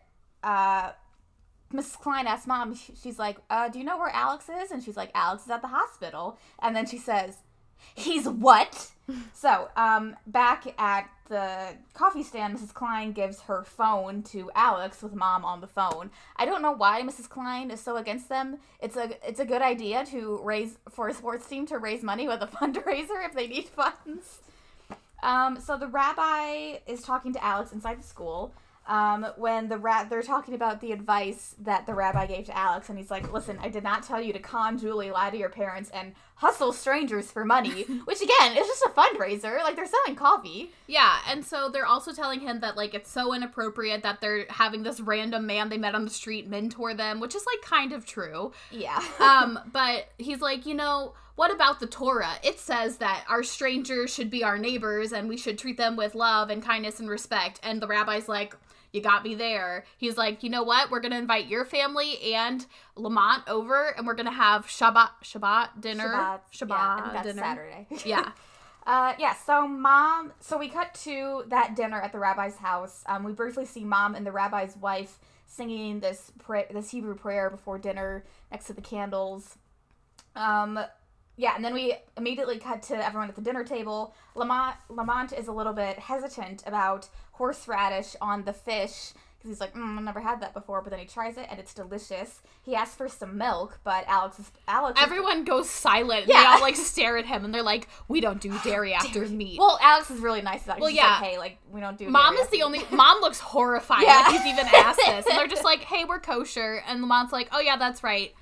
uh 0.42 0.92
Mrs. 1.72 1.98
Klein 2.00 2.26
asks 2.26 2.48
mom, 2.48 2.74
she's 2.74 3.18
like, 3.18 3.36
uh, 3.48 3.68
do 3.68 3.78
you 3.78 3.84
know 3.84 3.96
where 3.96 4.10
Alex 4.10 4.48
is? 4.48 4.72
And 4.72 4.82
she's 4.82 4.96
like, 4.96 5.10
Alex 5.14 5.44
is 5.44 5.50
at 5.50 5.62
the 5.62 5.68
hospital. 5.68 6.36
And 6.60 6.74
then 6.74 6.84
she 6.84 6.98
says, 6.98 7.36
He's 7.94 8.28
what? 8.28 8.90
so, 9.32 9.68
um, 9.76 10.16
back 10.26 10.74
at 10.78 11.08
the 11.28 11.76
coffee 11.94 12.24
stand, 12.24 12.58
Mrs. 12.58 12.74
Klein 12.74 13.12
gives 13.12 13.42
her 13.42 13.62
phone 13.62 14.22
to 14.24 14.50
Alex 14.54 15.00
with 15.00 15.14
mom 15.14 15.44
on 15.44 15.60
the 15.60 15.66
phone. 15.66 16.10
I 16.36 16.44
don't 16.44 16.60
know 16.60 16.72
why 16.72 17.02
Mrs. 17.02 17.28
Klein 17.28 17.70
is 17.70 17.80
so 17.80 17.96
against 17.96 18.28
them. 18.28 18.58
It's 18.80 18.96
a 18.96 19.10
it's 19.26 19.38
a 19.40 19.44
good 19.44 19.62
idea 19.62 20.04
to 20.06 20.40
raise 20.42 20.76
for 20.88 21.08
a 21.08 21.14
sports 21.14 21.46
team 21.46 21.66
to 21.66 21.78
raise 21.78 22.02
money 22.02 22.26
with 22.26 22.42
a 22.42 22.46
fundraiser 22.56 23.24
if 23.24 23.32
they 23.32 23.46
need 23.46 23.68
funds. 23.68 24.40
Um, 25.22 25.60
so 25.60 25.76
the 25.76 25.86
rabbi 25.86 26.78
is 26.86 27.02
talking 27.02 27.32
to 27.34 27.44
Alex 27.44 27.72
inside 27.72 28.00
the 28.00 28.06
school. 28.06 28.52
Um, 28.90 29.24
when 29.36 29.68
the 29.68 29.78
ra- 29.78 30.02
they're 30.02 30.20
talking 30.20 30.52
about 30.52 30.80
the 30.80 30.90
advice 30.90 31.54
that 31.60 31.86
the 31.86 31.94
rabbi 31.94 32.26
gave 32.26 32.46
to 32.46 32.58
Alex, 32.58 32.88
and 32.88 32.98
he's 32.98 33.08
like, 33.08 33.32
"Listen, 33.32 33.56
I 33.62 33.68
did 33.68 33.84
not 33.84 34.02
tell 34.02 34.20
you 34.20 34.32
to 34.32 34.40
con 34.40 34.78
Julie, 34.78 35.12
lie 35.12 35.30
to 35.30 35.36
your 35.36 35.48
parents, 35.48 35.90
and 35.90 36.12
hustle 36.34 36.72
strangers 36.72 37.30
for 37.30 37.44
money." 37.44 37.82
Which 38.04 38.20
again 38.20 38.56
is 38.56 38.66
just 38.66 38.82
a 38.82 38.88
fundraiser. 38.88 39.62
Like 39.62 39.76
they're 39.76 39.86
selling 39.86 40.16
coffee. 40.16 40.72
Yeah, 40.88 41.18
and 41.28 41.44
so 41.44 41.68
they're 41.68 41.86
also 41.86 42.12
telling 42.12 42.40
him 42.40 42.58
that 42.60 42.76
like 42.76 42.92
it's 42.92 43.12
so 43.12 43.32
inappropriate 43.32 44.02
that 44.02 44.20
they're 44.20 44.46
having 44.48 44.82
this 44.82 44.98
random 44.98 45.46
man 45.46 45.68
they 45.68 45.78
met 45.78 45.94
on 45.94 46.04
the 46.04 46.10
street 46.10 46.48
mentor 46.48 46.92
them, 46.92 47.20
which 47.20 47.36
is 47.36 47.46
like 47.46 47.62
kind 47.62 47.92
of 47.92 48.04
true. 48.04 48.52
Yeah. 48.72 49.00
Um, 49.20 49.58
but 49.72 50.08
he's 50.18 50.40
like, 50.40 50.66
you 50.66 50.74
know, 50.74 51.14
what 51.36 51.52
about 51.52 51.78
the 51.78 51.86
Torah? 51.86 52.34
It 52.42 52.58
says 52.58 52.96
that 52.96 53.24
our 53.28 53.42
strangers 53.42 54.12
should 54.12 54.30
be 54.30 54.42
our 54.42 54.58
neighbors 54.58 55.12
and 55.12 55.28
we 55.28 55.36
should 55.36 55.58
treat 55.58 55.76
them 55.76 55.94
with 55.94 56.14
love 56.14 56.50
and 56.50 56.62
kindness 56.62 57.00
and 57.00 57.08
respect. 57.08 57.60
And 57.62 57.80
the 57.80 57.86
rabbi's 57.86 58.28
like, 58.28 58.56
you 58.92 59.00
got 59.00 59.24
me 59.24 59.34
there. 59.34 59.84
He's 59.96 60.16
like, 60.16 60.42
you 60.42 60.50
know 60.50 60.62
what? 60.62 60.90
We're 60.90 61.00
gonna 61.00 61.18
invite 61.18 61.46
your 61.46 61.64
family 61.64 62.34
and 62.34 62.64
Lamont 62.96 63.44
over, 63.48 63.88
and 63.96 64.06
we're 64.06 64.14
gonna 64.14 64.32
have 64.32 64.66
Shabbat 64.66 65.10
Shabbat 65.24 65.80
dinner. 65.80 66.08
Shabbat. 66.08 66.40
Shabbat 66.52 66.68
yeah, 66.68 67.10
that's 67.12 67.26
dinner. 67.26 67.42
Saturday. 67.42 67.86
Yeah. 68.04 68.32
Uh, 68.86 69.12
yeah, 69.18 69.34
so 69.34 69.68
mom, 69.68 70.32
so 70.40 70.56
we 70.56 70.68
cut 70.68 70.94
to 70.94 71.44
that 71.48 71.76
dinner 71.76 72.00
at 72.00 72.12
the 72.12 72.18
rabbi's 72.18 72.56
house. 72.56 73.04
Um, 73.06 73.24
we 73.24 73.32
briefly 73.32 73.66
see 73.66 73.84
mom 73.84 74.14
and 74.14 74.26
the 74.26 74.32
rabbi's 74.32 74.74
wife 74.76 75.18
singing 75.46 76.00
this 76.00 76.32
pray- 76.38 76.66
this 76.70 76.90
Hebrew 76.90 77.14
prayer 77.14 77.50
before 77.50 77.78
dinner 77.78 78.24
next 78.50 78.66
to 78.66 78.72
the 78.72 78.80
candles. 78.80 79.58
Um, 80.34 80.78
yeah, 81.40 81.54
and 81.56 81.64
then 81.64 81.72
we 81.72 81.94
immediately 82.18 82.58
cut 82.58 82.82
to 82.84 82.94
everyone 83.04 83.28
at 83.30 83.34
the 83.34 83.40
dinner 83.40 83.64
table. 83.64 84.14
Lamont 84.34 84.76
Lamont 84.90 85.32
is 85.32 85.48
a 85.48 85.52
little 85.52 85.72
bit 85.72 85.98
hesitant 85.98 86.62
about 86.66 87.08
horseradish 87.32 88.14
on 88.20 88.44
the 88.44 88.52
fish 88.52 89.12
because 89.38 89.48
he's 89.56 89.60
like, 89.60 89.72
mm, 89.74 89.96
I've 89.96 90.04
never 90.04 90.20
had 90.20 90.42
that 90.42 90.52
before. 90.52 90.82
But 90.82 90.90
then 90.90 90.98
he 91.00 91.06
tries 91.06 91.38
it 91.38 91.46
and 91.50 91.58
it's 91.58 91.72
delicious. 91.72 92.42
He 92.62 92.74
asks 92.76 92.94
for 92.94 93.08
some 93.08 93.38
milk, 93.38 93.78
but 93.84 94.04
Alex 94.06 94.38
is 94.38 94.50
Alex. 94.68 95.00
is- 95.00 95.06
Everyone 95.06 95.44
goes 95.44 95.70
silent. 95.70 96.26
Yeah. 96.26 96.40
They 96.40 96.46
all 96.46 96.60
like 96.60 96.76
stare 96.76 97.16
at 97.16 97.24
him 97.24 97.46
and 97.46 97.54
they're 97.54 97.62
like, 97.62 97.88
"We 98.06 98.20
don't 98.20 98.38
do 98.40 98.54
dairy 98.64 98.92
after 98.92 99.26
meat." 99.26 99.58
well, 99.58 99.78
Alex 99.82 100.10
is 100.10 100.20
really 100.20 100.42
nice 100.42 100.64
about 100.64 100.76
it. 100.76 100.80
Well, 100.82 100.90
She's 100.90 100.98
yeah. 100.98 101.18
like, 101.20 101.30
hey, 101.30 101.38
like 101.38 101.58
we 101.72 101.80
don't 101.80 101.96
do. 101.96 102.10
Mom 102.10 102.34
is 102.34 102.48
the 102.48 102.58
after 102.62 102.66
only. 102.66 102.80
Mom 102.92 103.22
looks 103.22 103.40
horrified. 103.40 104.02
Yeah. 104.02 104.24
Like 104.26 104.32
he's 104.32 104.46
even 104.52 104.66
asked 104.74 104.98
this, 105.06 105.26
and 105.26 105.38
they're 105.38 105.46
just 105.48 105.64
like, 105.64 105.80
"Hey, 105.80 106.04
we're 106.04 106.20
kosher," 106.20 106.82
and 106.86 107.00
Lamont's 107.02 107.32
like, 107.32 107.48
"Oh 107.52 107.60
yeah, 107.60 107.78
that's 107.78 108.02
right." 108.02 108.34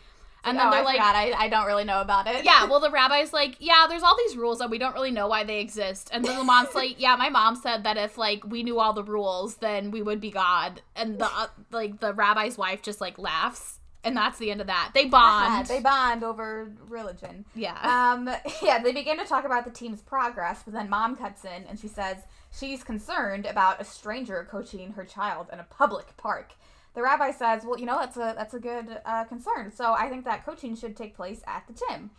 And 0.49 0.59
then 0.59 0.67
oh, 0.67 0.71
they're 0.71 0.81
I 0.81 0.85
like, 0.85 0.97
forgot. 0.97 1.17
I, 1.17 1.33
I 1.33 1.49
don't 1.49 1.67
really 1.67 1.85
know 1.85 2.01
about 2.01 2.27
it. 2.27 2.45
"Yeah." 2.45 2.67
Well, 2.69 2.81
the 2.81 2.91
rabbi's 2.91 3.33
like, 3.33 3.57
"Yeah, 3.61 3.87
there's 3.89 4.03
all 4.03 4.17
these 4.17 4.37
rules 4.37 4.59
that 4.59 4.71
we 4.71 4.79
don't 4.79 4.95
really 4.95 5.11
know 5.11 5.29
why 5.29 5.45
they 5.45 5.61
exist." 5.61 6.11
And 6.13 6.25
then 6.25 6.39
Lamont's 6.39 6.75
like, 6.75 7.01
"Yeah, 7.01 7.17
my 7.17 7.29
mom 7.29 7.57
said 7.57 7.85
that 7.85 7.97
if 7.97 8.19
like 8.19 8.45
we 8.45 8.63
knew 8.63 8.79
all 8.79 8.93
the 8.93 9.05
rules, 9.05 9.57
then 9.57 9.91
we 9.91 10.03
would 10.03 10.21
be 10.21 10.31
God." 10.31 10.83
And 10.97 11.19
the 11.19 11.27
uh, 11.27 11.47
like 11.71 12.01
the 12.01 12.13
rabbi's 12.13 12.59
wife 12.59 12.83
just 12.83 13.01
like 13.01 13.19
laughs, 13.19 13.79
and 14.05 14.17
that's 14.17 14.39
the 14.39 14.51
end 14.51 14.61
of 14.61 14.67
that. 14.69 14.91
They 14.95 15.07
bond. 15.07 15.67
they 15.67 15.81
bond 15.81 16.23
over 16.25 16.73
religion. 16.89 17.45
yeah. 17.55 17.79
Um, 18.13 18.29
yeah, 18.63 18.79
they 18.83 18.93
begin 18.93 19.19
to 19.19 19.25
talk 19.25 19.45
about 19.45 19.65
the 19.65 19.71
team's 19.71 20.03
progress, 20.03 20.63
but 20.65 20.75
then 20.75 20.89
mom 20.89 21.17
cuts 21.17 21.45
in 21.45 21.65
and 21.69 21.79
she 21.79 21.89
says 21.89 22.19
she's 22.53 22.83
concerned 22.85 23.47
about 23.47 23.81
a 23.81 23.85
stranger 23.85 24.47
coaching 24.51 24.93
her 24.93 25.05
child 25.05 25.49
in 25.53 25.59
a 25.59 25.65
public 25.65 26.17
park. 26.17 26.53
The 26.95 27.03
rabbi 27.03 27.31
says, 27.31 27.65
"Well, 27.65 27.79
you 27.79 27.87
know, 27.87 27.99
that's 27.99 28.17
a 28.17 28.35
that's 28.37 28.55
a 28.55 28.61
good 28.61 29.01
uh, 29.05 29.25
concern. 29.25 29.71
So 29.71 29.93
I 29.93 30.09
think 30.09 30.25
that 30.25 30.45
coaching 30.45 30.75
should 30.75 30.97
take 30.97 31.15
place 31.15 31.43
at 31.47 31.65
the 31.67 31.75
gym." 31.75 32.11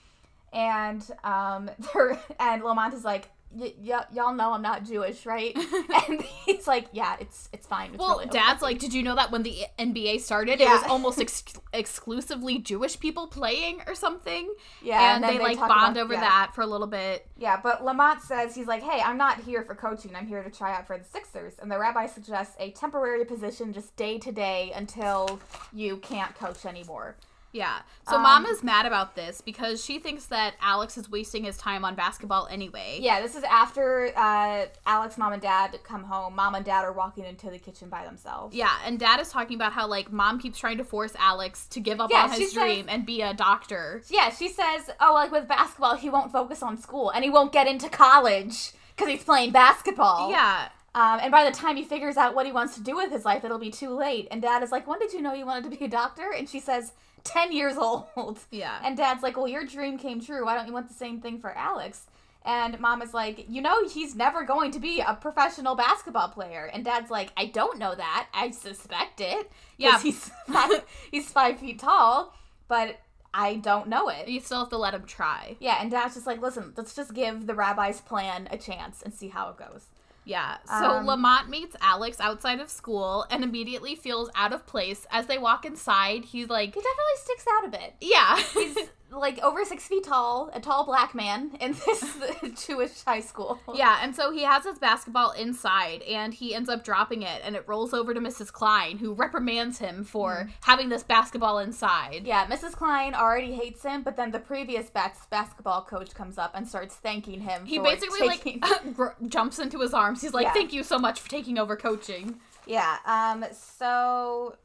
And 0.52 1.06
um, 1.24 1.70
they're, 1.94 2.20
and 2.40 2.64
Lamont 2.64 2.94
is 2.94 3.04
like, 3.04 3.30
y- 3.52 3.74
y- 3.80 4.06
"Y'all 4.14 4.34
know 4.34 4.54
I'm 4.54 4.62
not 4.62 4.84
Jewish, 4.86 5.26
right?" 5.26 5.56
and 6.08 6.22
he's 6.46 6.68
like, 6.68 6.88
"Yeah, 6.92 7.16
it's 7.20 7.50
it's 7.54 7.66
fine." 7.68 7.90
It's 7.92 8.00
Well, 8.00 8.20
really 8.20 8.30
Dad's 8.30 8.62
okay." 8.64 8.74
like, 8.74 8.80
did 8.80 8.94
you 8.94 9.04
know 9.04 9.16
that 9.16 9.32
when 9.32 9.44
the 9.44 9.66
NBA 9.78 10.20
started, 10.22 10.62
it 10.62 10.68
was 10.70 10.84
almost 10.84 11.20
ex- 11.22 11.44
exclusively 11.74 12.58
Jewish 12.60 13.00
people 13.00 13.28
playing 13.28 13.82
or 13.88 13.96
something? 13.96 14.54
yeah, 14.84 15.16
and, 15.16 15.24
then 15.24 15.38
they, 15.38 15.44
like 15.44 15.58
talk 15.58 15.70
bond 15.70 15.98
about- 15.98 16.04
over 16.06 16.14
yeah. 16.14 16.20
that 16.22 16.52
for 16.56 16.62
a 16.62 16.68
little 16.68 16.88
bit. 16.88 17.28
Yeah, 17.38 17.60
but 17.62 17.84
Lamont 17.84 18.22
says 18.22 18.56
he's 18.56 18.68
like, 18.68 18.84
hey, 18.84 19.02
I'm 19.02 19.18
not 19.18 19.40
here 19.42 19.64
for 19.64 19.76
coaching. 19.76 20.16
I'm 20.16 20.28
here 20.28 20.44
to 20.44 20.50
try 20.52 20.76
out 20.76 20.88
for 20.88 20.98
the 20.98 21.04
Sixers. 21.06 21.54
And 21.60 21.72
the 21.72 21.80
rabbi 21.80 22.06
suggests 22.06 22.56
a 22.60 22.72
temporary 22.72 23.26
position 23.26 23.74
just 23.74 23.96
day 23.96 24.18
to 24.20 24.32
day 24.32 24.72
until 24.76 25.40
you 25.74 25.98
can't 25.98 26.36
coach 26.36 26.66
anymore. 26.66 27.16
Yeah. 27.52 27.80
So 28.08 28.18
Um, 28.18 28.22
mom 28.24 28.46
is 28.46 28.62
mad 28.64 28.86
about 28.86 29.16
this 29.16 29.42
because 29.42 29.84
she 29.84 29.98
thinks 29.98 30.28
that 30.28 30.54
Alex 30.62 30.98
is 30.98 31.10
wasting 31.10 31.44
his 31.46 31.58
time 31.58 31.84
on 31.84 31.96
basketball 31.96 32.48
anyway. 32.52 33.00
Yeah, 33.02 33.22
this 33.22 33.36
is 33.36 33.44
after 33.44 34.12
uh, 34.16 34.68
Alex, 34.86 35.18
mom, 35.18 35.34
and 35.34 35.42
dad 35.42 35.80
come 35.84 36.04
home. 36.04 36.36
Mom 36.36 36.54
and 36.54 36.64
dad 36.64 36.84
are 36.86 36.94
walking 36.94 37.26
into 37.26 37.50
the 37.50 37.58
kitchen 37.58 37.90
by 37.90 38.04
themselves. 38.06 38.56
Yeah, 38.56 38.72
and 38.86 39.00
dad 39.00 39.20
is 39.20 39.30
talking 39.30 39.56
about 39.56 39.74
how 39.74 39.88
like 39.88 40.12
mom 40.12 40.40
keeps 40.40 40.60
trying 40.60 40.78
to 40.78 40.84
force 40.84 41.14
Alex 41.18 41.66
to 41.70 41.80
give 41.80 42.00
up 42.00 42.12
Yeah, 42.12 42.24
on 42.26 42.30
his 42.30 42.52
says- 42.52 42.54
dream 42.54 42.86
and 42.88 43.06
be 43.06 43.22
a 43.24 43.34
doctor. 43.34 44.04
Yeah, 44.10 44.30
she 44.30 44.48
says, 44.50 44.92
oh, 45.00 45.14
like 45.14 45.32
with 45.32 45.48
basketball, 45.48 45.96
he 45.96 46.10
won't 46.10 46.32
focus 46.32 46.62
on 46.62 46.78
school 46.78 47.10
and 47.10 47.24
he 47.24 47.30
won't 47.32 47.52
get 47.52 47.66
into 47.66 47.90
college 47.90 48.74
because 48.96 49.10
he's 49.12 49.24
playing 49.24 49.52
basketball. 49.52 50.30
Yeah. 50.30 50.70
Um, 50.96 51.20
and 51.22 51.32
by 51.32 51.46
the 51.46 51.56
time 51.56 51.76
he 51.76 51.84
figures 51.84 52.18
out 52.18 52.34
what 52.34 52.46
he 52.46 52.52
wants 52.52 52.76
to 52.76 52.82
do 52.82 52.96
with 52.96 53.12
his 53.12 53.26
life, 53.26 53.44
it'll 53.44 53.60
be 53.60 53.70
too 53.70 53.90
late. 53.92 54.28
And 54.32 54.42
dad 54.42 54.64
is 54.64 54.72
like, 54.72 54.88
when 54.88 55.00
did 55.00 55.14
you 55.14 55.22
know 55.22 55.34
you 55.34 55.46
wanted 55.46 55.70
to 55.70 55.78
be 55.78 55.86
a 55.86 55.90
doctor? 55.90 56.32
And 56.36 56.50
she 56.50 56.60
says, 56.60 56.94
10 57.24 57.52
years 57.52 57.78
old. 57.78 58.40
Yeah. 58.52 58.80
And 58.84 58.98
dad's 58.98 59.24
like, 59.24 59.38
well, 59.38 59.48
your 59.48 59.66
dream 59.66 59.98
came 59.98 60.20
true. 60.20 60.46
Why 60.46 60.56
don't 60.56 60.68
you 60.68 60.74
want 60.74 60.88
the 60.88 60.94
same 60.94 61.22
thing 61.22 61.40
for 61.40 61.56
Alex? 61.56 62.06
And 62.46 62.80
mom 62.80 63.02
is 63.02 63.14
like, 63.14 63.46
you 63.50 63.62
know, 63.62 63.88
he's 63.88 64.16
never 64.16 64.44
going 64.44 64.72
to 64.72 64.80
be 64.80 65.02
a 65.02 65.14
professional 65.14 65.76
basketball 65.76 66.30
player. 66.30 66.70
And 66.74 66.86
dad's 66.86 67.12
like, 67.12 67.32
I 67.38 67.46
don't 67.46 67.78
know 67.78 67.94
that. 67.94 68.28
I 68.34 68.52
suspect 68.52 69.22
it. 69.22 69.52
Yeah. 69.78 70.00
He's 70.00 70.32
five, 70.48 70.84
he's 71.12 71.32
five 71.32 71.60
feet 71.60 71.80
tall, 71.80 72.34
but 72.68 73.00
I 73.34 73.56
don't 73.56 73.88
know 73.88 74.10
it. 74.10 74.28
You 74.28 74.40
still 74.40 74.60
have 74.60 74.70
to 74.70 74.78
let 74.78 74.94
him 74.94 75.06
try. 75.06 75.58
Yeah, 75.60 75.78
and 75.80 75.92
dad's 75.92 76.16
just 76.16 76.26
like, 76.26 76.42
listen, 76.42 76.74
let's 76.76 76.96
just 76.96 77.14
give 77.14 77.46
the 77.46 77.54
rabbi's 77.54 78.02
plan 78.02 78.48
a 78.50 78.58
chance 78.58 79.04
and 79.04 79.14
see 79.14 79.28
how 79.28 79.50
it 79.50 79.58
goes. 79.58 79.86
Yeah. 80.30 80.58
So 80.66 80.92
Um, 80.92 81.06
Lamont 81.08 81.50
meets 81.50 81.76
Alex 81.82 82.20
outside 82.20 82.60
of 82.60 82.70
school 82.70 83.26
and 83.32 83.44
immediately 83.44 83.96
feels 83.96 84.30
out 84.36 84.54
of 84.54 84.66
place 84.68 85.08
as 85.12 85.26
they 85.26 85.38
walk 85.40 85.66
inside. 85.66 86.26
He's 86.26 86.50
like, 86.50 86.76
He 86.76 86.82
definitely 86.82 87.18
sticks 87.18 87.46
out 87.52 87.66
a 87.66 87.70
bit. 87.70 87.96
yeah. 88.02 88.38
He's 88.54 88.78
like 89.12 89.40
over 89.44 89.66
six 89.66 89.88
feet 89.88 90.04
tall, 90.04 90.50
a 90.54 90.60
tall 90.60 90.86
black 90.86 91.16
man 91.16 91.52
in 91.60 91.72
this 91.86 92.66
Jewish 92.66 93.02
high 93.04 93.22
school. 93.22 93.60
Yeah, 93.74 94.00
and 94.04 94.16
so 94.16 94.32
he 94.32 94.44
has 94.44 94.64
his 94.64 94.78
basketball 94.78 95.32
inside 95.32 96.02
and 96.04 96.34
he 96.34 96.54
ends 96.54 96.70
up 96.70 96.84
dropping 96.84 97.24
it 97.24 97.42
and 97.44 97.56
it 97.56 97.64
rolls 97.68 97.94
over 97.94 98.14
to 98.14 98.20
Mrs. 98.20 98.52
Klein 98.52 98.98
who 99.00 99.14
reprimands 99.14 99.80
him 99.80 100.04
for 100.04 100.50
having 100.62 100.90
this 100.90 101.04
basketball 101.04 101.60
inside. 101.60 102.24
Mm. 102.24 102.28
Yeah, 102.28 102.46
Mrs. 102.48 102.74
Klein 102.74 103.14
already 103.16 103.54
hates 103.54 103.84
him, 103.84 104.04
but 104.04 104.16
then 104.16 104.32
the 104.32 104.40
previous 104.40 104.90
bas- 104.90 105.26
basketball 105.30 105.84
coach 105.84 106.14
comes 106.14 106.38
up 106.38 106.52
and 106.54 106.68
starts 106.68 106.96
thanking 106.96 107.42
him. 107.42 107.66
He 107.66 107.78
for 107.78 107.84
basically 107.84 108.28
taking- 108.30 108.60
like 108.62 108.94
gr- 108.96 109.08
jumps 109.28 109.60
into 109.60 109.80
his 109.80 109.94
arms. 109.94 110.22
He's 110.22 110.34
like, 110.34 110.46
Yeah. 110.46 110.54
"Thank 110.54 110.72
you 110.74 110.84
so 110.84 111.00
much 111.00 111.20
for 111.20 111.30
taking 111.30 111.58
over 111.58 111.76
coaching." 111.76 112.40
yeah. 112.68 112.98
Um. 113.06 113.46
So. 113.52 114.56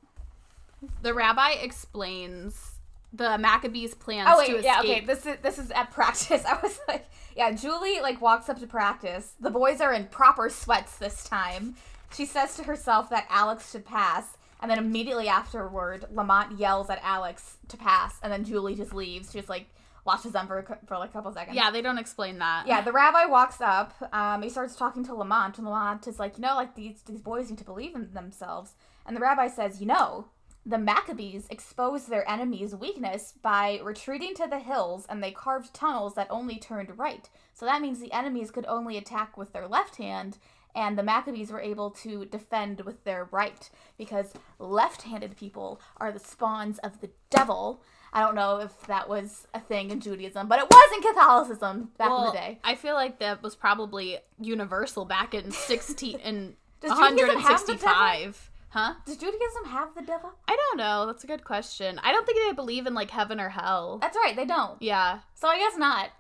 The 1.00 1.14
rabbi 1.14 1.52
explains 1.52 2.72
the 3.14 3.38
Maccabees' 3.38 3.94
plans 3.94 4.28
Oh 4.30 4.44
to 4.44 4.52
wait. 4.52 4.58
escape. 4.60 4.64
Yeah. 4.64 4.80
Okay. 4.80 5.00
This 5.04 5.24
is 5.26 5.36
this 5.42 5.58
is 5.58 5.70
at 5.70 5.90
practice. 5.90 6.44
I 6.48 6.58
was 6.62 6.78
like, 6.88 7.06
yeah. 7.36 7.52
Julie 7.52 8.00
like 8.00 8.20
walks 8.20 8.48
up 8.48 8.58
to 8.60 8.66
practice. 8.66 9.34
The 9.40 9.50
boys 9.50 9.80
are 9.80 9.92
in 9.92 10.06
proper 10.06 10.48
sweats 10.50 10.96
this 10.98 11.24
time. 11.24 11.76
She 12.14 12.26
says 12.26 12.56
to 12.56 12.64
herself 12.64 13.10
that 13.10 13.26
Alex 13.30 13.70
should 13.70 13.84
pass. 13.84 14.36
And 14.60 14.70
then 14.70 14.78
immediately 14.78 15.28
afterward, 15.28 16.06
Lamont 16.10 16.58
yells 16.58 16.88
at 16.88 16.98
Alex 17.02 17.58
to 17.68 17.76
pass, 17.76 18.14
and 18.22 18.32
then 18.32 18.44
Julie 18.44 18.74
just 18.74 18.94
leaves. 18.94 19.30
She 19.30 19.38
just 19.38 19.50
like 19.50 19.66
watches 20.06 20.32
them 20.32 20.46
for, 20.46 20.58
a 20.60 20.78
for 20.86 20.96
like 20.96 21.10
a 21.10 21.12
couple 21.12 21.30
seconds. 21.32 21.54
Yeah, 21.54 21.70
they 21.70 21.82
don't 21.82 21.98
explain 21.98 22.38
that. 22.38 22.66
Yeah, 22.66 22.80
the 22.80 22.92
rabbi 22.92 23.26
walks 23.26 23.60
up. 23.60 23.92
Um, 24.14 24.40
he 24.42 24.48
starts 24.48 24.74
talking 24.74 25.04
to 25.04 25.14
Lamont, 25.14 25.58
and 25.58 25.66
Lamont 25.66 26.06
is 26.06 26.18
like, 26.18 26.38
you 26.38 26.42
know, 26.42 26.54
like 26.54 26.76
these 26.76 27.02
these 27.02 27.20
boys 27.20 27.50
need 27.50 27.58
to 27.58 27.64
believe 27.64 27.94
in 27.94 28.12
themselves. 28.14 28.74
And 29.04 29.14
the 29.14 29.20
rabbi 29.20 29.48
says, 29.48 29.80
you 29.80 29.86
know, 29.86 30.28
the 30.66 30.78
Maccabees 30.78 31.46
exposed 31.50 32.08
their 32.08 32.28
enemy's 32.28 32.74
weakness 32.74 33.34
by 33.42 33.80
retreating 33.82 34.34
to 34.36 34.46
the 34.48 34.58
hills, 34.58 35.06
and 35.08 35.22
they 35.22 35.30
carved 35.30 35.74
tunnels 35.74 36.14
that 36.14 36.26
only 36.30 36.58
turned 36.58 36.98
right. 36.98 37.28
So 37.52 37.66
that 37.66 37.82
means 37.82 38.00
the 38.00 38.12
enemies 38.12 38.50
could 38.50 38.66
only 38.66 38.96
attack 38.96 39.36
with 39.36 39.52
their 39.52 39.68
left 39.68 39.96
hand, 39.96 40.38
and 40.74 40.98
the 40.98 41.02
Maccabees 41.02 41.50
were 41.50 41.60
able 41.60 41.90
to 41.90 42.24
defend 42.24 42.80
with 42.80 43.04
their 43.04 43.28
right 43.30 43.70
because 43.98 44.32
left-handed 44.58 45.36
people 45.36 45.80
are 45.98 46.10
the 46.10 46.18
spawns 46.18 46.78
of 46.78 47.00
the 47.00 47.10
devil. 47.30 47.82
I 48.12 48.20
don't 48.20 48.34
know 48.34 48.58
if 48.58 48.86
that 48.86 49.08
was 49.08 49.46
a 49.52 49.60
thing 49.60 49.90
in 49.90 50.00
Judaism, 50.00 50.48
but 50.48 50.60
it 50.60 50.70
was 50.70 50.96
in 50.96 51.02
Catholicism 51.02 51.90
back 51.98 52.10
in 52.10 52.24
the 52.24 52.32
day. 52.32 52.58
I 52.64 52.74
feel 52.74 52.94
like 52.94 53.18
that 53.18 53.42
was 53.42 53.54
probably 53.54 54.18
universal 54.40 55.04
back 55.04 55.34
in 55.34 55.50
16 55.50 56.18
in 56.20 56.56
Does 56.80 56.90
Judaism 56.90 57.40
have 57.40 57.66
the 57.66 57.74
165. 57.74 58.50
Huh? 58.74 58.94
Does 59.06 59.18
Judaism 59.18 59.66
have 59.66 59.94
the 59.94 60.02
devil? 60.02 60.32
I 60.48 60.56
don't 60.56 60.78
know. 60.78 61.06
That's 61.06 61.22
a 61.22 61.28
good 61.28 61.44
question. 61.44 62.00
I 62.02 62.10
don't 62.10 62.26
think 62.26 62.38
they 62.44 62.52
believe 62.52 62.88
in 62.88 62.94
like 62.94 63.08
heaven 63.08 63.38
or 63.38 63.48
hell. 63.48 63.98
That's 64.00 64.16
right, 64.16 64.34
they 64.34 64.44
don't. 64.44 64.82
Yeah. 64.82 65.20
So 65.34 65.46
I 65.46 65.58
guess 65.58 65.76
not. 65.78 66.10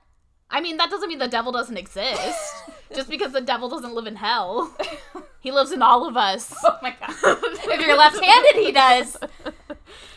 I 0.50 0.60
mean, 0.60 0.76
that 0.76 0.88
doesn't 0.88 1.08
mean 1.08 1.18
the 1.18 1.26
devil 1.26 1.50
doesn't 1.50 1.76
exist. 1.76 2.54
just 2.94 3.10
because 3.10 3.32
the 3.32 3.40
devil 3.40 3.68
doesn't 3.68 3.92
live 3.92 4.06
in 4.06 4.16
hell. 4.16 4.74
He 5.40 5.52
lives 5.52 5.72
in 5.72 5.82
all 5.82 6.08
of 6.08 6.16
us. 6.16 6.54
Oh 6.64 6.78
my 6.80 6.96
god. 6.98 7.10
if 7.22 7.86
you're 7.86 7.98
left-handed, 7.98 8.64
he 8.64 8.72
does. 8.72 9.14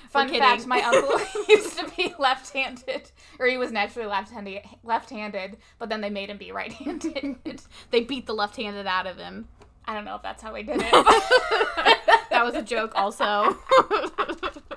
Fun 0.10 0.30
fact: 0.30 0.66
My 0.66 0.80
uncle 0.80 1.20
used 1.50 1.78
to 1.78 1.92
be 1.98 2.14
left-handed, 2.18 3.12
or 3.38 3.48
he 3.48 3.58
was 3.58 3.74
naturally 3.74 4.08
left-handed. 4.08 4.62
Left-handed, 4.86 5.58
but 5.80 5.90
then 5.90 6.00
they 6.00 6.10
made 6.10 6.30
him 6.30 6.38
be 6.38 6.54
right-handed. 6.54 7.62
They 7.92 8.02
beat 8.06 8.26
the 8.26 8.34
left-handed 8.34 8.88
out 8.88 9.06
of 9.06 9.18
him. 9.18 9.50
I 9.88 9.94
don't 9.94 10.06
know 10.06 10.16
if 10.16 10.22
that's 10.22 10.42
how 10.44 10.54
he 10.56 10.64
did 10.64 10.82
it. 10.82 10.92
That 12.30 12.46
was 12.46 12.54
a 12.54 12.62
joke 12.62 12.92
also. 12.94 13.58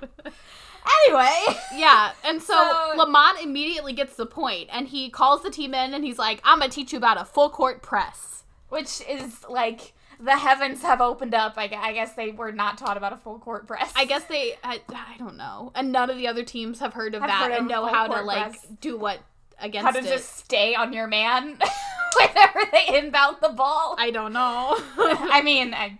anyway, 1.06 1.44
yeah, 1.74 2.12
and 2.24 2.40
so, 2.40 2.54
So- 2.54 2.92
Lamont 2.96 3.42
immediately 3.42 3.92
gets 3.92 4.16
the 4.16 4.24
point 4.24 4.70
and 4.72 4.88
he 4.88 5.10
calls 5.10 5.42
the 5.42 5.50
team 5.50 5.74
in 5.74 5.92
and 5.92 6.02
he's 6.04 6.18
like, 6.18 6.40
"I'm 6.42 6.60
going 6.60 6.70
to 6.70 6.74
teach 6.74 6.92
you 6.92 6.98
about 6.98 7.20
a 7.20 7.24
full 7.24 7.50
court 7.50 7.82
press." 7.82 8.30
which 8.70 9.02
is 9.08 9.44
like 9.48 9.92
the 10.20 10.36
heavens 10.36 10.82
have 10.82 11.00
opened 11.00 11.34
up. 11.34 11.54
I, 11.56 11.64
I 11.76 11.92
guess 11.92 12.12
they 12.12 12.30
were 12.30 12.52
not 12.52 12.78
taught 12.78 12.96
about 12.96 13.12
a 13.12 13.16
full 13.16 13.38
court 13.38 13.66
press. 13.66 13.92
I 13.96 14.04
guess 14.04 14.24
they 14.24 14.54
I, 14.64 14.80
I 14.88 15.16
don't 15.18 15.36
know. 15.36 15.72
And 15.74 15.92
none 15.92 16.08
of 16.08 16.16
the 16.16 16.28
other 16.28 16.44
teams 16.44 16.78
have 16.78 16.94
heard 16.94 17.14
of 17.14 17.22
Have 17.22 17.30
that 17.30 17.42
heard 17.42 17.52
of 17.52 17.58
and 17.58 17.68
know 17.68 17.86
how 17.86 18.06
to 18.06 18.12
court 18.14 18.26
like 18.26 18.54
do 18.80 18.96
what 18.96 19.18
against 19.60 19.86
how 19.86 19.92
to 19.92 19.98
it. 19.98 20.04
just 20.04 20.36
stay 20.38 20.74
on 20.74 20.92
your 20.92 21.06
man 21.06 21.58
whenever 22.18 22.60
they 22.72 22.98
inbound 22.98 23.36
the 23.40 23.50
ball. 23.50 23.96
I 23.98 24.10
don't 24.10 24.32
know. 24.32 24.76
I 24.98 25.42
mean, 25.42 25.74
I, 25.74 25.98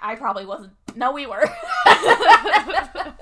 I 0.00 0.14
probably 0.16 0.46
wasn't. 0.46 0.72
No, 0.94 1.12
we 1.12 1.26
were. 1.26 1.44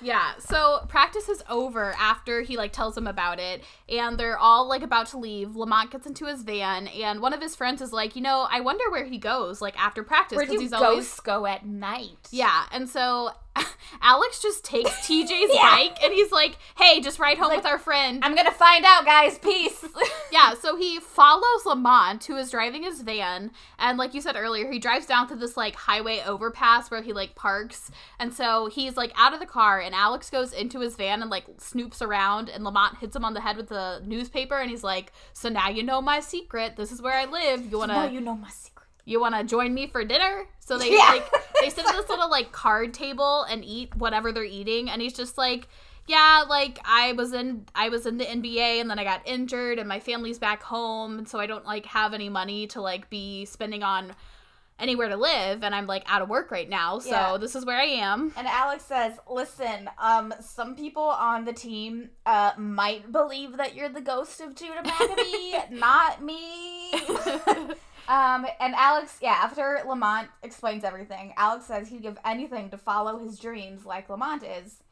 Yeah, 0.00 0.34
so 0.38 0.84
practice 0.88 1.28
is 1.28 1.42
over 1.48 1.92
after 1.98 2.42
he 2.42 2.56
like 2.56 2.72
tells 2.72 2.94
them 2.94 3.06
about 3.06 3.40
it, 3.40 3.62
and 3.88 4.18
they're 4.18 4.38
all 4.38 4.68
like 4.68 4.82
about 4.82 5.08
to 5.08 5.18
leave. 5.18 5.56
Lamont 5.56 5.90
gets 5.90 6.06
into 6.06 6.26
his 6.26 6.42
van, 6.42 6.86
and 6.88 7.20
one 7.20 7.32
of 7.32 7.40
his 7.40 7.56
friends 7.56 7.82
is 7.82 7.92
like, 7.92 8.14
you 8.14 8.22
know, 8.22 8.46
I 8.50 8.60
wonder 8.60 8.84
where 8.90 9.04
he 9.04 9.18
goes 9.18 9.60
like 9.60 9.76
after 9.78 10.02
practice 10.02 10.38
because 10.38 10.60
he's 10.60 10.72
always 10.72 11.18
go 11.20 11.46
at 11.46 11.66
night? 11.66 12.28
yeah. 12.30 12.64
And 12.70 12.88
so 12.88 13.30
Alex 14.00 14.40
just 14.40 14.64
takes 14.64 14.90
TJ's 15.08 15.50
Yeah. 15.52 15.70
bike, 15.70 15.98
and 16.02 16.12
he's 16.12 16.30
like, 16.30 16.56
hey, 16.76 17.00
just 17.00 17.18
ride 17.18 17.38
home 17.38 17.48
like, 17.48 17.58
with 17.58 17.66
our 17.66 17.78
friend. 17.78 18.20
I'm 18.24 18.34
gonna 18.36 18.52
find 18.52 18.84
out, 18.84 19.04
guys. 19.04 19.38
Peace. 19.38 19.84
Yeah, 20.30 20.52
so 20.52 20.76
he 20.76 21.00
follows 21.00 21.64
Lamont, 21.64 22.22
who 22.26 22.36
is 22.36 22.50
driving 22.50 22.82
his 22.82 23.00
van, 23.00 23.50
and 23.78 23.96
like 23.96 24.12
you 24.12 24.20
said 24.20 24.36
earlier, 24.36 24.70
he 24.70 24.78
drives 24.78 25.06
down 25.06 25.26
to 25.28 25.34
this 25.36 25.56
like 25.56 25.74
highway 25.74 26.20
overpass 26.26 26.90
where 26.90 27.00
he 27.00 27.14
like 27.14 27.34
parks, 27.34 27.90
and 28.18 28.34
so 28.34 28.66
he's 28.66 28.94
like 28.94 29.10
out 29.16 29.32
of 29.32 29.40
the 29.40 29.46
car, 29.46 29.80
and 29.80 29.94
Alex 29.94 30.28
goes 30.28 30.52
into 30.52 30.80
his 30.80 30.96
van 30.96 31.22
and 31.22 31.30
like 31.30 31.46
snoops 31.56 32.02
around, 32.02 32.50
and 32.50 32.62
Lamont 32.62 32.98
hits 32.98 33.16
him 33.16 33.24
on 33.24 33.32
the 33.32 33.40
head 33.40 33.56
with 33.56 33.70
the 33.70 34.02
newspaper, 34.04 34.58
and 34.58 34.68
he's 34.70 34.84
like, 34.84 35.12
"So 35.32 35.48
now 35.48 35.70
you 35.70 35.82
know 35.82 36.02
my 36.02 36.20
secret. 36.20 36.76
This 36.76 36.92
is 36.92 37.00
where 37.00 37.14
I 37.14 37.24
live. 37.24 37.64
You 37.72 37.78
wanna 37.78 37.94
now 37.94 38.04
you 38.04 38.20
know 38.20 38.36
my 38.36 38.50
secret. 38.50 38.77
You 39.08 39.20
wanna 39.20 39.42
join 39.44 39.72
me 39.74 39.86
for 39.86 40.04
dinner?" 40.04 40.46
So 40.60 40.78
they 40.78 40.92
Yeah. 40.94 41.10
like 41.10 41.26
they 41.60 41.70
sit 41.70 41.84
at 41.86 41.92
this 41.96 42.08
little 42.08 42.30
like 42.30 42.52
card 42.52 42.92
table 42.94 43.42
and 43.44 43.64
eat 43.64 43.94
whatever 43.96 44.32
they're 44.32 44.44
eating, 44.44 44.88
and 44.90 45.00
he's 45.02 45.14
just 45.14 45.38
like 45.38 45.68
yeah, 46.06 46.44
like 46.48 46.78
I 46.86 47.12
was 47.12 47.34
in 47.34 47.66
I 47.74 47.90
was 47.90 48.06
in 48.06 48.16
the 48.16 48.24
NBA 48.24 48.80
and 48.80 48.88
then 48.90 48.98
I 48.98 49.04
got 49.04 49.20
injured 49.26 49.78
and 49.78 49.86
my 49.86 50.00
family's 50.00 50.38
back 50.38 50.62
home 50.62 51.18
and 51.18 51.28
so 51.28 51.38
I 51.38 51.46
don't 51.46 51.66
like 51.66 51.84
have 51.86 52.14
any 52.14 52.30
money 52.30 52.66
to 52.68 52.80
like 52.80 53.10
be 53.10 53.44
spending 53.44 53.82
on 53.82 54.14
anywhere 54.78 55.08
to 55.10 55.16
live 55.18 55.62
and 55.64 55.74
I'm 55.74 55.86
like 55.86 56.04
out 56.06 56.22
of 56.22 56.30
work 56.30 56.50
right 56.50 56.68
now. 56.68 56.98
So 56.98 57.10
Yeah. 57.10 57.36
this 57.36 57.54
is 57.54 57.66
where 57.66 57.76
I 57.78 57.84
am. 57.84 58.32
And 58.38 58.46
Alex 58.46 58.84
says, 58.84 59.18
"Listen, 59.28 59.90
um, 59.98 60.32
some 60.40 60.74
people 60.76 61.02
on 61.02 61.44
the 61.44 61.52
team 61.52 62.08
uh 62.24 62.52
might 62.56 63.12
believe 63.12 63.56
that 63.58 63.74
you're 63.74 63.90
the 63.90 64.00
ghost 64.00 64.40
of 64.40 64.54
Judah 64.54 64.82
Maccabee, 64.84 65.58
not 65.78 66.22
me." 66.22 66.92
um, 68.08 68.46
and 68.58 68.74
Alex, 68.74 69.18
yeah, 69.20 69.38
after 69.42 69.82
Lamont 69.86 70.28
explains 70.42 70.82
everything, 70.82 71.34
Alex 71.36 71.66
says 71.66 71.88
he'd 71.88 72.02
give 72.02 72.18
anything 72.24 72.70
to 72.70 72.78
follow 72.78 73.18
his 73.18 73.38
dreams 73.38 73.84
like 73.84 74.08
Lamont 74.08 74.42
is. 74.42 74.82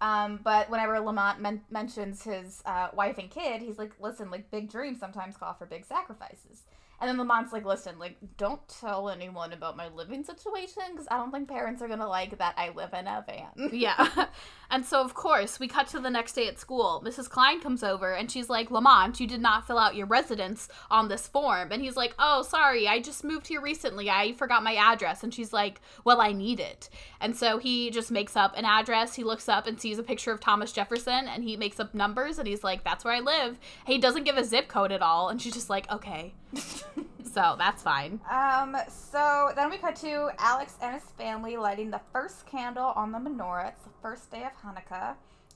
Um, 0.00 0.40
but 0.42 0.68
whenever 0.68 0.98
Lamont 1.00 1.40
men- 1.40 1.62
mentions 1.70 2.24
his 2.24 2.62
uh, 2.66 2.88
wife 2.92 3.18
and 3.18 3.30
kid, 3.30 3.62
he's 3.62 3.78
like, 3.78 3.92
"Listen, 3.98 4.30
like 4.30 4.50
big 4.50 4.70
dreams 4.70 5.00
sometimes 5.00 5.36
call 5.36 5.54
for 5.54 5.64
big 5.64 5.86
sacrifices." 5.86 6.64
And 7.00 7.08
then 7.08 7.18
Lamont's 7.18 7.52
like, 7.52 7.64
"Listen, 7.64 7.98
like 7.98 8.16
don't 8.36 8.66
tell 8.68 9.08
anyone 9.08 9.52
about 9.52 9.76
my 9.76 9.88
living 9.88 10.24
situation 10.24 10.82
because 10.92 11.06
I 11.10 11.16
don't 11.16 11.30
think 11.30 11.48
parents 11.48 11.82
are 11.82 11.88
gonna 11.88 12.08
like 12.08 12.38
that 12.38 12.54
I 12.56 12.70
live 12.70 12.92
in 12.94 13.06
a 13.06 13.24
van." 13.26 13.70
yeah. 13.72 14.26
And 14.70 14.84
so, 14.84 15.00
of 15.00 15.14
course, 15.14 15.60
we 15.60 15.68
cut 15.68 15.86
to 15.88 16.00
the 16.00 16.10
next 16.10 16.32
day 16.32 16.48
at 16.48 16.58
school. 16.58 17.02
Mrs. 17.04 17.30
Klein 17.30 17.60
comes 17.60 17.82
over 17.82 18.12
and 18.12 18.30
she's 18.30 18.50
like, 18.50 18.70
Lamont, 18.70 19.20
you 19.20 19.26
did 19.26 19.40
not 19.40 19.66
fill 19.66 19.78
out 19.78 19.94
your 19.94 20.06
residence 20.06 20.68
on 20.90 21.08
this 21.08 21.28
form. 21.28 21.70
And 21.70 21.82
he's 21.82 21.96
like, 21.96 22.14
Oh, 22.18 22.42
sorry, 22.42 22.88
I 22.88 23.00
just 23.00 23.24
moved 23.24 23.46
here 23.46 23.60
recently. 23.60 24.10
I 24.10 24.32
forgot 24.32 24.64
my 24.64 24.74
address. 24.74 25.22
And 25.22 25.32
she's 25.32 25.52
like, 25.52 25.80
Well, 26.04 26.20
I 26.20 26.32
need 26.32 26.60
it. 26.60 26.88
And 27.20 27.36
so 27.36 27.58
he 27.58 27.90
just 27.90 28.10
makes 28.10 28.36
up 28.36 28.56
an 28.56 28.64
address. 28.64 29.14
He 29.14 29.24
looks 29.24 29.48
up 29.48 29.66
and 29.66 29.80
sees 29.80 29.98
a 29.98 30.02
picture 30.02 30.32
of 30.32 30.40
Thomas 30.40 30.72
Jefferson 30.72 31.28
and 31.28 31.44
he 31.44 31.56
makes 31.56 31.78
up 31.78 31.94
numbers 31.94 32.38
and 32.38 32.48
he's 32.48 32.64
like, 32.64 32.82
That's 32.82 33.04
where 33.04 33.14
I 33.14 33.20
live. 33.20 33.58
He 33.86 33.98
doesn't 33.98 34.24
give 34.24 34.36
a 34.36 34.44
zip 34.44 34.68
code 34.68 34.92
at 34.92 35.02
all. 35.02 35.28
And 35.28 35.40
she's 35.40 35.54
just 35.54 35.70
like, 35.70 35.90
Okay. 35.92 36.34
so 37.32 37.54
that's 37.58 37.82
fine. 37.82 38.20
Um, 38.30 38.76
so 38.88 39.52
then 39.54 39.70
we 39.70 39.78
cut 39.78 39.96
to 39.96 40.30
Alex 40.38 40.74
and 40.80 40.94
his 40.94 41.04
family 41.18 41.56
lighting 41.56 41.90
the 41.90 42.00
first 42.12 42.46
candle 42.46 42.92
on 42.96 43.12
the 43.12 43.18
menorah. 43.18 43.68
It's 43.68 43.82
the 43.82 43.90
first 44.02 44.30
day 44.30 44.44
of 44.44 44.52
Hanukkah. 44.62 45.14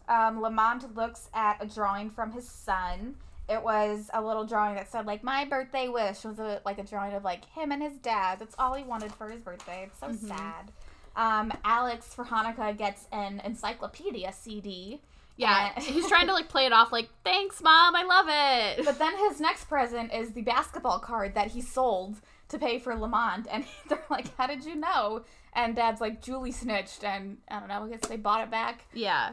Um, 0.09 0.41
Lamont 0.41 0.95
looks 0.97 1.29
at 1.35 1.63
a 1.63 1.67
drawing 1.67 2.11
from 2.11 2.33
his 2.33 2.49
son. 2.49 3.17
It 3.49 3.63
was 3.63 4.11
a 4.13 4.23
little 4.23 4.45
drawing 4.45 4.77
that 4.77 4.91
said 4.91 5.07
like 5.07 5.25
my 5.25 5.45
birthday 5.45 5.89
wish 5.89 6.25
It 6.25 6.29
was 6.29 6.39
a, 6.39 6.61
like 6.65 6.79
a 6.79 6.85
drawing 6.85 7.15
of 7.15 7.25
like 7.25 7.45
him 7.47 7.73
and 7.73 7.83
his 7.83 7.99
dad. 7.99 8.39
That's 8.39 8.55
all 8.59 8.75
he 8.75 8.85
wanted 8.85 9.13
for 9.13 9.29
his 9.29 9.41
birthday. 9.41 9.89
It's 9.89 9.99
so 9.99 10.13
sad. 10.29 10.73
Um, 11.17 11.53
Alex 11.65 12.15
for 12.15 12.25
Hanukkah 12.25 12.77
gets 12.77 13.07
an 13.13 13.41
encyclopedia 13.45 14.33
CD. 14.33 15.01
Yeah. 15.41 15.73
He's 15.81 16.07
trying 16.09 16.27
to 16.27 16.33
like 16.33 16.49
play 16.49 16.67
it 16.67 16.73
off 16.73 16.93
like, 16.93 17.09
Thanks, 17.25 17.63
mom. 17.63 17.97
I 17.97 18.03
love 18.03 18.27
it. 18.29 18.85
But 18.85 18.99
then 18.99 19.17
his 19.29 19.41
next 19.41 19.65
present 19.69 20.13
is 20.13 20.33
the 20.33 20.43
basketball 20.43 20.99
card 20.99 21.35
that 21.35 21.49
he 21.49 21.61
sold 21.61 22.17
to 22.49 22.59
pay 22.59 22.79
for 22.79 22.95
Lamont, 22.97 23.47
and 23.51 23.65
they're 23.89 24.05
like, 24.11 24.37
"How 24.37 24.47
did 24.49 24.65
you 24.65 24.75
know?" 24.75 25.23
And 25.53 25.77
Dad's 25.77 26.01
like, 26.01 26.21
"Julie 26.21 26.51
snitched," 26.53 27.05
and 27.05 27.39
I 27.49 27.59
don't 27.61 27.69
know. 27.69 27.85
I 27.85 27.89
guess 27.91 28.09
they 28.09 28.17
bought 28.17 28.43
it 28.43 28.51
back. 28.51 28.87
yeah. 28.93 29.31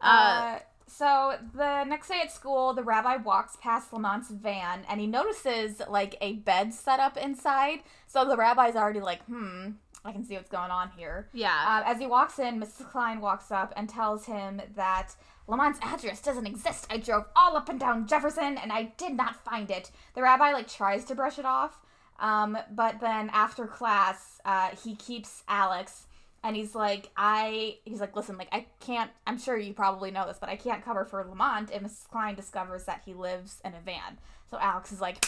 Uh, 0.00 0.06
Uh, 0.06 0.58
so 0.86 1.36
the 1.54 1.84
next 1.84 2.08
day 2.08 2.20
at 2.22 2.30
school, 2.30 2.72
the 2.74 2.82
rabbi 2.82 3.16
walks 3.16 3.56
past 3.60 3.92
Lamont's 3.92 4.30
van, 4.30 4.84
and 4.88 5.00
he 5.00 5.06
notices 5.06 5.80
like 5.88 6.16
a 6.20 6.34
bed 6.34 6.72
set 6.74 7.00
up 7.00 7.16
inside. 7.16 7.80
So 8.06 8.24
the 8.24 8.36
rabbi's 8.36 8.76
already 8.76 9.00
like, 9.00 9.24
"Hmm, 9.24 9.70
I 10.04 10.12
can 10.12 10.24
see 10.24 10.34
what's 10.36 10.48
going 10.50 10.70
on 10.70 10.90
here." 10.96 11.28
yeah. 11.32 11.64
Uh, 11.84 11.90
as 11.90 11.98
he 11.98 12.06
walks 12.06 12.38
in, 12.38 12.60
Mrs. 12.60 12.88
Klein 12.90 13.20
walks 13.20 13.50
up 13.50 13.72
and 13.76 13.88
tells 13.88 14.26
him 14.26 14.60
that 14.76 15.16
Lamont's 15.48 15.80
address 15.82 16.20
doesn't 16.22 16.46
exist. 16.46 16.86
I 16.90 16.98
drove 16.98 17.24
all 17.34 17.56
up 17.56 17.68
and 17.68 17.78
down 17.80 18.06
Jefferson 18.06 18.56
and 18.58 18.72
I 18.72 18.92
did 18.96 19.14
not 19.14 19.44
find 19.44 19.70
it. 19.70 19.90
The 20.14 20.22
rabbi 20.22 20.52
like 20.52 20.68
tries 20.68 21.04
to 21.06 21.14
brush 21.14 21.38
it 21.38 21.44
off, 21.44 21.80
um, 22.20 22.56
but 22.70 23.00
then 23.00 23.30
after 23.32 23.66
class, 23.66 24.40
uh, 24.44 24.70
he 24.82 24.94
keeps 24.94 25.42
Alex 25.48 26.06
and 26.44 26.56
he's 26.56 26.74
like, 26.74 27.10
I 27.16 27.78
he's 27.84 28.00
like, 28.00 28.16
listen, 28.16 28.36
like 28.36 28.48
I 28.52 28.66
can't. 28.80 29.10
I'm 29.26 29.38
sure 29.38 29.56
you 29.56 29.72
probably 29.74 30.10
know 30.10 30.26
this, 30.26 30.38
but 30.40 30.48
I 30.48 30.56
can't 30.56 30.84
cover 30.84 31.04
for 31.04 31.24
Lamont 31.24 31.70
if 31.72 31.82
Mrs. 31.82 32.08
Klein 32.08 32.34
discovers 32.34 32.84
that 32.84 33.02
he 33.04 33.14
lives 33.14 33.60
in 33.64 33.74
a 33.74 33.80
van. 33.80 34.18
So 34.50 34.58
Alex 34.60 34.92
is 34.92 35.00
like, 35.00 35.24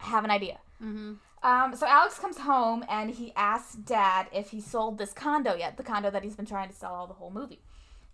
I 0.00 0.06
have 0.06 0.24
an 0.24 0.30
idea. 0.30 0.58
hmm 0.78 1.14
Um, 1.42 1.74
so 1.76 1.86
Alex 1.86 2.18
comes 2.18 2.38
home 2.38 2.84
and 2.88 3.10
he 3.10 3.32
asks 3.36 3.74
Dad 3.74 4.28
if 4.32 4.50
he 4.50 4.60
sold 4.60 4.98
this 4.98 5.12
condo 5.12 5.54
yet, 5.54 5.76
the 5.76 5.82
condo 5.82 6.10
that 6.10 6.22
he's 6.22 6.36
been 6.36 6.46
trying 6.46 6.68
to 6.68 6.74
sell 6.74 6.94
all 6.94 7.06
the 7.06 7.14
whole 7.14 7.30
movie. 7.30 7.60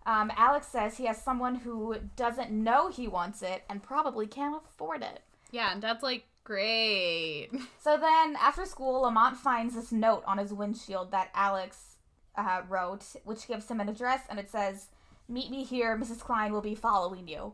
Um, 0.05 0.31
Alex 0.35 0.67
says 0.67 0.97
he 0.97 1.05
has 1.05 1.21
someone 1.21 1.55
who 1.55 1.95
doesn't 2.15 2.51
know 2.51 2.89
he 2.89 3.07
wants 3.07 3.41
it 3.41 3.63
and 3.69 3.81
probably 3.81 4.27
can't 4.27 4.61
afford 4.67 5.01
it. 5.01 5.21
Yeah, 5.51 5.71
and 5.71 5.81
Dad's 5.81 6.03
like, 6.03 6.25
great. 6.43 7.49
So 7.81 7.97
then, 7.97 8.35
after 8.41 8.65
school, 8.65 9.01
Lamont 9.01 9.37
finds 9.37 9.75
this 9.75 9.91
note 9.91 10.23
on 10.25 10.39
his 10.39 10.51
windshield 10.51 11.11
that 11.11 11.29
Alex 11.35 11.97
uh, 12.35 12.61
wrote, 12.67 13.05
which 13.23 13.47
gives 13.47 13.69
him 13.69 13.79
an 13.79 13.89
address, 13.89 14.21
and 14.27 14.39
it 14.39 14.49
says, 14.49 14.87
"Meet 15.27 15.51
me 15.51 15.63
here. 15.63 15.95
Mrs. 15.95 16.19
Klein 16.19 16.51
will 16.51 16.61
be 16.61 16.73
following 16.73 17.27
you." 17.27 17.53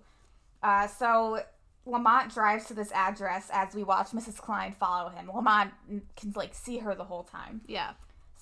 Uh, 0.64 0.88
so 0.88 1.42
Lamont 1.86 2.34
drives 2.34 2.66
to 2.68 2.74
this 2.74 2.92
address 2.94 3.50
as 3.52 3.74
we 3.76 3.84
watch 3.84 4.12
Mrs. 4.12 4.38
Klein 4.38 4.74
follow 4.80 5.10
him. 5.10 5.30
Lamont 5.34 5.72
can 6.16 6.32
like 6.36 6.54
see 6.54 6.78
her 6.78 6.96
the 6.96 7.04
whole 7.04 7.24
time. 7.24 7.62
Yeah. 7.68 7.92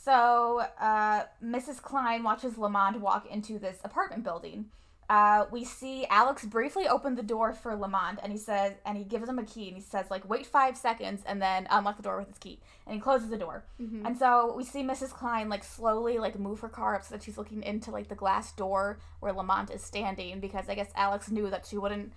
So 0.01 0.61
uh, 0.79 1.23
Mrs. 1.43 1.81
Klein 1.81 2.23
watches 2.23 2.57
Lamont 2.57 3.01
walk 3.01 3.25
into 3.29 3.59
this 3.59 3.79
apartment 3.83 4.23
building. 4.23 4.71
Uh, 5.09 5.45
we 5.51 5.65
see 5.65 6.05
Alex 6.05 6.45
briefly 6.45 6.87
open 6.87 7.15
the 7.15 7.23
door 7.23 7.51
for 7.51 7.75
Lamont, 7.75 8.19
and 8.21 8.31
he 8.31 8.37
says, 8.37 8.73
and 8.85 8.95
he 8.95 9.03
gives 9.03 9.27
him 9.27 9.39
a 9.39 9.43
key, 9.43 9.67
and 9.67 9.75
he 9.75 9.81
says, 9.81 10.05
like, 10.11 10.29
wait 10.29 10.45
five 10.45 10.77
seconds, 10.77 11.23
and 11.25 11.41
then 11.41 11.67
unlock 11.71 11.97
the 11.97 12.03
door 12.03 12.19
with 12.19 12.27
his 12.27 12.37
key, 12.37 12.59
and 12.85 12.93
he 12.93 13.01
closes 13.01 13.29
the 13.31 13.37
door. 13.37 13.65
Mhm. 13.81 14.05
And 14.05 14.15
so 14.17 14.53
we 14.55 14.63
see 14.63 14.83
Mrs. 14.83 15.09
Klein 15.09 15.49
like 15.49 15.63
slowly 15.63 16.19
like 16.19 16.37
move 16.39 16.59
her 16.59 16.69
car 16.69 16.95
up 16.95 17.03
so 17.03 17.15
that 17.15 17.23
she's 17.23 17.39
looking 17.39 17.63
into 17.63 17.89
like 17.91 18.07
the 18.07 18.15
glass 18.15 18.51
door 18.53 18.99
where 19.19 19.33
Lamont 19.33 19.71
is 19.71 19.83
standing, 19.83 20.39
because 20.39 20.69
I 20.69 20.75
guess 20.75 20.91
Alex 20.95 21.29
knew 21.31 21.49
that 21.49 21.65
she 21.65 21.77
wouldn't 21.77 22.13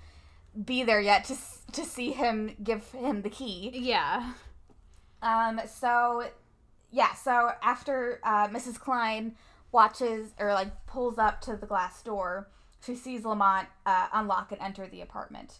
be 0.65 0.83
there 0.85 1.01
yet 1.01 1.25
to 1.25 1.37
to 1.73 1.85
see 1.85 2.13
him 2.13 2.55
give 2.63 2.93
him 2.93 3.23
the 3.23 3.31
key. 3.31 3.71
Yeah. 3.75 4.35
Um, 5.23 5.61
so 5.67 6.25
yeah, 6.93 7.15
so 7.15 7.51
after 7.63 8.21
uh, 8.23 8.49
Mrs. 8.49 8.79
Klein 8.79 9.35
watches 9.73 10.33
or 10.39 10.53
like 10.53 10.87
pulls 10.87 11.19
up 11.19 11.41
to 11.43 11.57
the 11.57 11.67
glass 11.67 12.03
door, 12.03 12.49
she 12.85 12.95
sees 12.95 13.25
Lamont 13.25 13.69
uh, 13.87 14.09
unlock 14.13 14.53
and 14.53 14.61
enter 14.61 14.87
the 14.87 15.01
apartment. 15.01 15.59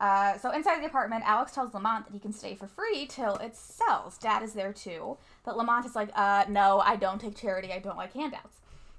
Uh, 0.00 0.36
so 0.38 0.50
inside 0.50 0.80
the 0.82 0.86
apartment, 0.86 1.22
Alex 1.24 1.52
tells 1.52 1.72
Lamont 1.72 2.04
that 2.04 2.12
he 2.12 2.18
can 2.18 2.32
stay 2.32 2.54
for 2.54 2.66
free 2.66 3.06
till 3.06 3.36
it 3.36 3.56
sells. 3.56 4.18
Dad 4.18 4.42
is 4.42 4.52
there 4.52 4.72
too, 4.72 5.16
but 5.44 5.56
Lamont 5.56 5.86
is 5.86 5.94
like, 5.94 6.10
uh, 6.14 6.44
no, 6.48 6.80
I 6.80 6.96
don't 6.96 7.20
take 7.20 7.36
charity. 7.36 7.72
I 7.72 7.78
don't 7.78 7.96
like 7.96 8.12
handouts. 8.12 8.56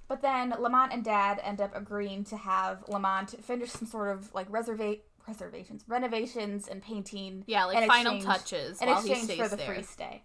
But 0.07 0.21
then 0.21 0.53
Lamont 0.57 0.93
and 0.93 1.03
Dad 1.03 1.39
end 1.43 1.59
up 1.61 1.75
agreeing 1.75 2.23
to 2.25 2.37
have 2.37 2.83
Lamont 2.87 3.35
finish 3.43 3.71
some 3.71 3.87
sort 3.87 4.15
of 4.15 4.33
like 4.33 4.49
reserva- 4.49 4.99
reservations, 5.27 5.83
renovations, 5.87 6.67
and 6.67 6.81
painting. 6.81 7.43
Yeah, 7.47 7.65
like 7.65 7.87
final 7.87 8.15
exchange- 8.15 8.23
touches 8.25 8.81
in 8.81 8.87
while 8.87 9.01
he 9.01 9.09
exchange 9.11 9.25
stays 9.31 9.39
for 9.39 9.49
the 9.49 9.55
there. 9.57 9.73
free 9.75 9.83
stay. 9.83 10.23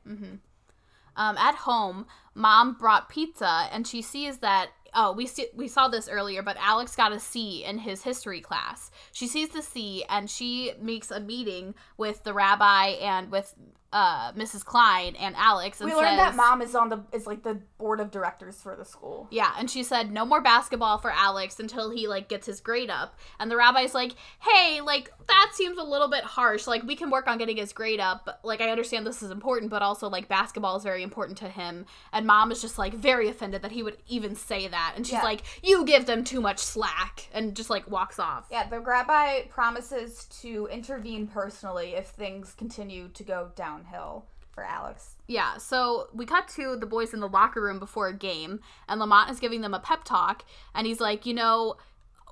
Um, 1.20 1.36
at 1.36 1.54
home, 1.54 2.06
mom 2.34 2.72
brought 2.72 3.10
pizza, 3.10 3.68
and 3.70 3.86
she 3.86 4.00
sees 4.00 4.38
that. 4.38 4.70
Oh, 4.94 5.12
we 5.12 5.26
see, 5.26 5.48
we 5.54 5.68
saw 5.68 5.86
this 5.86 6.08
earlier, 6.08 6.42
but 6.42 6.56
Alex 6.58 6.96
got 6.96 7.12
a 7.12 7.20
C 7.20 7.62
in 7.62 7.78
his 7.78 8.02
history 8.02 8.40
class. 8.40 8.90
She 9.12 9.26
sees 9.26 9.50
the 9.50 9.60
C, 9.60 10.02
and 10.08 10.30
she 10.30 10.72
makes 10.80 11.10
a 11.10 11.20
meeting 11.20 11.74
with 11.98 12.24
the 12.24 12.32
rabbi 12.32 12.86
and 13.02 13.30
with 13.30 13.54
uh, 13.92 14.32
Mrs. 14.32 14.64
Klein 14.64 15.16
and 15.16 15.34
Alex. 15.36 15.80
And 15.80 15.86
We 15.86 15.92
says, 15.92 16.02
learned 16.02 16.18
that 16.18 16.36
mom 16.36 16.62
is 16.62 16.74
on 16.74 16.88
the 16.90 17.00
is 17.12 17.26
like 17.26 17.42
the 17.42 17.54
board 17.78 17.98
of 18.00 18.10
directors 18.10 18.60
for 18.60 18.76
the 18.76 18.84
school. 18.84 19.26
Yeah, 19.30 19.52
and 19.58 19.68
she 19.70 19.82
said 19.82 20.12
no 20.12 20.24
more 20.24 20.40
basketball 20.40 20.98
for 20.98 21.10
Alex 21.10 21.58
until 21.58 21.90
he 21.90 22.06
like 22.06 22.28
gets 22.28 22.46
his 22.46 22.60
grade 22.60 22.90
up. 22.90 23.18
And 23.40 23.50
the 23.50 23.56
rabbi's 23.56 23.94
like, 23.94 24.12
"Hey, 24.40 24.80
like 24.80 25.12
that 25.28 25.50
seems 25.54 25.78
a 25.78 25.82
little 25.82 26.08
bit 26.08 26.22
harsh. 26.24 26.66
Like 26.66 26.82
we 26.84 26.94
can 26.94 27.10
work 27.10 27.26
on 27.26 27.38
getting 27.38 27.56
his 27.56 27.72
grade 27.72 28.00
up. 28.00 28.22
But, 28.26 28.40
like 28.44 28.60
I 28.60 28.70
understand 28.70 29.06
this 29.06 29.22
is 29.22 29.30
important, 29.30 29.70
but 29.70 29.82
also 29.82 30.08
like 30.08 30.28
basketball 30.28 30.76
is 30.76 30.84
very 30.84 31.02
important 31.02 31.38
to 31.38 31.48
him." 31.48 31.86
And 32.12 32.26
mom 32.26 32.52
is 32.52 32.60
just 32.60 32.78
like 32.78 32.94
very 32.94 33.28
offended 33.28 33.62
that 33.62 33.72
he 33.72 33.82
would 33.82 33.96
even 34.08 34.36
say 34.36 34.68
that. 34.68 34.92
And 34.94 35.04
she's 35.06 35.14
Yeah. 35.14 35.24
like, 35.24 35.42
"You 35.64 35.84
give 35.84 36.06
them 36.06 36.22
too 36.22 36.40
much 36.40 36.58
slack." 36.58 37.28
And 37.32 37.56
just 37.56 37.70
like 37.70 37.90
walks 37.90 38.18
off. 38.20 38.46
Yeah, 38.50 38.68
the 38.68 38.78
rabbi 38.78 39.42
promises 39.48 40.26
to 40.42 40.68
intervene 40.70 41.26
personally 41.26 41.94
if 41.94 42.08
things 42.08 42.54
continue 42.56 43.08
to 43.08 43.22
go 43.24 43.50
downhill 43.82 44.26
for 44.52 44.64
Alex. 44.64 45.16
Yeah, 45.26 45.58
so 45.58 46.08
we 46.12 46.26
cut 46.26 46.48
to 46.56 46.76
the 46.76 46.86
boys 46.86 47.14
in 47.14 47.20
the 47.20 47.28
locker 47.28 47.62
room 47.62 47.78
before 47.78 48.08
a 48.08 48.14
game, 48.14 48.60
and 48.88 49.00
Lamont 49.00 49.30
is 49.30 49.40
giving 49.40 49.60
them 49.60 49.74
a 49.74 49.80
pep 49.80 50.04
talk, 50.04 50.44
and 50.74 50.86
he's 50.86 51.00
like, 51.00 51.24
you 51.24 51.34
know, 51.34 51.76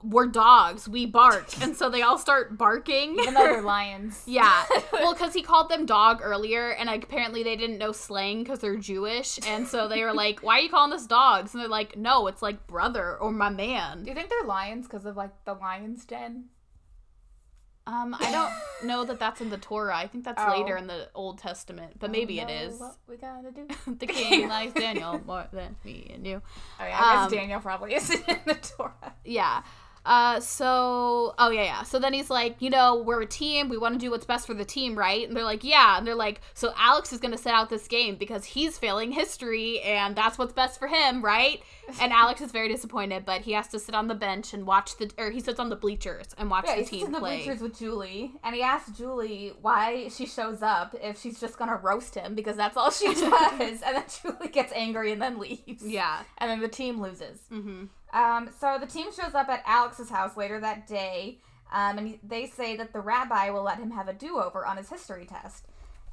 we're 0.02 0.26
dogs, 0.26 0.88
we 0.88 1.06
bark. 1.06 1.60
and 1.60 1.76
so 1.76 1.88
they 1.90 2.02
all 2.02 2.18
start 2.18 2.56
barking. 2.56 3.18
Even 3.18 3.34
though 3.34 3.44
they're 3.44 3.62
lions. 3.62 4.22
yeah. 4.26 4.64
Well, 4.92 5.12
because 5.12 5.32
he 5.32 5.42
called 5.42 5.70
them 5.70 5.86
dog 5.86 6.20
earlier, 6.22 6.70
and 6.70 6.88
like, 6.88 7.04
apparently 7.04 7.44
they 7.44 7.54
didn't 7.54 7.78
know 7.78 7.92
slang 7.92 8.42
because 8.42 8.58
they're 8.58 8.76
Jewish, 8.76 9.38
and 9.46 9.66
so 9.66 9.86
they 9.86 10.02
were 10.02 10.12
like, 10.12 10.40
why 10.40 10.58
are 10.58 10.62
you 10.62 10.68
calling 10.68 10.92
us 10.92 11.06
dogs? 11.06 11.54
And 11.54 11.62
they're 11.62 11.68
like, 11.68 11.96
no, 11.96 12.26
it's 12.26 12.42
like 12.42 12.66
brother 12.66 13.16
or 13.16 13.30
my 13.30 13.48
man. 13.48 14.02
Do 14.02 14.10
you 14.10 14.14
think 14.16 14.28
they're 14.28 14.46
lions 14.46 14.86
because 14.86 15.06
of 15.06 15.16
like 15.16 15.30
the 15.44 15.54
lion's 15.54 16.04
den? 16.04 16.46
Um, 17.88 18.14
I 18.20 18.30
don't 18.30 18.86
know 18.86 19.02
that 19.04 19.18
that's 19.18 19.40
in 19.40 19.48
the 19.48 19.56
Torah. 19.56 19.96
I 19.96 20.06
think 20.06 20.22
that's 20.24 20.42
Oh. 20.44 20.50
later 20.60 20.76
in 20.76 20.86
the 20.86 21.08
Old 21.14 21.38
Testament, 21.38 21.98
but 21.98 22.10
maybe 22.10 22.38
it 22.38 22.50
is. 22.50 22.78
What 22.78 22.96
we 23.08 23.16
gotta 23.16 23.50
do? 23.50 23.66
the 23.98 24.06
king 24.18 24.46
likes 24.48 24.74
Daniel 24.74 25.18
more 25.26 25.46
than 25.54 25.74
me 25.84 26.10
and 26.12 26.26
you. 26.26 26.42
Oh 26.78 26.84
yeah, 26.84 26.98
I 26.98 27.14
guess 27.14 27.32
Um, 27.32 27.38
Daniel 27.38 27.60
probably 27.60 27.94
isn't 27.94 28.28
in 28.28 28.38
the 28.44 28.54
Torah. 28.56 29.14
Yeah. 29.24 29.62
Uh, 30.04 30.40
so, 30.40 31.34
oh 31.38 31.50
yeah, 31.50 31.64
yeah. 31.64 31.82
So 31.82 31.98
then 31.98 32.12
he's 32.12 32.30
like, 32.30 32.56
you 32.60 32.70
know, 32.70 32.96
we're 33.02 33.22
a 33.22 33.26
team. 33.26 33.68
We 33.68 33.76
want 33.78 33.94
to 33.94 33.98
do 33.98 34.10
what's 34.10 34.24
best 34.24 34.46
for 34.46 34.54
the 34.54 34.64
team, 34.64 34.96
right? 34.96 35.26
And 35.28 35.36
they're 35.36 35.44
like, 35.44 35.64
yeah. 35.64 35.98
And 35.98 36.06
they're 36.06 36.14
like, 36.14 36.40
so 36.54 36.72
Alex 36.76 37.12
is 37.12 37.18
going 37.20 37.32
to 37.32 37.38
sit 37.38 37.52
out 37.52 37.68
this 37.68 37.86
game 37.88 38.16
because 38.16 38.44
he's 38.44 38.78
failing 38.78 39.12
history 39.12 39.80
and 39.80 40.16
that's 40.16 40.38
what's 40.38 40.52
best 40.52 40.78
for 40.78 40.88
him, 40.88 41.22
right? 41.22 41.62
And 42.00 42.12
Alex 42.22 42.40
is 42.40 42.52
very 42.52 42.68
disappointed, 42.68 43.24
but 43.26 43.42
he 43.42 43.52
has 43.52 43.68
to 43.68 43.78
sit 43.78 43.94
on 43.94 44.08
the 44.08 44.14
bench 44.14 44.54
and 44.54 44.66
watch 44.66 44.96
the, 44.96 45.10
or 45.18 45.30
he 45.30 45.40
sits 45.40 45.60
on 45.60 45.68
the 45.68 45.76
bleachers 45.76 46.26
and 46.38 46.50
watch 46.50 46.64
Yeah, 46.66 46.76
the 46.76 46.80
he's 46.82 46.90
team 46.90 47.06
in 47.06 47.12
the 47.12 47.18
play. 47.18 47.36
bleachers 47.44 47.60
with 47.60 47.78
Julie, 47.78 48.32
and 48.42 48.54
he 48.54 48.62
asks 48.62 48.96
Julie 48.96 49.52
why 49.60 50.08
she 50.08 50.26
shows 50.26 50.62
up 50.62 50.94
if 51.02 51.20
she's 51.20 51.38
just 51.40 51.58
gonna 51.58 51.76
roast 51.76 52.14
him 52.14 52.34
because 52.34 52.56
that's 52.56 52.76
all 52.76 52.90
she 52.90 53.06
does. 53.14 53.60
and 53.60 53.80
then 53.82 54.04
Julie 54.22 54.48
gets 54.48 54.72
angry 54.74 55.12
and 55.12 55.20
then 55.20 55.38
leaves. 55.38 55.82
Yeah. 55.84 56.22
And 56.38 56.50
then 56.50 56.60
the 56.60 56.68
team 56.68 57.00
loses. 57.00 57.40
Mm-hmm. 57.52 57.84
Um, 58.12 58.50
so 58.58 58.78
the 58.80 58.86
team 58.86 59.12
shows 59.12 59.34
up 59.34 59.48
at 59.48 59.62
Alex's 59.66 60.10
house 60.10 60.36
later 60.36 60.58
that 60.60 60.86
day, 60.86 61.38
um, 61.72 61.98
and 61.98 62.18
they 62.22 62.46
say 62.46 62.76
that 62.76 62.92
the 62.92 63.00
rabbi 63.00 63.50
will 63.50 63.62
let 63.62 63.78
him 63.78 63.90
have 63.90 64.08
a 64.08 64.14
do-over 64.14 64.64
on 64.64 64.76
his 64.76 64.88
history 64.88 65.26
test. 65.26 65.66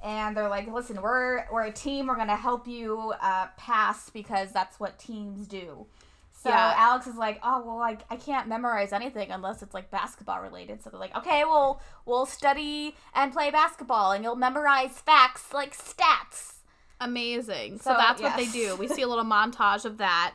And 0.03 0.35
they're 0.35 0.49
like, 0.49 0.67
"Listen, 0.67 1.01
we're 1.01 1.45
we're 1.51 1.63
a 1.63 1.71
team. 1.71 2.07
We're 2.07 2.17
gonna 2.17 2.35
help 2.35 2.67
you 2.67 3.13
uh, 3.21 3.47
pass 3.57 4.09
because 4.09 4.51
that's 4.51 4.79
what 4.79 4.99
teams 4.99 5.47
do." 5.47 5.87
So 6.33 6.49
Yeah. 6.49 6.73
Alex 6.75 7.07
is 7.07 7.15
like, 7.15 7.39
"Oh 7.41 7.63
well, 7.65 7.77
like 7.77 8.01
I 8.09 8.17
can't 8.17 8.47
memorize 8.47 8.91
anything 8.91 9.31
unless 9.31 9.63
it's 9.63 9.73
like 9.73 9.89
basketball 9.89 10.41
related." 10.41 10.83
So 10.83 10.89
they're 10.89 10.99
like, 10.99 11.15
"Okay, 11.15 11.43
well 11.45 11.81
we'll 12.05 12.25
study 12.27 12.95
and 13.15 13.31
play 13.31 13.49
basketball, 13.49 14.11
and 14.11 14.23
you'll 14.23 14.35
memorize 14.35 14.99
facts 14.99 15.53
like 15.53 15.75
stats." 15.75 16.55
Amazing. 17.01 17.79
So, 17.79 17.91
So, 17.91 17.97
that's 17.97 18.21
what 18.21 18.37
they 18.37 18.45
do. 18.47 18.75
We 18.75 18.87
see 18.87 19.01
a 19.01 19.07
little 19.11 19.25
montage 19.25 19.85
of 19.85 19.97
that. 19.97 20.33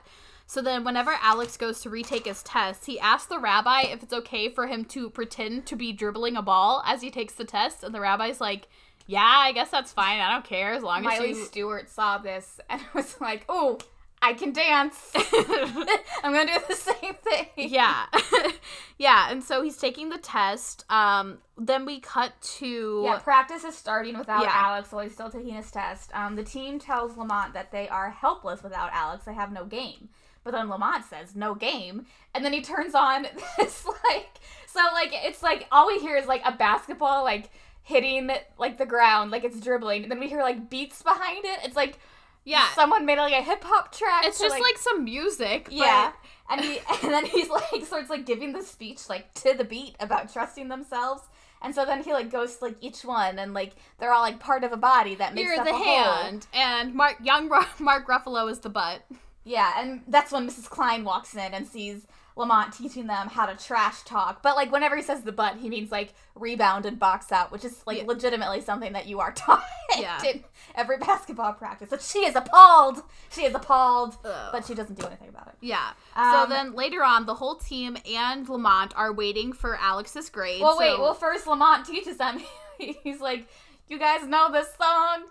So 0.51 0.61
then, 0.61 0.83
whenever 0.83 1.13
Alex 1.23 1.57
goes 1.57 1.81
to 1.83 1.91
retake 1.91 2.27
his 2.27 2.43
test, 2.43 2.87
he 2.87 2.99
asks 2.99 3.29
the 3.29 3.39
rabbi 3.39 3.83
if 3.83 4.03
it's 4.03 4.13
okay 4.13 4.49
for 4.49 4.67
him 4.67 4.85
to 4.87 5.09
pretend 5.09 5.65
to 5.67 5.77
be 5.77 5.93
dribbling 5.93 6.37
a 6.37 6.43
ball 6.43 6.83
as 6.85 7.03
he 7.03 7.09
takes 7.09 7.35
the 7.35 7.45
test, 7.45 7.85
and 7.85 7.95
the 7.95 8.01
rabbi's 8.01 8.41
like, 8.41 8.67
"Yeah, 9.07 9.23
I 9.23 9.53
guess 9.53 9.71
that's 9.71 9.93
fine. 9.93 10.19
I 10.19 10.33
don't 10.33 10.45
care 10.45 10.73
as 10.73 10.83
long 10.83 11.05
Miley 11.05 11.31
as 11.31 11.39
you." 11.39 11.45
Stewart 11.47 11.89
saw 11.89 12.19
this 12.19 12.59
and 12.69 12.83
was 12.95 13.21
like, 13.21 13.45
"Oh, 13.49 13.79
I 14.21 14.33
can 14.33 14.53
dance. 14.53 15.13
I'm 15.15 16.33
gonna 16.33 16.47
do 16.47 16.65
the 16.69 16.75
same 16.75 17.15
thing." 17.15 17.47
yeah, 17.57 18.07
yeah. 18.99 19.31
And 19.31 19.45
so 19.45 19.63
he's 19.63 19.77
taking 19.77 20.09
the 20.09 20.19
test. 20.19 20.85
Um, 20.91 21.39
then 21.59 21.87
we 21.87 22.01
cut 22.01 22.33
to 22.59 23.03
Yeah, 23.05 23.21
practice 23.21 23.63
is 23.63 23.77
starting 23.77 24.19
without 24.19 24.43
Yeah. 24.43 24.51
Alex 24.53 24.91
while 24.91 25.05
he's 25.05 25.13
still 25.13 25.31
taking 25.31 25.55
his 25.55 25.71
test. 25.71 26.11
Um, 26.13 26.35
the 26.35 26.43
team 26.43 26.81
tells 26.81 27.17
Lamont 27.17 27.55
that 27.55 27.71
they 27.71 27.89
are 27.89 28.11
helpless 28.11 28.65
without 28.65 28.91
Alex. 28.93 29.27
They 29.27 29.35
have 29.35 29.53
no 29.53 29.65
game. 29.65 30.09
But 30.43 30.53
then 30.53 30.69
Lamont 30.69 31.05
says, 31.05 31.37
no 31.37 31.55
game. 31.55 32.07
And 32.35 32.45
then 32.45 32.53
he 32.53 32.63
turns 32.63 32.95
on 32.95 33.27
this, 33.59 33.85
like, 33.87 34.39
so, 34.67 34.81
like, 34.95 35.11
it's 35.13 35.43
like 35.43 35.67
all 35.71 35.87
we 35.87 35.99
hear 35.99 36.17
is, 36.17 36.27
like, 36.27 36.43
a 36.45 36.53
basketball, 36.53 37.25
like, 37.25 37.51
hitting, 37.83 38.31
like, 38.59 38.79
the 38.79 38.87
ground, 38.87 39.31
like 39.31 39.45
it's 39.45 39.61
dribbling. 39.61 40.03
And 40.03 40.11
then 40.11 40.21
we 40.21 40.29
hear, 40.29 40.43
like, 40.43 40.71
beats 40.71 41.03
behind 41.03 41.45
it. 41.45 41.59
It's 41.65 41.77
like 41.77 41.99
yeah. 42.45 42.69
someone 42.75 43.05
made, 43.05 43.19
like, 43.19 43.35
a 43.35 43.43
hip 43.43 43.63
hop 43.65 43.95
track. 43.95 44.25
It's 44.25 44.39
just 44.41 44.59
like, 44.59 44.79
some 44.79 45.05
music. 45.05 45.65
but- 45.65 45.73
yeah. 45.75 46.13
And 46.51 46.61
he 46.63 46.79
and 47.05 47.13
then 47.13 47.27
he's 47.27 47.49
like 47.49 47.85
starts 47.85 48.11
like 48.11 48.27
giving 48.27 48.53
the 48.53 48.63
speech 48.63 49.09
like 49.09 49.33
to 49.35 49.55
the 49.57 49.63
beat 49.63 49.95
about 50.01 50.33
trusting 50.33 50.67
themselves. 50.69 51.23
And 51.63 51.73
so 51.75 51.85
then 51.85 52.03
he 52.03 52.13
like 52.13 52.29
goes 52.31 52.57
to 52.57 52.65
like 52.65 52.77
each 52.81 53.05
one 53.05 53.39
and 53.39 53.55
like 53.55 53.75
they're 54.01 54.13
all 54.13 54.23
like 54.23 54.41
part 54.41 54.65
of 54.65 54.73
a 54.73 54.77
body 54.77 55.15
that 55.15 55.33
makes 55.33 55.49
You're 55.49 55.61
up 55.61 55.65
the 55.65 55.71
a 55.71 55.77
whole. 55.77 56.13
hand, 56.13 56.47
and 56.53 56.93
Mark 56.95 57.19
young 57.23 57.49
Mark 57.79 58.09
Ruffalo 58.09 58.51
is 58.51 58.59
the 58.59 58.69
butt. 58.69 59.03
Yeah, 59.45 59.73
and 59.79 60.03
that's 60.07 60.33
when 60.33 60.47
Mrs. 60.49 60.69
Klein 60.69 61.03
walks 61.05 61.35
in 61.35 61.55
and 61.55 61.67
sees 61.67 62.07
Lamont 62.37 62.73
teaching 62.75 63.07
them 63.07 63.29
how 63.29 63.47
to 63.47 63.57
trash 63.63 64.03
talk. 64.03 64.43
But 64.43 64.55
like 64.55 64.71
whenever 64.71 64.97
he 64.97 65.03
says 65.03 65.23
the 65.23 65.33
butt, 65.33 65.57
he 65.57 65.69
means 65.69 65.91
like 65.91 66.13
rebound 66.35 66.87
and 66.87 66.99
box 66.99 67.33
out, 67.33 67.51
which 67.51 67.65
is 67.65 67.83
like 67.87 67.99
Yeah. 67.99 68.05
legitimately 68.07 68.61
something 68.61 68.93
that 68.93 69.07
you 69.07 69.19
are 69.21 69.33
taught 69.45 69.65
Yeah. 69.99 70.23
in 70.25 70.45
every 70.75 70.99
basketball 70.99 71.53
practice. 71.55 71.89
But 71.91 72.03
she 72.03 72.21
is 72.21 72.37
appalled. 72.37 73.03
She 73.31 73.45
is 73.45 73.55
appalled, 73.55 74.17
Ugh. 74.25 74.49
but 74.53 74.65
she 74.67 74.75
doesn't 74.75 74.99
do 74.99 75.07
anything 75.07 75.29
about 75.31 75.49
it. 75.49 75.55
Yeah. 75.61 75.91
so 76.15 76.23
Um, 76.45 76.51
then 76.51 76.75
later 76.75 77.03
on, 77.03 77.27
the 77.27 77.35
whole 77.35 77.57
team 77.57 77.97
and 78.11 78.49
Lamont 78.49 78.93
are 78.97 79.13
waiting 79.13 79.53
for 79.53 79.77
Alex's 79.77 80.29
grade. 80.31 80.61
Well, 80.63 80.79
wait. 80.79 80.99
Well, 80.99 81.15
first 81.15 81.47
Lamont 81.47 81.87
teaches 81.87 82.19
them. 82.19 82.41
He's 82.79 83.21
like, 83.21 83.49
"You 83.89 83.99
guys 83.99 84.27
know 84.27 84.51
this 84.53 84.69
song? 84.81 85.25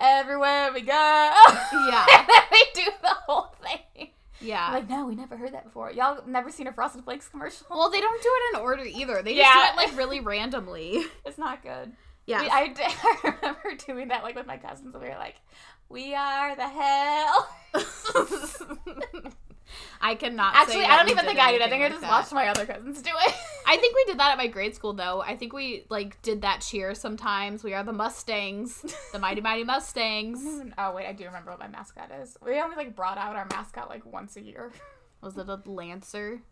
Everywhere 0.00 0.72
we 0.72 0.80
go." 0.82 0.92
Yeah. 0.92 2.06
they 2.50 2.62
do 2.74 2.90
the 3.02 3.14
whole 3.26 3.54
thing. 3.62 4.10
yeah. 4.40 4.66
I'm 4.68 4.74
like, 4.74 4.88
no, 4.90 5.06
we 5.06 5.14
never 5.14 5.36
heard 5.36 5.52
that 5.54 5.64
before. 5.64 5.90
Y'all 5.92 6.22
never 6.26 6.50
seen 6.50 6.66
a 6.66 6.72
Frosted 6.72 7.04
Flakes 7.04 7.28
commercial? 7.28 7.66
well, 7.70 7.90
they 7.90 8.00
don't 8.00 8.22
do 8.22 8.28
it 8.32 8.56
in 8.56 8.62
order 8.62 8.84
either. 8.84 9.22
They 9.22 9.34
just 9.34 9.46
Yeah. 9.46 9.70
do 9.72 9.80
it 9.80 9.86
like 9.88 9.96
really 9.96 10.20
randomly. 10.20 11.04
It's 11.24 11.38
not 11.38 11.62
good. 11.62 11.92
Yeah. 12.26 12.40
I 12.50 12.72
remember 13.22 13.74
doing 13.86 14.08
that 14.08 14.22
like 14.22 14.34
with 14.34 14.46
my 14.46 14.56
cousins. 14.56 14.94
and 14.94 15.02
We 15.02 15.08
were 15.10 15.16
like, 15.16 15.36
"We 15.88 16.14
are 16.14 16.56
the 16.56 16.68
hell." 16.68 17.48
I 20.00 20.14
cannot. 20.14 20.54
Actually, 20.54 20.84
I 20.84 20.96
don't 20.96 21.08
even 21.08 21.24
think 21.24 21.38
I 21.38 21.52
did. 21.52 21.62
I 21.62 21.68
think 21.68 21.82
I 21.82 21.88
just 21.88 22.02
that. 22.02 22.10
watched 22.10 22.32
my 22.32 22.48
other 22.48 22.66
cousins 22.66 23.00
do 23.00 23.10
it. 23.10 23.34
I 23.66 23.76
think 23.78 23.94
we 23.96 24.04
did 24.04 24.18
that 24.18 24.32
at 24.32 24.38
my 24.38 24.46
grade 24.46 24.74
school 24.74 24.92
though. 24.92 25.22
I 25.22 25.36
think 25.36 25.52
we 25.52 25.86
like 25.88 26.20
did 26.22 26.42
that 26.42 26.60
cheer 26.60 26.94
sometimes. 26.94 27.64
We 27.64 27.72
are 27.74 27.82
the 27.82 27.92
Mustangs, 27.92 28.84
the 29.12 29.18
mighty 29.18 29.40
mighty 29.40 29.64
Mustangs. 29.72 30.40
oh 30.76 30.94
wait, 30.94 31.06
I 31.06 31.12
do 31.12 31.24
remember 31.24 31.50
what 31.50 31.60
my 31.60 31.68
mascot 31.68 32.10
is. 32.22 32.36
We 32.44 32.60
only 32.60 32.76
like 32.76 32.94
brought 32.94 33.18
out 33.18 33.34
our 33.36 33.46
mascot 33.50 33.88
like 33.88 34.04
once 34.04 34.36
a 34.36 34.42
year. 34.42 34.72
Was 35.22 35.38
it 35.38 35.48
a 35.48 35.60
lancer? 35.64 36.42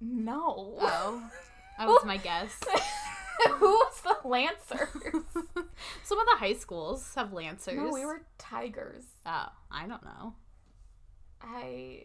No. 0.00 0.76
Oh, 0.80 1.30
that 1.78 1.86
was 1.86 2.04
my 2.04 2.16
guess. 2.16 2.58
Who 3.58 3.66
was 3.70 4.00
the 4.02 4.28
Lancers? 4.28 4.88
Some 6.04 6.18
of 6.18 6.26
the 6.26 6.36
high 6.36 6.54
schools 6.54 7.12
have 7.14 7.32
lancers. 7.32 7.76
no, 7.76 7.90
we 7.90 8.04
were 8.04 8.22
tigers. 8.38 9.04
Oh, 9.26 9.46
I 9.70 9.86
don't 9.86 10.04
know. 10.04 10.34
I, 11.42 12.04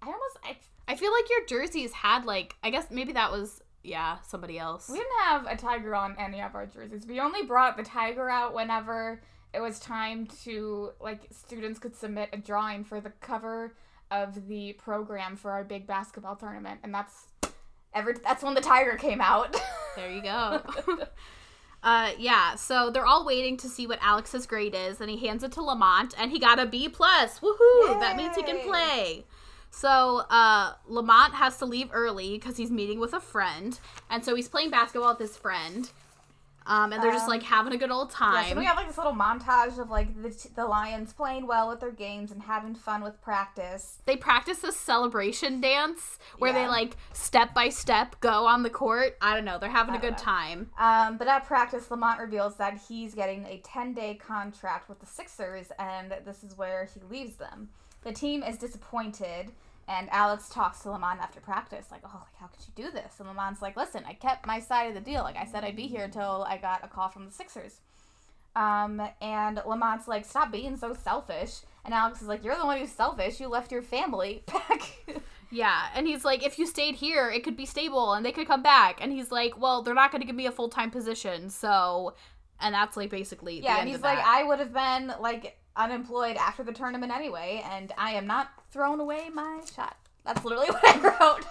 I 0.00 0.06
almost 0.06 0.38
I 0.44 0.56
I 0.88 0.96
feel 0.96 1.12
like 1.12 1.28
your 1.28 1.44
jerseys 1.46 1.92
had 1.92 2.24
like 2.24 2.54
I 2.62 2.70
guess 2.70 2.86
maybe 2.90 3.12
that 3.12 3.30
was 3.30 3.62
yeah 3.82 4.18
somebody 4.26 4.58
else. 4.58 4.88
we 4.88 4.98
didn't 4.98 5.20
have 5.22 5.46
a 5.46 5.56
tiger 5.56 5.94
on 5.94 6.16
any 6.18 6.40
of 6.40 6.54
our 6.54 6.66
jerseys. 6.66 7.06
We 7.06 7.20
only 7.20 7.42
brought 7.44 7.76
the 7.76 7.82
tiger 7.82 8.30
out 8.30 8.54
whenever 8.54 9.22
it 9.52 9.60
was 9.60 9.78
time 9.78 10.26
to 10.44 10.90
like 11.00 11.26
students 11.30 11.78
could 11.78 11.94
submit 11.96 12.30
a 12.32 12.38
drawing 12.38 12.84
for 12.84 13.00
the 13.00 13.10
cover 13.20 13.74
of 14.10 14.48
the 14.48 14.72
program 14.74 15.36
for 15.36 15.50
our 15.50 15.64
big 15.64 15.86
basketball 15.86 16.36
tournament, 16.36 16.80
and 16.82 16.94
that's 16.94 17.26
every 17.92 18.14
that's 18.24 18.42
when 18.42 18.54
the 18.54 18.60
tiger 18.60 18.96
came 18.96 19.20
out. 19.20 19.60
There 19.96 20.10
you 20.10 20.22
go. 20.22 20.62
uh, 21.82 22.12
yeah. 22.18 22.54
So 22.54 22.90
they're 22.90 23.06
all 23.06 23.24
waiting 23.24 23.56
to 23.58 23.68
see 23.68 23.86
what 23.86 23.98
Alex's 24.02 24.46
grade 24.46 24.74
is, 24.74 25.00
and 25.00 25.10
he 25.10 25.26
hands 25.26 25.42
it 25.42 25.52
to 25.52 25.62
Lamont, 25.62 26.14
and 26.18 26.30
he 26.30 26.38
got 26.38 26.58
a 26.58 26.66
B 26.66 26.88
plus. 26.88 27.40
Woohoo! 27.40 28.00
That 28.00 28.16
means 28.16 28.36
he 28.36 28.42
can 28.42 28.60
play. 28.60 29.24
So 29.70 30.24
uh, 30.30 30.72
Lamont 30.88 31.34
has 31.34 31.56
to 31.58 31.64
leave 31.64 31.90
early 31.92 32.32
because 32.36 32.56
he's 32.56 32.70
meeting 32.70 32.98
with 32.98 33.12
a 33.12 33.20
friend, 33.20 33.78
and 34.08 34.24
so 34.24 34.34
he's 34.34 34.48
playing 34.48 34.70
basketball 34.70 35.10
with 35.10 35.20
his 35.20 35.36
friend. 35.36 35.90
Um, 36.70 36.92
and 36.92 37.02
they're 37.02 37.10
just 37.10 37.24
Um, 37.24 37.30
like 37.30 37.42
having 37.42 37.72
a 37.72 37.76
good 37.76 37.90
old 37.90 38.10
Yeah, 38.12 38.16
time. 38.18 38.48
so 38.50 38.56
we 38.56 38.64
have 38.64 38.76
like 38.76 38.86
this 38.86 38.96
little 38.96 39.12
montage 39.12 39.76
of 39.78 39.90
like 39.90 40.14
the, 40.22 40.48
the 40.54 40.64
Lions 40.64 41.12
playing 41.12 41.46
well 41.48 41.68
with 41.68 41.80
their 41.80 41.90
games 41.90 42.30
and 42.30 42.40
having 42.42 42.76
fun 42.76 43.02
with 43.02 43.20
practice. 43.20 43.98
they 44.06 44.16
practice 44.16 44.60
this 44.60 44.76
celebration 44.76 45.60
dance 45.60 46.18
where 46.38 46.52
they 46.52 46.68
like 46.68 46.96
step 47.12 47.52
by 47.54 47.68
step 47.70 48.20
go 48.20 48.46
on 48.46 48.62
the 48.62 48.70
court. 48.70 49.16
I 49.20 49.34
don't 49.34 49.44
know. 49.44 49.58
They're 49.58 49.68
having 49.68 49.94
a 49.94 49.98
I 49.98 50.00
don't 50.00 50.10
good 50.12 50.18
know. 50.18 50.32
time. 50.32 50.70
Um, 50.78 51.16
but 51.18 51.26
at 51.26 51.44
practice, 51.44 51.90
Lamont 51.90 52.20
reveals 52.20 52.54
that 52.56 52.78
he's 52.88 53.14
getting 53.16 53.44
a 53.46 53.58
10 53.64 53.92
day 53.92 54.14
contract 54.14 54.88
with 54.88 55.00
the 55.00 55.06
Sixers, 55.06 55.72
and 55.78 56.14
this 56.24 56.44
is 56.44 56.56
where 56.56 56.84
he 56.94 57.00
leaves 57.10 57.34
them. 57.34 57.70
The 58.02 58.12
team 58.12 58.42
is 58.44 58.56
disappointed, 58.56 59.50
and 59.90 60.08
Alex 60.12 60.48
talks 60.48 60.80
to 60.80 60.90
Lamont 60.92 61.20
after 61.20 61.40
practice, 61.40 61.86
like, 61.90 62.02
oh, 62.04 62.10
like, 62.14 62.36
how 62.38 62.46
could 62.46 62.64
you 62.64 62.84
do 62.84 62.92
this? 62.92 63.14
And 63.18 63.26
Lamont's 63.26 63.60
like, 63.60 63.76
listen, 63.76 64.04
I 64.06 64.12
kept 64.12 64.46
my 64.46 64.60
side 64.60 64.84
of 64.84 64.94
the 64.94 65.00
deal. 65.00 65.22
Like, 65.22 65.36
I 65.36 65.44
said 65.44 65.64
I'd 65.64 65.74
be 65.74 65.88
here 65.88 66.04
until 66.04 66.46
I 66.48 66.58
got 66.58 66.84
a 66.84 66.88
call 66.88 67.08
from 67.08 67.24
the 67.24 67.32
Sixers. 67.32 67.80
Um, 68.54 69.02
and 69.20 69.60
Lamont's 69.66 70.06
like, 70.06 70.24
stop 70.24 70.52
being 70.52 70.76
so 70.76 70.94
selfish. 70.94 71.62
And 71.84 71.92
Alex 71.92 72.22
is 72.22 72.28
like, 72.28 72.44
you're 72.44 72.56
the 72.56 72.64
one 72.66 72.78
who's 72.78 72.92
selfish. 72.92 73.40
You 73.40 73.48
left 73.48 73.72
your 73.72 73.82
family 73.82 74.44
back. 74.46 74.82
Yeah, 75.50 75.88
and 75.96 76.06
he's 76.06 76.24
like, 76.24 76.46
if 76.46 76.56
you 76.56 76.66
stayed 76.66 76.94
here, 76.94 77.28
it 77.28 77.42
could 77.42 77.56
be 77.56 77.66
stable 77.66 78.12
and 78.12 78.24
they 78.24 78.30
could 78.30 78.46
come 78.46 78.62
back. 78.62 79.02
And 79.02 79.12
he's 79.12 79.32
like, 79.32 79.60
well, 79.60 79.82
they're 79.82 79.94
not 79.94 80.12
going 80.12 80.20
to 80.20 80.26
give 80.26 80.36
me 80.36 80.46
a 80.46 80.52
full 80.52 80.68
time 80.68 80.92
position, 80.92 81.50
so, 81.50 82.14
and 82.60 82.72
that's 82.72 82.96
like 82.96 83.10
basically 83.10 83.58
the 83.58 83.64
Yeah, 83.64 83.80
and 83.80 83.88
he's 83.88 84.02
like. 84.02 84.20
I 84.24 84.44
would 84.44 84.60
have 84.60 84.72
been 84.72 85.12
like 85.20 85.58
unemployed 85.74 86.36
after 86.36 86.62
the 86.62 86.72
tournament 86.72 87.12
anyway, 87.12 87.64
and 87.68 87.92
I 87.98 88.12
am 88.12 88.28
not 88.28 88.50
throwing 88.70 89.00
away 89.00 89.28
my 89.32 89.60
shot. 89.74 89.96
That's 90.24 90.44
literally 90.44 90.68
what 90.70 90.84
I 90.84 91.44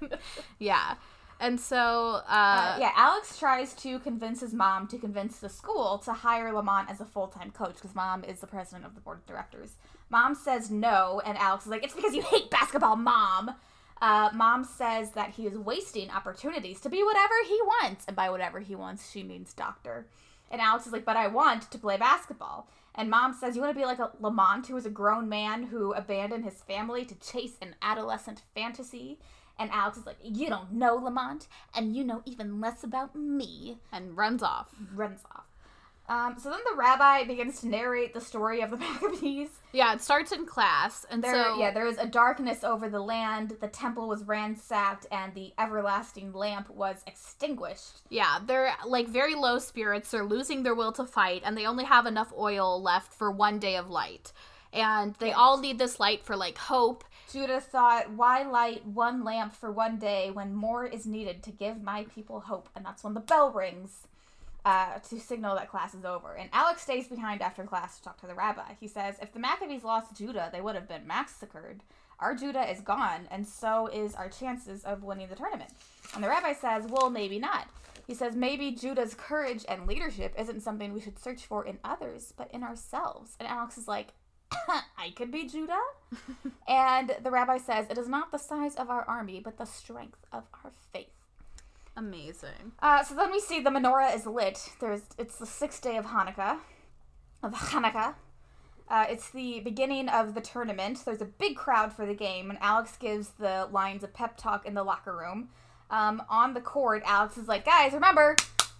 wrote. 0.00 0.20
yeah, 0.58 0.94
and 1.40 1.58
so, 1.58 2.20
uh, 2.28 2.30
Uh, 2.30 2.76
yeah, 2.80 2.92
Alex 2.94 3.36
tries 3.38 3.74
to 3.74 3.98
convince 3.98 4.40
his 4.40 4.52
mom 4.54 4.86
to 4.88 4.98
convince 4.98 5.38
the 5.40 5.48
school 5.48 5.98
to 5.98 6.12
hire 6.12 6.52
Lamont 6.52 6.88
as 6.88 7.00
a 7.00 7.04
full 7.04 7.26
time 7.26 7.50
coach 7.50 7.74
because 7.74 7.94
mom 7.94 8.22
is 8.24 8.40
the 8.40 8.46
president 8.46 8.84
of 8.84 8.94
the 8.94 9.00
board 9.00 9.18
of 9.18 9.26
directors. 9.26 9.74
Mom 10.08 10.34
says 10.34 10.70
no, 10.70 11.20
and 11.24 11.36
Alex 11.38 11.64
is 11.64 11.70
like, 11.70 11.82
It's 11.82 11.94
because 11.94 12.14
you 12.14 12.22
hate 12.22 12.48
basketball, 12.50 12.96
mom. 12.96 13.54
Uh, 14.00 14.30
mom 14.34 14.64
says 14.64 15.12
that 15.12 15.30
he 15.30 15.46
is 15.46 15.56
wasting 15.56 16.10
opportunities 16.10 16.80
to 16.80 16.88
be 16.88 17.02
whatever 17.04 17.34
he 17.48 17.58
wants. 17.62 18.04
And 18.06 18.16
by 18.16 18.30
whatever 18.30 18.60
he 18.60 18.74
wants, 18.74 19.10
she 19.10 19.22
means 19.22 19.52
doctor. 19.52 20.06
And 20.50 20.60
Alex 20.60 20.86
is 20.86 20.92
like, 20.92 21.04
But 21.04 21.16
I 21.16 21.26
want 21.26 21.70
to 21.72 21.78
play 21.78 21.96
basketball. 21.96 22.68
And 22.94 23.08
mom 23.10 23.32
says, 23.32 23.54
You 23.54 23.62
want 23.62 23.74
to 23.74 23.80
be 23.80 23.86
like 23.86 23.98
a 23.98 24.12
Lamont, 24.20 24.66
who 24.66 24.76
is 24.76 24.86
a 24.86 24.90
grown 24.90 25.28
man 25.28 25.64
who 25.64 25.92
abandoned 25.92 26.44
his 26.44 26.62
family 26.62 27.04
to 27.04 27.14
chase 27.14 27.56
an 27.60 27.74
adolescent 27.80 28.42
fantasy? 28.54 29.18
And 29.58 29.70
Alex 29.70 29.98
is 29.98 30.06
like, 30.06 30.18
You 30.22 30.48
don't 30.48 30.72
know 30.72 30.96
Lamont, 30.96 31.48
and 31.74 31.94
you 31.96 32.04
know 32.04 32.22
even 32.24 32.60
less 32.60 32.84
about 32.84 33.14
me. 33.14 33.78
and 33.90 34.16
runs 34.16 34.42
off. 34.42 34.74
Runs 34.94 35.20
off. 35.34 35.46
Um, 36.08 36.36
so 36.38 36.50
then 36.50 36.58
the 36.70 36.76
rabbi 36.76 37.24
begins 37.24 37.60
to 37.60 37.68
narrate 37.68 38.12
the 38.12 38.20
story 38.20 38.60
of 38.60 38.70
the 38.70 38.76
Maccabees. 38.78 39.48
Yeah, 39.72 39.94
it 39.94 40.02
starts 40.02 40.32
in 40.32 40.44
class, 40.46 41.06
and 41.10 41.22
There, 41.22 41.32
so, 41.32 41.58
yeah, 41.58 41.70
there 41.70 41.84
was 41.86 41.96
a 41.96 42.06
darkness 42.06 42.64
over 42.64 42.88
the 42.90 43.00
land, 43.00 43.56
the 43.60 43.68
temple 43.68 44.08
was 44.08 44.24
ransacked, 44.24 45.06
and 45.10 45.32
the 45.34 45.54
everlasting 45.58 46.32
lamp 46.32 46.68
was 46.68 47.02
extinguished. 47.06 48.00
yeah, 48.10 48.38
they're 48.44 48.72
like 48.86 49.08
very 49.08 49.34
low 49.34 49.58
spirits. 49.58 50.10
They're 50.10 50.24
losing 50.24 50.62
their 50.64 50.74
will 50.74 50.92
to 50.92 51.06
fight, 51.06 51.42
and 51.44 51.56
they 51.56 51.66
only 51.66 51.84
have 51.84 52.04
enough 52.06 52.32
oil 52.36 52.82
left 52.82 53.14
for 53.14 53.30
one 53.30 53.58
day 53.58 53.76
of 53.76 53.88
light. 53.88 54.32
And 54.74 55.14
they 55.16 55.28
Yeah. 55.28 55.36
all 55.36 55.58
need 55.58 55.78
this 55.78 56.00
light 56.00 56.24
for 56.24 56.34
like 56.36 56.58
hope. 56.58 57.04
Judah 57.30 57.60
thought, 57.60 58.10
Why 58.10 58.42
light 58.42 58.84
one 58.86 59.22
lamp 59.24 59.54
for 59.54 59.70
one 59.70 59.98
day 59.98 60.30
when 60.30 60.54
more 60.54 60.84
is 60.84 61.06
needed 61.06 61.42
to 61.44 61.50
give 61.50 61.82
my 61.82 62.04
people 62.14 62.40
hope? 62.40 62.68
And 62.74 62.84
that's 62.84 63.04
when 63.04 63.14
the 63.14 63.20
bell 63.20 63.50
rings 63.50 64.06
uh, 64.64 64.98
to 64.98 65.18
signal 65.18 65.56
that 65.56 65.70
class 65.70 65.94
is 65.94 66.04
over. 66.04 66.34
And 66.34 66.48
Alex 66.52 66.82
stays 66.82 67.08
behind 67.08 67.42
after 67.42 67.64
class 67.64 67.96
to 67.96 68.02
talk 68.02 68.20
to 68.20 68.26
the 68.26 68.34
rabbi. 68.34 68.74
He 68.78 68.88
says, 68.88 69.16
If 69.20 69.32
the 69.32 69.40
Maccabees 69.40 69.84
lost 69.84 70.16
Judah, 70.16 70.50
they 70.52 70.60
would 70.60 70.74
have 70.74 70.88
been 70.88 71.06
massacred. 71.06 71.82
Our 72.20 72.34
Judah 72.36 72.70
is 72.70 72.80
gone, 72.80 73.26
and 73.30 73.46
so 73.46 73.88
is 73.88 74.14
our 74.14 74.28
chances 74.28 74.84
of 74.84 75.02
winning 75.02 75.28
the 75.28 75.34
tournament. 75.34 75.70
And 76.14 76.22
the 76.22 76.28
rabbi 76.28 76.52
says, 76.52 76.86
Well, 76.88 77.10
maybe 77.10 77.38
not. 77.38 77.66
He 78.06 78.14
says, 78.14 78.36
Maybe 78.36 78.70
Judah's 78.72 79.14
courage 79.14 79.64
and 79.68 79.86
leadership 79.86 80.34
isn't 80.38 80.62
something 80.62 80.92
we 80.92 81.00
should 81.00 81.18
search 81.18 81.44
for 81.44 81.64
in 81.64 81.78
others, 81.84 82.32
but 82.36 82.52
in 82.52 82.62
ourselves. 82.62 83.36
And 83.40 83.48
Alex 83.48 83.76
is 83.76 83.88
like, 83.88 84.08
I 84.96 85.10
could 85.16 85.32
be 85.32 85.48
Judah? 85.48 85.80
and 86.68 87.16
the 87.22 87.30
rabbi 87.30 87.58
says, 87.58 87.86
It 87.90 87.98
is 87.98 88.08
not 88.08 88.30
the 88.30 88.38
size 88.38 88.76
of 88.76 88.90
our 88.90 89.04
army, 89.08 89.40
but 89.40 89.58
the 89.58 89.64
strength 89.64 90.24
of 90.32 90.44
our 90.62 90.70
faith. 90.92 91.21
Amazing. 91.96 92.72
Uh, 92.80 93.04
so 93.04 93.14
then 93.14 93.30
we 93.30 93.40
see 93.40 93.60
the 93.60 93.70
menorah 93.70 94.14
is 94.14 94.26
lit. 94.26 94.70
There's 94.80 95.02
it's 95.18 95.36
the 95.36 95.46
sixth 95.46 95.82
day 95.82 95.96
of 95.96 96.06
Hanukkah, 96.06 96.58
of 97.42 97.52
Hanukkah. 97.52 98.14
Uh, 98.88 99.06
it's 99.08 99.30
the 99.30 99.60
beginning 99.60 100.08
of 100.08 100.34
the 100.34 100.40
tournament. 100.40 101.02
There's 101.04 101.20
a 101.20 101.26
big 101.26 101.56
crowd 101.56 101.92
for 101.92 102.04
the 102.06 102.14
game, 102.14 102.50
and 102.50 102.58
Alex 102.60 102.96
gives 102.98 103.28
the 103.38 103.68
Lions 103.70 104.02
a 104.02 104.08
pep 104.08 104.36
talk 104.36 104.66
in 104.66 104.74
the 104.74 104.82
locker 104.82 105.16
room. 105.16 105.48
Um, 105.90 106.22
on 106.28 106.54
the 106.54 106.60
court, 106.60 107.02
Alex 107.04 107.36
is 107.36 107.48
like, 107.48 107.64
"Guys, 107.64 107.92
remember, 107.92 108.36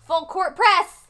full 0.07 0.27
court 0.27 0.57
press, 0.57 1.02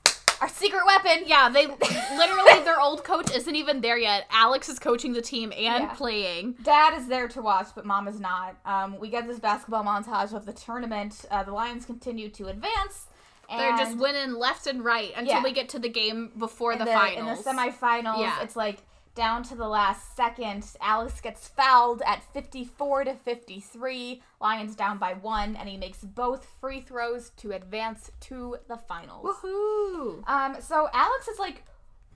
our 0.42 0.48
secret 0.48 0.82
weapon." 0.84 1.24
Yeah, 1.26 1.48
they 1.48 1.66
literally 2.16 2.62
their 2.64 2.80
old 2.80 3.04
coach 3.04 3.30
isn't 3.34 3.54
even 3.56 3.80
there 3.80 3.96
yet. 3.98 4.26
Alex 4.30 4.68
is 4.68 4.78
coaching 4.78 5.12
the 5.14 5.22
team 5.22 5.52
and 5.52 5.84
Yeah. 5.84 5.94
playing. 5.94 6.52
Dad 6.62 6.98
is 6.98 7.06
there 7.06 7.28
to 7.28 7.40
watch, 7.40 7.68
but 7.74 7.86
mom 7.86 8.08
is 8.08 8.20
not. 8.20 8.56
Um, 8.66 8.98
we 8.98 9.08
get 9.08 9.26
this 9.26 9.38
basketball 9.38 9.84
montage 9.84 10.34
of 10.34 10.44
the 10.44 10.52
tournament. 10.52 11.24
Uh, 11.30 11.42
the 11.44 11.52
Lions 11.52 11.86
continue 11.86 12.28
to 12.30 12.48
advance. 12.48 13.06
And 13.50 13.60
They're 13.60 13.76
just 13.76 13.98
winning 13.98 14.32
left 14.34 14.66
and 14.66 14.82
right 14.84 15.12
until 15.16 15.36
Yeah. 15.36 15.42
we 15.42 15.52
get 15.52 15.68
to 15.70 15.78
the 15.78 15.88
game 15.88 16.30
before 16.38 16.72
in 16.72 16.78
the, 16.78 16.86
the, 16.86 16.92
finals. 16.92 17.44
in 17.46 17.56
the 17.56 17.62
semifinals. 17.62 18.18
Yeah. 18.20 18.40
It's 18.42 18.56
like 18.56 18.78
down 19.14 19.42
to 19.44 19.54
the 19.54 19.68
last 19.68 20.16
second. 20.16 20.64
Alex 20.80 21.20
gets 21.20 21.48
fouled 21.48 22.02
at 22.06 22.22
54 22.32 23.04
to 23.04 23.14
53. 23.14 24.22
Lions 24.40 24.74
down 24.74 24.98
by 24.98 25.14
one, 25.14 25.56
and 25.56 25.68
he 25.68 25.76
makes 25.76 25.98
both 25.98 26.46
free 26.60 26.80
throws 26.80 27.30
to 27.38 27.52
advance 27.52 28.10
to 28.20 28.56
the 28.68 28.76
finals. 28.76 29.24
Woohoo! 29.42 30.26
Um, 30.28 30.56
so 30.60 30.88
Alex 30.92 31.28
is 31.28 31.38
like 31.38 31.64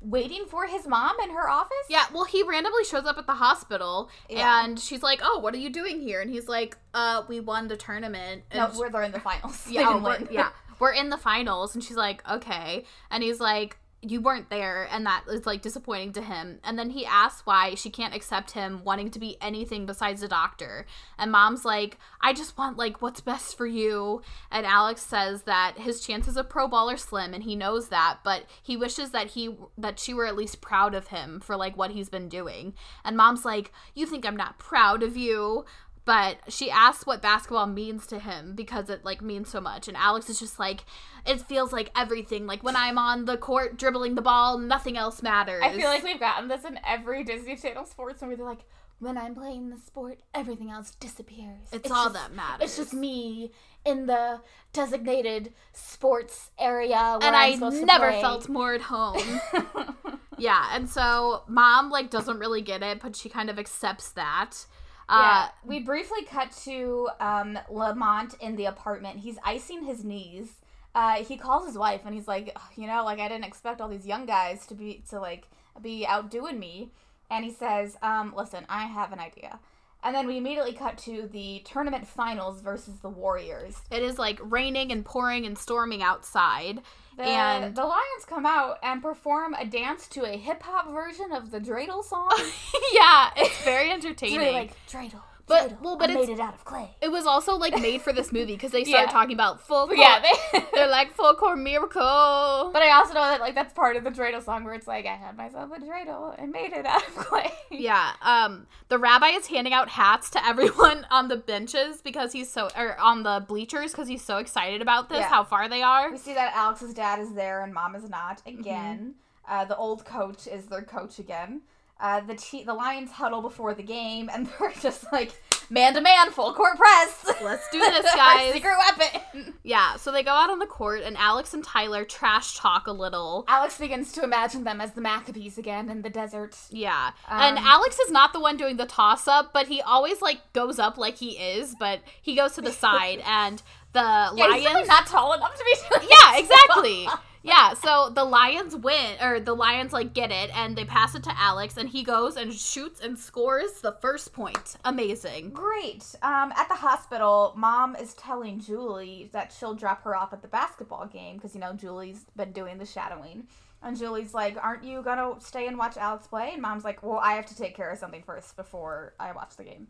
waiting 0.02 0.44
for 0.46 0.66
his 0.66 0.86
mom 0.86 1.16
in 1.22 1.30
her 1.30 1.48
office. 1.48 1.72
Yeah, 1.88 2.04
well, 2.12 2.24
he 2.24 2.42
randomly 2.42 2.84
shows 2.84 3.06
up 3.06 3.18
at 3.18 3.26
the 3.26 3.34
hospital, 3.34 4.10
Yeah. 4.28 4.64
and 4.64 4.78
she's 4.78 5.02
like, 5.02 5.20
"Oh, 5.22 5.38
what 5.38 5.54
are 5.54 5.58
you 5.58 5.70
doing 5.70 6.00
here?" 6.00 6.20
And 6.20 6.30
he's 6.30 6.48
like, 6.48 6.76
"Uh, 6.94 7.22
we 7.28 7.40
won 7.40 7.68
the 7.68 7.76
tournament." 7.76 8.44
And 8.50 8.72
No, 8.72 8.78
we're 8.78 8.90
they're 8.90 9.02
in 9.02 9.12
the 9.12 9.20
finals. 9.20 9.66
Yeah, 9.70 9.86
oh, 9.88 10.02
we're, 10.02 10.18
yeah, 10.30 10.50
we're 10.78 10.92
in 10.92 11.08
the 11.10 11.16
finals, 11.16 11.74
and 11.74 11.82
she's 11.82 11.96
like, 11.96 12.28
"Okay," 12.30 12.84
and 13.10 13.22
he's 13.22 13.40
like. 13.40 13.78
You 14.02 14.20
weren't 14.20 14.50
there, 14.50 14.86
and 14.90 15.04
that 15.06 15.24
is 15.28 15.46
like 15.46 15.62
disappointing 15.62 16.12
to 16.12 16.22
him. 16.22 16.60
And 16.62 16.78
then 16.78 16.90
he 16.90 17.04
asks 17.04 17.44
why 17.44 17.74
she 17.74 17.90
can't 17.90 18.14
accept 18.14 18.52
him 18.52 18.82
wanting 18.84 19.10
to 19.10 19.18
be 19.18 19.36
anything 19.40 19.86
besides 19.86 20.22
a 20.22 20.28
doctor. 20.28 20.86
And 21.18 21.32
mom's 21.32 21.64
like, 21.64 21.98
I 22.20 22.32
just 22.32 22.56
want 22.56 22.76
like 22.76 23.02
what's 23.02 23.20
best 23.20 23.56
for 23.56 23.66
you. 23.66 24.22
And 24.50 24.66
Alex 24.66 25.02
says 25.02 25.42
that 25.42 25.78
his 25.78 26.00
chances 26.00 26.36
of 26.36 26.48
pro 26.48 26.68
ball 26.68 26.90
are 26.90 26.96
slim, 26.96 27.34
and 27.34 27.42
he 27.42 27.56
knows 27.56 27.88
that, 27.88 28.18
but 28.22 28.44
he 28.62 28.76
wishes 28.76 29.10
that 29.10 29.28
he 29.28 29.56
that 29.78 29.98
she 29.98 30.14
were 30.14 30.26
at 30.26 30.36
least 30.36 30.60
proud 30.60 30.94
of 30.94 31.08
him 31.08 31.40
for 31.40 31.56
like 31.56 31.76
what 31.76 31.90
he's 31.90 32.08
been 32.08 32.28
doing. 32.28 32.74
And 33.04 33.16
mom's 33.16 33.44
like, 33.44 33.72
You 33.94 34.06
think 34.06 34.24
I'm 34.24 34.36
not 34.36 34.58
proud 34.58 35.02
of 35.02 35.16
you? 35.16 35.64
But 36.06 36.38
she 36.48 36.70
asks 36.70 37.04
what 37.04 37.20
basketball 37.20 37.66
means 37.66 38.06
to 38.06 38.18
him 38.18 38.54
because 38.54 38.88
it 38.88 39.04
like 39.04 39.20
means 39.20 39.50
so 39.50 39.60
much 39.60 39.88
and 39.88 39.96
alex 39.98 40.30
is 40.30 40.38
just 40.38 40.58
like 40.58 40.84
it 41.26 41.40
feels 41.40 41.72
like 41.72 41.90
everything 41.94 42.46
like 42.46 42.62
when 42.62 42.76
i'm 42.76 42.96
on 42.96 43.26
the 43.26 43.36
court 43.36 43.76
dribbling 43.76 44.14
the 44.14 44.22
ball 44.22 44.56
nothing 44.56 44.96
else 44.96 45.22
matters 45.22 45.62
I 45.62 45.72
feel 45.76 45.88
like 45.88 46.04
we've 46.04 46.20
gotten 46.20 46.48
this 46.48 46.64
in 46.64 46.78
every 46.86 47.24
Disney 47.24 47.56
Channel 47.56 47.84
sports 47.84 48.22
movie. 48.22 48.36
They're 48.36 48.46
like, 48.46 48.64
when 48.98 49.18
I'm 49.18 49.34
playing 49.34 49.70
the 49.70 49.78
sport, 49.78 50.20
everything 50.34 50.70
else 50.70 50.92
disappears. 50.92 51.68
It's 51.72 51.90
all 51.90 52.04
just- 52.04 52.14
that 52.14 52.32
matters. 52.32 52.64
It's 52.64 52.76
just 52.76 52.94
me 52.94 53.50
in 53.84 54.06
the 54.06 54.40
designated 54.72 55.52
sports 55.72 56.50
area 56.58 56.96
where 56.96 57.26
and 57.26 57.36
I'm 57.36 57.52
i 57.52 57.54
supposed 57.54 57.80
to 57.80 57.86
never 57.86 58.12
felt 58.12 58.48
more 58.48 58.74
at 58.74 58.82
home 58.82 59.40
yeah 60.38 60.70
and 60.72 60.88
so 60.90 61.44
mom 61.46 61.90
like 61.90 62.10
doesn't 62.10 62.38
really 62.38 62.60
get 62.62 62.82
it 62.82 63.00
but 63.00 63.16
she 63.16 63.28
kind 63.28 63.48
of 63.48 63.58
accepts 63.58 64.10
that 64.10 64.66
Yeah, 65.08 65.46
uh 65.46 65.48
we 65.64 65.80
briefly 65.80 66.24
cut 66.24 66.50
to 66.64 67.08
um, 67.20 67.58
Lamont 67.70 68.34
in 68.40 68.56
the 68.56 68.66
apartment. 68.66 69.20
He's 69.20 69.38
icing 69.44 69.84
his 69.84 70.04
knees. 70.04 70.48
Uh, 70.94 71.16
he 71.24 71.36
calls 71.36 71.66
his 71.66 71.76
wife 71.76 72.02
and 72.06 72.14
he's 72.14 72.26
like, 72.26 72.56
you 72.76 72.86
know, 72.86 73.04
like 73.04 73.18
I 73.20 73.28
didn't 73.28 73.44
expect 73.44 73.80
all 73.80 73.88
these 73.88 74.06
young 74.06 74.26
guys 74.26 74.66
to 74.66 74.74
be 74.74 75.02
to 75.10 75.20
like 75.20 75.48
be 75.82 76.06
outdoing 76.06 76.58
me. 76.58 76.90
And 77.30 77.44
he 77.44 77.52
says, 77.52 77.96
um, 78.02 78.32
listen, 78.36 78.64
I 78.68 78.86
have 78.86 79.12
an 79.12 79.18
idea. 79.20 79.58
And 80.06 80.14
then 80.14 80.28
we 80.28 80.36
immediately 80.36 80.72
cut 80.72 80.96
to 80.98 81.28
the 81.32 81.62
tournament 81.64 82.06
finals 82.06 82.60
versus 82.60 83.00
the 83.00 83.08
Warriors. 83.08 83.74
it 83.90 84.04
is 84.04 84.20
like 84.20 84.38
raining 84.40 84.92
and 84.92 85.04
pouring 85.04 85.44
and 85.46 85.58
storming 85.58 86.00
outside 86.00 86.80
The, 87.16 87.24
and 87.24 87.74
the 87.74 87.82
Lions 87.84 88.24
come 88.24 88.46
out 88.46 88.78
and 88.84 89.02
perform 89.02 89.54
a 89.54 89.64
dance 89.66 90.06
to 90.10 90.24
a 90.24 90.36
hip 90.36 90.62
hop 90.62 90.92
version 90.92 91.32
of 91.32 91.50
the 91.50 91.58
Dreidel 91.58 92.04
song. 92.04 92.30
yeah 92.92 93.30
it's 93.36 93.64
very 93.64 93.90
It's 93.90 94.04
entertaining 94.04 94.38
really 94.38 94.52
like 94.52 94.76
Dreidel. 94.88 95.22
But- 95.48 95.70
Dreidel, 95.70 95.80
well, 95.82 95.96
but 95.96 96.10
I 96.10 96.12
it's- 96.14 96.26
made 96.28 96.34
it 96.34 96.40
out 96.40 96.54
of 96.54 96.64
clay. 96.64 96.90
It 97.00 97.08
was 97.10 97.24
also 97.26 97.54
like 97.56 97.80
made 97.80 98.02
for 98.02 98.12
this 98.12 98.32
movie 98.32 98.54
because 98.54 98.72
they 98.72 98.84
started 98.84 99.06
Yeah. 99.08 99.12
talking 99.12 99.34
about 99.34 99.60
full 99.60 99.86
court. 99.86 99.98
Yeah, 99.98 100.20
they, 100.20 100.64
They're 100.74 100.88
like 100.88 101.12
full 101.12 101.34
court 101.34 101.58
miracle. 101.58 102.70
But 102.72 102.82
I 102.82 102.90
also 102.96 103.14
know 103.14 103.20
that 103.20 103.40
like 103.40 103.54
that's 103.54 103.72
part 103.72 103.96
of 103.96 104.04
the 104.04 104.10
dreidel 104.10 104.42
song 104.44 104.64
where 104.64 104.74
it's 104.74 104.86
like 104.88 105.06
I 105.06 105.14
had 105.14 105.36
myself 105.36 105.70
a 105.72 105.80
dreidel 105.80 106.34
and 106.36 106.50
made 106.50 106.72
it 106.72 106.84
out 106.84 107.06
of 107.06 107.14
clay. 107.14 107.50
yeah, 107.70 108.12
um, 108.22 108.66
the 108.88 108.98
rabbi 108.98 109.28
is 109.28 109.46
handing 109.46 109.72
out 109.72 109.88
hats 109.88 110.30
to 110.30 110.44
everyone 110.44 111.06
on 111.10 111.28
the 111.28 111.36
benches 111.36 112.00
because 112.02 112.32
he's 112.32 112.50
so, 112.50 112.68
or 112.76 112.98
on 112.98 113.22
the 113.22 113.44
bleachers 113.46 113.92
because 113.92 114.08
he's 114.08 114.22
so 114.24 114.38
excited 114.38 114.82
about 114.82 115.08
this. 115.08 115.20
Yeah. 115.20 115.28
How 115.28 115.44
far 115.44 115.68
they 115.68 115.82
are. 115.82 116.10
We 116.10 116.18
see 116.18 116.34
that 116.34 116.54
Alex's 116.54 116.92
dad 116.94 117.20
is 117.20 117.32
there 117.34 117.62
and 117.62 117.72
mom 117.72 117.94
is 117.94 118.08
not 118.10 118.42
again. 118.46 119.14
Uh, 119.48 119.64
the 119.64 119.76
old 119.76 120.04
coach 120.04 120.48
is 120.48 120.66
their 120.66 120.82
coach 120.82 121.20
again. 121.20 121.60
Uh, 121.98 122.20
the 122.20 122.34
te- 122.34 122.62
the 122.62 122.74
Lions 122.74 123.10
huddle 123.10 123.40
before 123.40 123.72
the 123.72 123.82
game 123.82 124.28
and 124.30 124.46
they're 124.60 124.70
just 124.82 125.10
like 125.12 125.32
man 125.70 125.94
to 125.94 126.00
man, 126.02 126.30
full 126.30 126.52
court 126.52 126.76
press. 126.76 127.24
Let's 127.42 127.66
do 127.70 127.78
this, 127.90 128.04
guys. 128.14 128.52
secret 128.52 128.74
weapon. 128.78 129.54
Yeah, 129.62 129.96
so 129.96 130.12
they 130.12 130.22
go 130.22 130.32
out 130.32 130.50
on 130.50 130.58
the 130.58 130.66
court 130.66 131.00
and 131.02 131.16
Alex 131.16 131.54
and 131.54 131.64
Tyler 131.64 132.04
trash 132.04 132.56
talk 132.58 132.86
a 132.86 132.92
little. 132.92 133.46
Alex 133.48 133.78
begins 133.78 134.12
to 134.12 134.22
imagine 134.22 134.64
them 134.64 134.78
as 134.80 134.92
the 134.92 135.00
Maccabees 135.00 135.56
again 135.56 135.88
in 135.88 136.02
the 136.02 136.10
desert. 136.10 136.54
Yeah. 136.70 137.12
and 137.30 137.56
Um, 137.56 137.64
Alex 137.66 137.98
is 137.98 138.10
not 138.12 138.34
the 138.34 138.40
one 138.40 138.58
doing 138.58 138.76
the 138.76 138.86
toss 138.86 139.26
up, 139.26 139.54
but 139.54 139.66
he 139.68 139.80
always 139.80 140.20
like 140.20 140.52
goes 140.52 140.78
up 140.78 140.98
like 140.98 141.16
he 141.16 141.30
is, 141.38 141.74
but 141.78 142.00
he 142.20 142.36
goes 142.36 142.52
to 142.56 142.60
the 142.60 142.72
side 142.84 143.22
and 143.26 143.62
the 143.94 144.00
Yeah, 144.34 144.46
Lions 144.48 144.66
he's 144.80 144.88
not 144.88 145.06
tall 145.06 145.32
enough 145.32 145.54
to 145.56 145.64
be 145.64 146.06
Yeah, 146.10 146.38
exactly. 146.38 147.08
Yeah, 147.46 147.74
so 147.74 148.10
the 148.12 148.24
Lions 148.24 148.74
win, 148.74 149.16
or 149.22 149.38
the 149.38 149.54
Lions 149.54 149.92
like 149.92 150.12
get 150.12 150.32
it, 150.32 150.50
and 150.56 150.76
they 150.76 150.84
pass 150.84 151.14
it 151.14 151.22
to 151.22 151.38
Alex, 151.38 151.76
and 151.76 151.88
he 151.88 152.02
goes 152.02 152.36
and 152.36 152.52
shoots 152.52 153.00
and 153.00 153.16
scores 153.16 153.80
the 153.80 153.92
first 153.92 154.32
point. 154.32 154.76
Amazing. 154.84 155.50
Great. 155.50 156.04
Um, 156.22 156.52
at 156.56 156.68
the 156.68 156.74
hospital, 156.74 157.54
mom 157.56 157.94
is 157.94 158.14
telling 158.14 158.58
Julie 158.58 159.30
that 159.32 159.54
she'll 159.56 159.74
drop 159.74 160.02
her 160.02 160.16
off 160.16 160.32
at 160.32 160.42
the 160.42 160.48
basketball 160.48 161.06
game 161.06 161.36
because, 161.36 161.54
you 161.54 161.60
know, 161.60 161.72
Julie's 161.72 162.26
been 162.36 162.50
doing 162.50 162.78
the 162.78 162.86
shadowing. 162.86 163.46
And 163.82 163.96
Julie's 163.96 164.34
like, 164.34 164.56
Aren't 164.62 164.82
you 164.82 165.02
going 165.02 165.18
to 165.18 165.36
stay 165.44 165.68
and 165.68 165.78
watch 165.78 165.96
Alex 165.96 166.26
play? 166.26 166.50
And 166.52 166.62
mom's 166.62 166.84
like, 166.84 167.02
Well, 167.02 167.18
I 167.18 167.34
have 167.34 167.46
to 167.46 167.56
take 167.56 167.76
care 167.76 167.90
of 167.90 167.98
something 167.98 168.22
first 168.22 168.56
before 168.56 169.14
I 169.20 169.30
watch 169.32 169.56
the 169.56 169.64
game. 169.64 169.86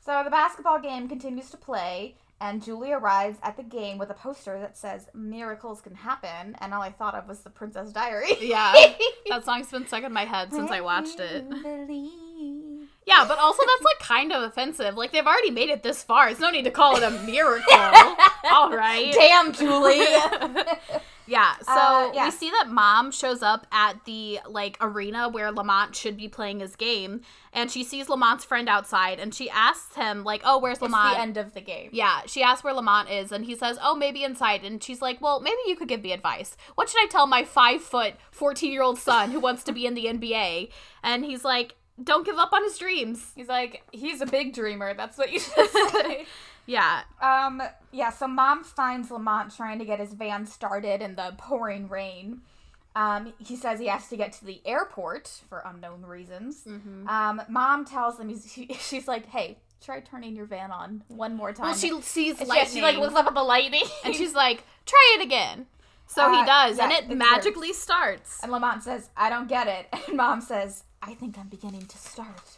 So 0.00 0.22
the 0.24 0.30
basketball 0.30 0.80
game 0.80 1.08
continues 1.08 1.50
to 1.50 1.56
play, 1.56 2.16
and 2.40 2.62
Julie 2.62 2.92
arrives 2.92 3.38
at 3.42 3.56
the 3.56 3.62
game 3.62 3.98
with 3.98 4.10
a 4.10 4.14
poster 4.14 4.58
that 4.60 4.76
says, 4.76 5.08
Miracles 5.14 5.80
can 5.80 5.94
happen. 5.94 6.56
And 6.60 6.72
all 6.72 6.82
I 6.82 6.90
thought 6.92 7.14
of 7.14 7.26
was 7.28 7.40
the 7.40 7.50
Princess 7.50 7.92
Diary. 7.92 8.32
Yeah, 8.40 8.72
that 9.28 9.44
song's 9.44 9.70
been 9.70 9.86
stuck 9.86 10.04
in 10.04 10.12
my 10.12 10.24
head 10.24 10.52
since 10.52 10.70
I 10.70 10.80
watched 10.80 11.20
it. 11.20 11.48
Believe. 11.62 12.88
Yeah, 13.06 13.24
but 13.26 13.38
also 13.38 13.62
that's 13.62 13.82
like 13.82 13.98
kind 14.00 14.32
of 14.32 14.42
offensive. 14.42 14.94
Like 14.96 15.12
they've 15.12 15.26
already 15.26 15.50
made 15.50 15.70
it 15.70 15.82
this 15.82 16.02
far. 16.02 16.28
It's 16.28 16.40
no 16.40 16.50
need 16.50 16.64
to 16.64 16.70
call 16.70 16.96
it 16.96 17.02
a 17.02 17.10
miracle. 17.10 17.74
All 18.50 18.70
right. 18.74 19.12
Damn, 19.12 19.52
Julie. 19.52 20.06
Yeah, 21.28 21.56
so 21.58 21.72
Uh, 21.72 22.10
yeah. 22.14 22.24
we 22.24 22.30
see 22.30 22.50
that 22.50 22.68
mom 22.70 23.12
shows 23.12 23.42
up 23.42 23.66
at 23.70 24.04
the 24.06 24.40
like 24.48 24.78
arena 24.80 25.28
where 25.28 25.52
Lamont 25.52 25.94
should 25.94 26.16
be 26.16 26.26
playing 26.26 26.60
his 26.60 26.74
game, 26.74 27.20
and 27.52 27.70
she 27.70 27.84
sees 27.84 28.08
Lamont's 28.08 28.44
friend 28.44 28.68
outside, 28.68 29.20
and 29.20 29.34
she 29.34 29.50
asks 29.50 29.94
him 29.94 30.24
like, 30.24 30.40
"Oh, 30.44 30.58
where's 30.58 30.78
it's 30.78 30.82
Lamont?" 30.82 31.14
the 31.16 31.20
end 31.20 31.36
of 31.36 31.52
the 31.54 31.60
game. 31.60 31.90
Yeah, 31.92 32.22
she 32.26 32.42
asks 32.42 32.64
where 32.64 32.72
Lamont 32.72 33.10
is, 33.10 33.30
and 33.30 33.44
he 33.44 33.54
says, 33.54 33.78
"Oh, 33.82 33.94
maybe 33.94 34.24
inside." 34.24 34.64
And 34.64 34.82
she's 34.82 35.02
like, 35.02 35.20
"Well, 35.20 35.40
maybe 35.40 35.58
you 35.66 35.76
could 35.76 35.88
give 35.88 36.02
me 36.02 36.12
advice. 36.12 36.56
What 36.76 36.88
should 36.88 37.02
I 37.02 37.06
tell 37.08 37.26
my 37.26 37.44
five 37.44 37.82
foot, 37.82 38.14
fourteen 38.30 38.72
year 38.72 38.82
old 38.82 38.98
son 38.98 39.30
who 39.30 39.38
wants 39.40 39.62
to 39.64 39.72
be 39.72 39.84
in 39.86 39.94
the 39.94 40.06
NBA?" 40.06 40.70
And 41.02 41.24
he's 41.24 41.44
like, 41.44 41.74
"Don't 42.02 42.24
give 42.24 42.38
up 42.38 42.52
on 42.52 42.62
his 42.64 42.78
dreams." 42.78 43.32
He's 43.36 43.48
like, 43.48 43.82
he's 43.92 44.20
a 44.20 44.26
big 44.26 44.54
dreamer. 44.54 44.94
That's 44.94 45.18
what 45.18 45.30
you 45.32 45.40
should 45.40 45.68
say. 45.92 46.26
Yeah, 46.68 47.02
um, 47.22 47.62
yeah, 47.92 48.10
so 48.10 48.28
mom 48.28 48.62
finds 48.62 49.10
Lamont 49.10 49.56
trying 49.56 49.78
to 49.80 49.84
get 49.84 49.98
his 49.98 50.12
van 50.12 50.46
started 50.46 51.00
in 51.02 51.16
the 51.16 51.34
pouring 51.38 51.88
rain. 51.88 52.42
Um, 52.94 53.32
he 53.38 53.56
says 53.56 53.80
he 53.80 53.86
has 53.86 54.08
to 54.08 54.16
get 54.16 54.32
to 54.34 54.44
the 54.44 54.60
airport 54.64 55.28
for 55.48 55.62
unknown 55.64 56.02
reasons. 56.04 56.64
Mm-hmm. 56.66 57.08
Um, 57.08 57.42
mom 57.48 57.84
tells 57.84 58.20
him, 58.20 58.28
he's, 58.28 58.50
she, 58.52 58.66
she's 58.80 59.08
like, 59.08 59.26
hey, 59.26 59.58
try 59.82 60.00
turning 60.00 60.36
your 60.36 60.46
van 60.46 60.70
on 60.70 61.04
one 61.08 61.34
more 61.36 61.52
time. 61.52 61.66
well, 61.66 61.74
she 61.74 61.90
sees 62.02 62.38
And 62.38 62.46
she, 62.46 62.46
lightning, 62.46 62.74
she 62.74 62.82
like 62.82 62.96
looks 62.98 63.14
up 63.14 63.26
at 63.26 63.34
the 63.34 63.42
lightning. 63.42 63.84
and 64.04 64.14
she's 64.14 64.34
like, 64.34 64.64
"Try 64.84 65.16
it 65.18 65.22
again." 65.24 65.66
So 66.06 66.22
Uh, 66.24 66.40
he 66.40 66.44
does, 66.46 66.78
and 66.78 66.90
yeah, 66.90 66.98
it 66.98 67.10
it 67.10 67.16
magically 67.16 67.72
starts. 67.72 68.42
and 68.42 68.50
Lamont 68.52 68.82
says, 68.82 69.10
I 69.16 69.30
don't 69.30 69.48
get 69.48 69.68
it. 69.68 69.86
And 70.08 70.16
mom 70.16 70.40
says, 70.40 70.84
I 71.00 71.14
think 71.14 71.38
I'm 71.38 71.48
beginning 71.48 71.86
to 71.86 71.96
start. 71.98 72.57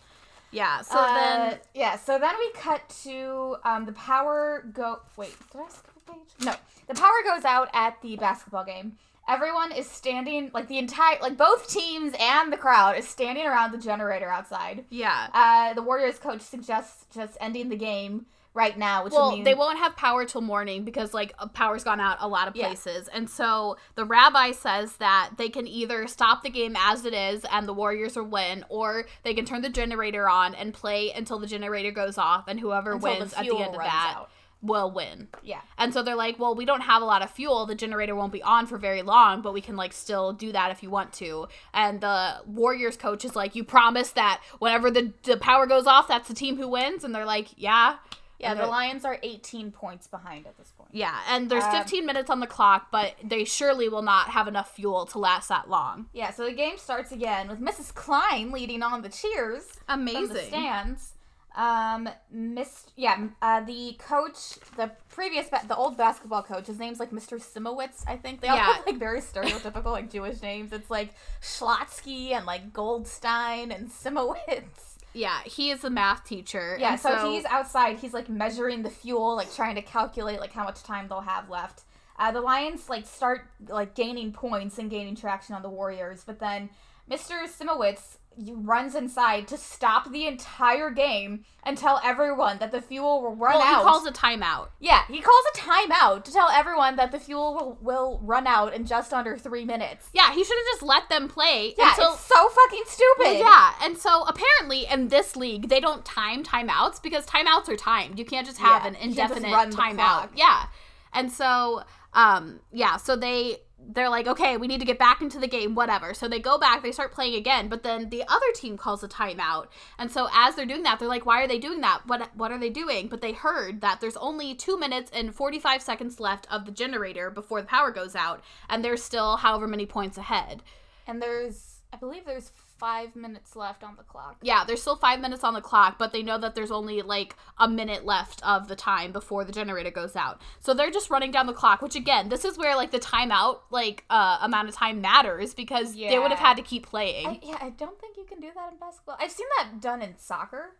Yeah. 0.50 0.80
So 0.82 0.98
Uh, 0.98 1.14
then, 1.50 1.58
yeah, 1.74 1.96
so 1.96 2.18
then 2.18 2.34
we 2.38 2.50
cut 2.52 2.88
to 3.04 3.56
um, 3.64 3.86
the 3.86 3.92
power 3.92 4.64
go. 4.72 5.00
Wait, 5.16 5.34
did 5.52 5.60
I 5.60 5.68
skip 5.68 5.90
a 6.08 6.12
page? 6.12 6.44
No, 6.44 6.54
the 6.88 6.94
power 6.94 7.22
goes 7.24 7.44
out 7.44 7.68
at 7.72 8.00
the 8.02 8.16
basketball 8.16 8.64
game. 8.64 8.96
Everyone 9.28 9.70
is 9.70 9.88
standing, 9.88 10.50
like 10.52 10.66
the 10.66 10.78
entire, 10.78 11.18
like 11.22 11.36
both 11.36 11.68
teams 11.70 12.14
and 12.18 12.52
the 12.52 12.56
crowd 12.56 12.96
is 12.98 13.06
standing 13.06 13.46
around 13.46 13.70
the 13.70 13.78
generator 13.78 14.28
outside. 14.28 14.84
yeah. 14.90 15.28
Uh, 15.32 15.72
the 15.74 15.82
Warriors 15.82 16.18
coach 16.18 16.40
suggests 16.40 17.06
just 17.14 17.36
ending 17.40 17.68
the 17.68 17.76
game 17.76 18.26
right 18.52 18.76
now, 18.76 19.04
which 19.04 19.12
Well, 19.12 19.30
mean 19.32 19.44
they 19.44 19.54
won't 19.54 19.78
have 19.78 19.94
power 19.96 20.24
till 20.24 20.40
morning 20.40 20.82
because 20.84 21.14
like 21.14 21.32
power's 21.54 21.84
gone 21.84 22.00
out 22.00 22.16
a 22.20 22.26
lot 22.26 22.48
of 22.48 22.56
Yeah. 22.56 22.66
places. 22.66 23.06
And 23.08 23.30
so 23.30 23.76
the 23.94 24.04
rabbi 24.04 24.50
says 24.50 24.96
that 24.96 25.30
they 25.36 25.48
can 25.48 25.68
either 25.68 26.06
stop 26.08 26.42
the 26.42 26.50
game 26.50 26.74
as 26.76 27.04
it 27.04 27.14
is 27.14 27.44
and 27.52 27.68
the 27.68 27.72
Warriors 27.72 28.16
will 28.16 28.24
win 28.24 28.64
or 28.68 29.06
they 29.22 29.34
can 29.34 29.44
turn 29.44 29.62
the 29.62 29.68
generator 29.68 30.28
on 30.28 30.54
and 30.56 30.74
play 30.74 31.12
until 31.12 31.38
the 31.38 31.46
generator 31.46 31.92
goes 31.92 32.18
off 32.18 32.48
and 32.48 32.58
whoever 32.58 32.94
until 32.94 33.18
wins 33.20 33.30
the 33.32 33.38
at 33.38 33.46
the 33.46 33.56
end 33.56 33.74
of 33.76 33.80
that 33.80 34.14
out. 34.16 34.30
will 34.62 34.90
win. 34.90 35.28
Yeah. 35.44 35.60
And 35.78 35.94
so 35.94 36.02
they're 36.02 36.16
like, 36.16 36.40
well, 36.40 36.56
we 36.56 36.64
don't 36.64 36.80
have 36.82 37.02
a 37.02 37.04
lot 37.04 37.22
of 37.22 37.30
fuel. 37.30 37.66
The 37.66 37.76
generator 37.76 38.16
won't 38.16 38.32
be 38.32 38.42
on 38.42 38.66
for 38.66 38.78
very 38.78 39.02
long, 39.02 39.42
but 39.42 39.54
we 39.54 39.60
can 39.60 39.76
like 39.76 39.92
still 39.92 40.32
do 40.32 40.50
that 40.50 40.72
if 40.72 40.82
you 40.82 40.90
want 40.90 41.12
to. 41.14 41.46
And 41.72 42.00
the 42.00 42.42
Warriors 42.46 42.96
coach 42.96 43.24
is 43.24 43.36
like, 43.36 43.54
you 43.54 43.62
promise 43.62 44.10
that 44.10 44.40
whenever 44.58 44.90
the, 44.90 45.12
the 45.22 45.36
power 45.36 45.66
goes 45.66 45.86
off, 45.86 46.08
that's 46.08 46.26
the 46.26 46.34
team 46.34 46.56
who 46.56 46.66
wins. 46.66 47.04
And 47.04 47.14
they're 47.14 47.24
like, 47.24 47.48
yeah. 47.56 47.98
Yeah, 48.40 48.54
the 48.54 48.66
Lions 48.66 49.04
are 49.04 49.18
18 49.22 49.70
points 49.70 50.06
behind 50.06 50.46
at 50.46 50.56
this 50.56 50.72
point. 50.76 50.90
Yeah, 50.92 51.18
and 51.28 51.50
there's 51.50 51.64
Um, 51.64 51.72
15 51.72 52.06
minutes 52.06 52.30
on 52.30 52.40
the 52.40 52.46
clock, 52.46 52.88
but 52.90 53.14
they 53.22 53.44
surely 53.44 53.88
will 53.88 54.02
not 54.02 54.30
have 54.30 54.48
enough 54.48 54.70
fuel 54.74 55.04
to 55.06 55.18
last 55.18 55.48
that 55.48 55.68
long. 55.68 56.06
Yeah, 56.12 56.30
so 56.30 56.44
the 56.44 56.52
game 56.52 56.78
starts 56.78 57.12
again 57.12 57.48
with 57.48 57.60
Mrs. 57.60 57.94
Klein 57.94 58.50
leading 58.50 58.82
on 58.82 59.02
the 59.02 59.08
cheers 59.10 59.64
from 59.86 60.04
the 60.04 60.14
Amazing. 60.16 60.48
stands. 60.48 61.12
Um, 61.56 62.08
Miss, 62.30 62.86
yeah, 62.94 63.26
uh, 63.42 63.60
the 63.62 63.94
coach, 63.98 64.54
the 64.76 64.92
previous, 65.08 65.48
ba- 65.48 65.62
the 65.66 65.74
old 65.74 65.96
basketball 65.96 66.44
coach, 66.44 66.68
his 66.68 66.78
name's 66.78 67.00
like 67.00 67.10
Mr. 67.10 67.40
Simowitz, 67.42 68.04
I 68.06 68.16
think. 68.16 68.40
They 68.40 68.46
all 68.46 68.56
Yeah. 68.56 68.72
have 68.74 68.86
like 68.86 68.98
very 68.98 69.20
stereotypical 69.20 69.86
like 69.86 70.08
Jewish 70.10 70.40
names. 70.42 70.72
It's 70.72 70.88
like 70.90 71.12
Schlotsky 71.42 72.30
and 72.30 72.46
like 72.46 72.72
Goldstein 72.72 73.72
and 73.72 73.90
Simowitz. 73.90 74.89
Yeah, 75.12 75.40
he 75.44 75.70
is 75.70 75.84
a 75.84 75.90
math 75.90 76.24
teacher. 76.24 76.76
Yeah, 76.78 76.92
and 76.92 77.00
so, 77.00 77.32
he's 77.32 77.44
outside. 77.46 77.98
He's 77.98 78.14
like 78.14 78.28
measuring 78.28 78.82
the 78.82 78.90
fuel, 78.90 79.36
like 79.36 79.52
trying 79.54 79.74
to 79.74 79.82
calculate 79.82 80.40
like 80.40 80.52
how 80.52 80.64
much 80.64 80.82
time 80.82 81.08
they'll 81.08 81.20
have 81.20 81.50
left. 81.50 81.82
Uh, 82.18 82.30
the 82.30 82.40
Lions 82.40 82.88
like 82.88 83.06
start 83.06 83.46
like 83.68 83.94
gaining 83.94 84.32
points 84.32 84.78
and 84.78 84.90
gaining 84.90 85.16
traction 85.16 85.54
on 85.54 85.62
the 85.62 85.70
Warriors, 85.70 86.22
but 86.24 86.38
then 86.38 86.70
Mr. 87.10 87.44
Simowitz 87.48 88.18
runs 88.48 88.94
inside 88.94 89.46
to 89.48 89.56
stop 89.56 90.10
the 90.10 90.26
entire 90.26 90.90
game 90.90 91.44
and 91.62 91.76
tell 91.76 92.00
everyone 92.02 92.58
that 92.58 92.72
the 92.72 92.80
fuel 92.80 93.22
will 93.22 93.36
run 93.36 93.54
well, 93.54 93.62
out. 93.62 93.78
he 93.78 93.84
calls 93.84 94.06
a 94.06 94.12
timeout. 94.12 94.68
yeah, 94.80 95.02
he 95.08 95.20
calls 95.20 95.44
a 95.54 95.58
timeout 95.58 96.24
to 96.24 96.32
tell 96.32 96.48
everyone 96.48 96.96
that 96.96 97.12
the 97.12 97.18
fuel 97.18 97.54
will, 97.54 97.78
will 97.80 98.20
run 98.22 98.46
out 98.46 98.72
in 98.72 98.86
just 98.86 99.12
under 99.12 99.36
three 99.36 99.64
minutes. 99.64 100.08
Yeah, 100.12 100.32
he 100.32 100.42
should 100.42 100.56
have 100.56 100.66
just 100.72 100.82
let 100.82 101.08
them 101.08 101.28
play 101.28 101.74
Yeah, 101.76 101.90
until 101.90 102.14
it's 102.14 102.24
so 102.24 102.48
fucking 102.48 102.84
stupid. 102.86 103.18
Well, 103.18 103.34
yeah, 103.34 103.74
and 103.82 103.96
so 103.98 104.24
apparently 104.24 104.86
in 104.86 105.08
this 105.08 105.36
league 105.36 105.68
they 105.68 105.80
don't 105.80 106.04
time 106.04 106.42
timeouts 106.42 107.02
because 107.02 107.26
timeouts 107.26 107.68
are 107.68 107.76
timed. 107.76 108.18
You 108.18 108.24
can't 108.24 108.46
just 108.46 108.58
have 108.58 108.82
Yeah, 108.82 108.88
an 108.88 108.94
you 109.10 109.14
can't 109.16 109.32
just 109.32 109.44
indefinite 109.44 109.76
timeout. 109.76 110.30
Yeah, 110.34 110.66
and 111.12 111.30
so 111.30 111.82
um 112.14 112.60
yeah, 112.72 112.96
so 112.96 113.16
they 113.16 113.58
they're 113.92 114.08
like, 114.08 114.26
okay, 114.26 114.56
we 114.56 114.66
need 114.68 114.80
to 114.80 114.86
get 114.86 114.98
back 114.98 115.20
into 115.20 115.38
the 115.38 115.48
game, 115.48 115.74
whatever. 115.74 116.14
So 116.14 116.28
they 116.28 116.38
go 116.38 116.58
back, 116.58 116.82
they 116.82 116.92
start 116.92 117.12
playing 117.12 117.34
again, 117.34 117.68
but 117.68 117.82
then 117.82 118.08
the 118.10 118.22
other 118.28 118.46
team 118.54 118.76
calls 118.76 119.02
a 119.02 119.08
timeout, 119.08 119.66
and 119.98 120.10
so 120.10 120.28
as 120.32 120.54
they're 120.54 120.66
doing 120.66 120.84
that, 120.84 120.98
they're 120.98 121.08
like, 121.08 121.26
why 121.26 121.42
are 121.42 121.48
they 121.48 121.58
doing 121.58 121.80
that? 121.80 122.06
What 122.06 122.30
what 122.36 122.52
are 122.52 122.58
they 122.58 122.70
doing? 122.70 123.08
But 123.08 123.20
they 123.20 123.32
heard 123.32 123.80
that 123.80 124.00
there's 124.00 124.16
only 124.16 124.54
two 124.54 124.78
minutes 124.78 125.10
and 125.12 125.34
forty 125.34 125.58
five 125.58 125.82
seconds 125.82 126.20
left 126.20 126.46
of 126.50 126.66
the 126.66 126.72
generator 126.72 127.30
before 127.30 127.60
the 127.60 127.66
power 127.66 127.90
goes 127.90 128.14
out, 128.14 128.42
and 128.68 128.84
they're 128.84 128.96
still 128.96 129.36
however 129.38 129.66
many 129.66 129.86
points 129.86 130.18
ahead. 130.18 130.62
And 131.06 131.20
there's, 131.20 131.80
I 131.92 131.96
believe 131.96 132.24
there's 132.24 132.52
five 132.80 133.14
minutes 133.14 133.54
left 133.54 133.84
on 133.84 133.94
the 133.96 134.02
clock. 134.02 134.38
Yeah, 134.42 134.64
there's 134.64 134.80
still 134.80 134.96
five 134.96 135.20
minutes 135.20 135.44
on 135.44 135.54
the 135.54 135.60
clock, 135.60 135.98
but 135.98 136.12
they 136.12 136.22
know 136.22 136.38
that 136.38 136.54
there's 136.56 136.70
only 136.70 137.02
like 137.02 137.36
a 137.58 137.68
minute 137.68 138.04
left 138.04 138.42
of 138.44 138.66
the 138.66 138.74
time 138.74 139.12
before 139.12 139.44
the 139.44 139.52
generator 139.52 139.90
goes 139.90 140.16
out. 140.16 140.40
So 140.60 140.72
they're 140.74 140.90
just 140.90 141.10
running 141.10 141.30
down 141.30 141.46
the 141.46 141.52
clock, 141.52 141.82
which 141.82 141.94
again, 141.94 142.30
this 142.30 142.44
is 142.44 142.56
where 142.58 142.74
like 142.74 142.90
the 142.90 142.98
timeout 142.98 143.58
like 143.70 144.04
uh 144.10 144.38
amount 144.40 144.68
of 144.70 144.74
time 144.74 145.00
matters 145.00 145.54
because 145.54 145.94
they 145.94 146.18
would 146.18 146.30
have 146.30 146.40
had 146.40 146.56
to 146.56 146.62
keep 146.62 146.86
playing. 146.86 147.26
I, 147.28 147.40
yeah, 147.42 147.58
I 147.60 147.70
don't 147.70 148.00
think 148.00 148.16
you 148.16 148.24
can 148.24 148.40
do 148.40 148.48
that 148.54 148.72
in 148.72 148.78
basketball. 148.78 149.16
I've 149.20 149.30
seen 149.30 149.46
that 149.58 149.80
done 149.80 150.00
in 150.02 150.16
soccer. 150.18 150.76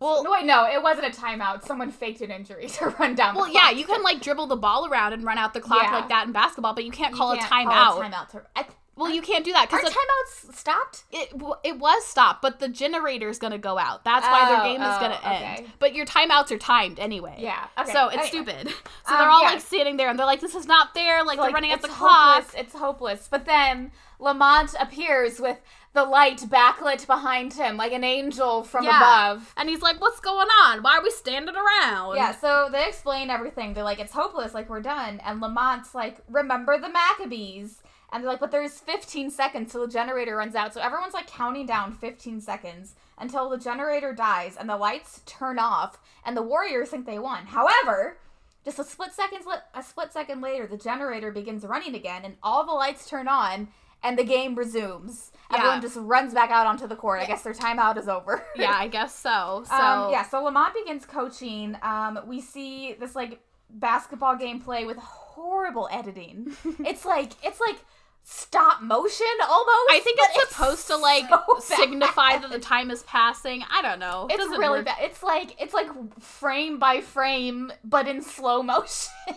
well, 0.00 0.22
No, 0.24 0.32
wait, 0.32 0.44
no, 0.44 0.64
it 0.66 0.82
wasn't 0.82 1.06
a 1.06 1.10
timeout. 1.18 1.64
Someone 1.64 1.90
faked 1.90 2.20
an 2.20 2.30
injury 2.30 2.66
to 2.78 2.86
run 2.98 3.14
down. 3.14 3.34
the 3.34 3.40
well, 3.40 3.52
yeah, 3.52 3.70
you 3.70 3.84
can 3.86 4.02
like 4.02 4.20
dribble 4.20 4.46
the 4.48 4.56
ball 4.56 4.86
around 4.90 5.12
and 5.12 5.24
run 5.24 5.38
out 5.38 5.54
the 5.54 5.60
clock 5.60 5.84
Yeah. 5.84 5.92
like 5.94 6.08
that 6.08 6.26
in 6.26 6.32
basketball, 6.32 6.74
but 6.74 6.84
you 6.84 6.90
can't 6.90 7.12
You 7.12 7.16
call 7.18 7.36
can't 7.36 7.46
a 7.50 7.54
timeout. 7.54 8.02
timeout 8.12 8.28
to. 8.30 8.42
I, 8.54 8.66
Well, 8.96 9.10
you 9.12 9.20
can't 9.20 9.44
do 9.44 9.52
that 9.52 9.68
because 9.70 9.92
timeouts 9.92 10.54
stopped? 10.54 11.04
it 11.12 11.32
it 11.62 11.78
was 11.78 12.04
stopped, 12.06 12.40
but 12.40 12.60
the 12.60 12.68
generator's 12.68 13.38
gonna 13.38 13.58
go 13.58 13.76
out. 13.78 14.04
That's 14.04 14.26
why 14.26 14.48
their 14.48 14.60
Oh, 14.60 14.64
game 14.64 14.80
is 14.80 14.88
oh, 14.96 15.00
gonna 15.00 15.14
okay. 15.16 15.54
end. 15.58 15.66
But 15.78 15.94
your 15.94 16.06
timeouts 16.06 16.50
are 16.50 16.58
timed 16.58 16.98
anyway. 16.98 17.36
Yeah. 17.38 17.66
Okay. 17.78 17.92
So 17.92 18.08
it's 18.08 18.32
anyway. 18.34 18.62
stupid. 18.62 18.74
So 19.06 19.12
Um, 19.14 19.20
they're 19.20 19.30
all 19.30 19.42
yeah. 19.42 19.50
like 19.50 19.60
standing 19.60 19.96
there 19.98 20.08
and 20.08 20.18
they're 20.18 20.26
like, 20.26 20.40
"This 20.40 20.54
is 20.54 20.66
not 20.66 20.94
fair!" 20.94 21.22
Like 21.24 21.38
they're 21.38 21.50
running 21.50 21.70
at 21.72 21.78
it's 21.78 21.86
the 21.86 21.92
clock. 21.92 22.36
hopeless. 22.44 22.54
It's 22.60 22.74
hopeless. 22.74 23.28
But 23.30 23.44
then 23.44 23.92
Lamont 24.18 24.74
appears 24.80 25.38
with 25.40 25.58
the 25.92 26.04
light 26.04 26.38
backlit 26.48 27.06
behind 27.06 27.52
him, 27.54 27.76
like 27.76 27.92
an 27.92 28.02
angel 28.04 28.62
from 28.64 28.84
Yeah. 28.84 28.96
above. 28.96 29.52
And 29.58 29.68
he's 29.68 29.80
like, 29.82 30.00
"What's 30.00 30.20
going 30.20 30.48
on? 30.64 30.82
Why 30.82 30.96
are 30.96 31.02
we 31.02 31.10
standing 31.10 31.54
around?" 31.54 32.16
Yeah, 32.16 32.32
so 32.34 32.68
they 32.72 32.86
explain 32.88 33.30
everything. 33.30 33.74
They're 33.74 33.84
like, 33.84 34.00
it's 34.00 34.12
hopeless, 34.12 34.54
like 34.54 34.68
we're 34.70 34.80
done. 34.80 35.20
And 35.24 35.40
Lamont's 35.40 35.94
like, 35.94 36.18
remember 36.28 36.78
the 36.78 36.88
Maccabees. 36.88 37.82
And 38.12 38.22
they're 38.22 38.30
like, 38.30 38.40
but 38.40 38.50
there's 38.52 38.78
15 38.78 39.30
seconds 39.30 39.72
till 39.72 39.86
the 39.86 39.92
generator 39.92 40.36
runs 40.36 40.54
out. 40.54 40.72
So 40.72 40.80
everyone's 40.80 41.14
like 41.14 41.26
counting 41.26 41.66
down 41.66 41.92
15 41.92 42.40
seconds 42.40 42.94
until 43.18 43.48
the 43.50 43.58
generator 43.58 44.12
dies 44.12 44.56
and 44.56 44.68
the 44.68 44.76
lights 44.76 45.22
turn 45.26 45.58
off. 45.58 45.98
And 46.24 46.36
the 46.36 46.42
Warriors 46.42 46.90
think 46.90 47.04
they 47.06 47.18
won. 47.18 47.46
However, 47.46 48.18
just 48.64 48.78
a 48.78 48.84
split 48.84 49.12
seconds 49.12 49.44
a 49.74 49.82
split 49.82 50.12
second 50.12 50.40
later, 50.40 50.66
the 50.66 50.76
generator 50.76 51.30
begins 51.30 51.64
running 51.64 51.94
again, 51.94 52.22
and 52.24 52.34
all 52.42 52.66
the 52.66 52.72
lights 52.72 53.08
turn 53.08 53.28
on, 53.28 53.68
and 54.02 54.18
the 54.18 54.24
game 54.24 54.54
resumes. 54.56 55.30
Yeah. 55.50 55.58
Everyone 55.58 55.80
just 55.80 55.96
runs 55.96 56.34
back 56.34 56.50
out 56.50 56.66
onto 56.66 56.86
the 56.88 56.96
court. 56.96 57.20
I 57.20 57.26
guess 57.26 57.42
their 57.42 57.52
timeout 57.54 57.96
is 57.96 58.08
over. 58.08 58.44
Yeah, 58.56 58.72
I 58.76 58.88
guess 58.88 59.14
so. 59.14 59.64
So 59.68 59.74
Um, 59.74 60.10
yeah, 60.10 60.24
so 60.24 60.42
Lamont 60.42 60.74
begins 60.74 61.04
coaching. 61.06 61.76
Um, 61.82 62.18
we 62.26 62.40
see 62.40 62.94
this 62.94 63.14
like 63.14 63.40
basketball 63.70 64.36
gameplay 64.36 64.86
with 64.86 64.96
horrible 65.36 65.88
editing. 65.92 66.56
it's 66.80 67.04
like 67.04 67.32
it's 67.44 67.60
like 67.60 67.76
stop 68.24 68.82
motion 68.82 69.26
almost. 69.48 69.90
I 69.90 70.00
think 70.02 70.18
but 70.18 70.28
it's 70.32 70.48
supposed 70.50 70.86
to 70.88 70.96
like 70.96 71.24
so 71.60 71.76
signify 71.76 72.38
that 72.38 72.50
the 72.50 72.58
time 72.58 72.90
is 72.90 73.02
passing. 73.04 73.62
I 73.70 73.82
don't 73.82 73.98
know. 74.00 74.26
It 74.30 74.40
It's 74.40 74.48
really 74.48 74.78
work. 74.78 74.86
bad. 74.86 74.96
It's 75.00 75.22
like 75.22 75.54
it's 75.60 75.74
like 75.74 75.88
frame 76.20 76.78
by 76.78 77.00
frame, 77.02 77.72
but 77.84 78.08
in 78.08 78.22
slow 78.22 78.62
motion. 78.62 79.12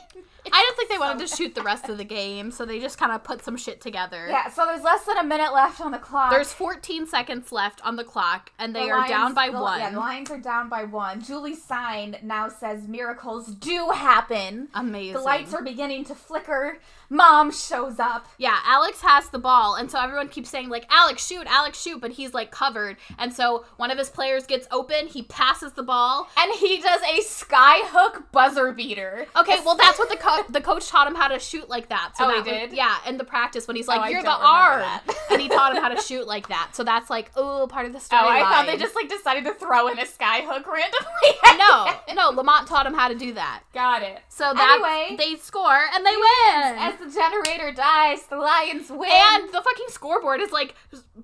I 0.54 0.62
didn't 0.62 0.78
think 0.78 0.90
they 0.90 0.98
wanted 0.98 1.28
to 1.28 1.36
shoot 1.36 1.56
the 1.56 1.62
rest 1.64 1.90
of 1.90 1.98
the 1.98 2.04
game, 2.04 2.52
so 2.52 2.66
they 2.66 2.80
just 2.80 2.98
kind 2.98 3.12
of 3.12 3.24
put 3.24 3.44
some 3.44 3.58
shit 3.58 3.82
together. 3.82 4.28
yeah, 4.30 4.50
so 4.50 4.66
there's 4.66 4.84
less 4.84 5.04
than 5.06 5.18
a 5.18 5.24
minute 5.24 5.54
left 5.54 5.82
on 5.82 5.92
the 5.92 5.98
clock. 5.98 6.32
There's 6.32 6.52
14 6.54 7.08
seconds 7.08 7.52
left 7.52 7.82
on 7.86 7.96
the 7.96 8.04
clock, 8.04 8.52
and 8.60 8.76
they 8.76 8.86
The 8.86 8.92
are 8.92 8.98
Lions- 9.00 9.10
down 9.10 9.34
by 9.34 9.50
the- 9.50 9.60
one. 9.60 9.80
Yeah, 9.80 9.92
the 9.92 10.00
Lions 10.00 10.32
are 10.32 10.38
down 10.38 10.70
by 10.70 10.84
one. 10.84 11.22
Julie 11.22 11.56
Sign 11.56 12.18
now 12.24 12.50
says 12.50 12.88
miracles 12.88 13.48
do 13.48 13.90
happen. 13.90 14.70
Amazing. 14.74 15.14
The 15.14 15.22
lights 15.22 15.54
are 15.54 15.62
beginning 15.64 16.06
to 16.06 16.16
flicker. 16.16 16.80
Mom 17.12 17.52
shows 17.52 18.00
up. 18.00 18.28
Yeah, 18.38 18.58
Alex 18.66 19.02
has 19.02 19.30
the 19.30 19.40
ball, 19.40 19.74
and 19.76 19.90
so 19.90 20.00
everyone 20.00 20.28
keeps 20.30 20.50
saying 20.50 20.70
like 20.70 20.86
Alex 20.92 21.26
shoot, 21.26 21.48
Alex 21.48 21.82
shoot, 21.82 22.00
but 22.00 22.12
he's 22.12 22.36
like 22.36 22.52
covered, 22.52 22.98
and 23.18 23.34
so 23.34 23.66
one 23.78 23.90
of 23.90 23.98
his 23.98 24.10
players 24.12 24.46
gets 24.46 24.68
open, 24.72 25.08
he 25.08 25.24
passes 25.24 25.74
the 25.74 25.82
ball. 25.84 26.30
and 26.38 26.52
he 26.60 26.78
does 26.80 27.02
a 27.02 27.20
skyhook 27.22 28.24
buzzer 28.32 28.72
beater. 28.72 29.26
Okay, 29.36 29.58
well 29.66 29.76
that's 29.76 29.98
what 30.00 30.10
the 30.10 30.18
co- 30.44 30.52
the 30.52 30.62
coach 30.62 30.88
taught 30.88 31.08
him 31.08 31.16
how 31.16 31.28
to 31.28 31.40
shoot 31.40 31.70
like 31.70 31.90
that. 31.90 32.14
So 32.18 32.26
Oh, 32.26 32.30
he 32.30 32.36
that 32.36 32.46
would- 32.46 32.70
did? 32.70 32.74
yeah, 32.74 32.98
in 33.08 33.18
the 33.18 33.24
practice 33.24 33.68
when 33.68 33.76
he's 33.76 33.88
Oh, 33.88 33.94
like, 33.94 34.02
I 34.02 34.10
"You're 34.10 34.24
the 34.24 34.30
arm," 34.32 34.84
and 35.32 35.42
he 35.42 35.48
taught 35.50 35.76
him 35.76 35.82
how 35.82 35.90
to 35.90 36.02
shoot 36.02 36.28
like 36.28 36.48
that. 36.50 36.70
So 36.74 36.84
that's 36.84 37.10
like, 37.10 37.32
oh, 37.36 37.68
part 37.68 37.86
of 37.86 37.92
the 37.94 37.98
Oh, 38.00 38.02
story. 38.02 38.22
I 38.28 38.42
thought 38.42 38.66
they 38.66 38.78
just 38.78 38.96
like 38.96 39.10
decided 39.10 39.44
to 39.46 39.54
throw 39.54 39.88
in 39.88 40.00
a 40.00 40.04
skyhook 40.04 40.66
randomly. 40.66 41.32
no, 41.58 41.94
no. 42.14 42.30
Lamont 42.30 42.68
taught 42.68 42.86
him 42.86 42.94
how 42.94 43.08
to 43.08 43.16
do 43.16 43.34
that. 43.34 43.62
got 43.74 44.04
it. 44.04 44.20
So 44.30 44.54
that 44.54 44.80
Anyway. 44.82 45.16
they 45.18 45.36
score 45.40 45.82
and 45.94 46.06
they 46.06 46.16
win. 46.16 46.78
As 46.80 46.96
the 47.00 47.12
generator 47.12 47.72
dies, 47.72 48.24
the 48.28 48.38
Lions 48.38 48.90
win. 48.90 49.10
and 49.12 49.50
the 49.50 49.62
fucking 49.62 49.88
scoreboard 49.90 50.42
is 50.42 50.52
like 50.52 50.76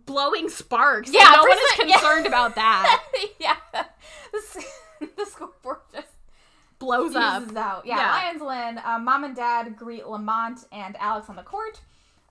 blowing 0.05 0.49
sparks. 0.49 1.09
Yeah, 1.11 1.32
no 1.36 1.41
one 1.43 1.51
is 1.51 1.76
some- 1.78 1.88
yeah. 1.88 1.95
concerned 1.97 2.26
about 2.28 2.55
that. 2.55 3.03
yeah, 3.39 3.55
the, 3.74 3.86
the 5.16 5.26
scoreboard 5.26 5.80
just 5.93 6.07
Blows 6.86 7.16
up. 7.16 7.56
out. 7.58 7.86
Yeah, 7.86 7.98
Yeah. 7.98 8.12
Lions 8.12 8.42
win. 8.42 8.82
Um, 8.86 9.04
Mom 9.06 9.24
and 9.24 9.36
Dad 9.36 9.76
greet 9.78 10.08
Lamont 10.08 10.66
and 10.72 10.96
Alex 10.98 11.30
on 11.30 11.36
the 11.36 11.44
court. 11.44 11.82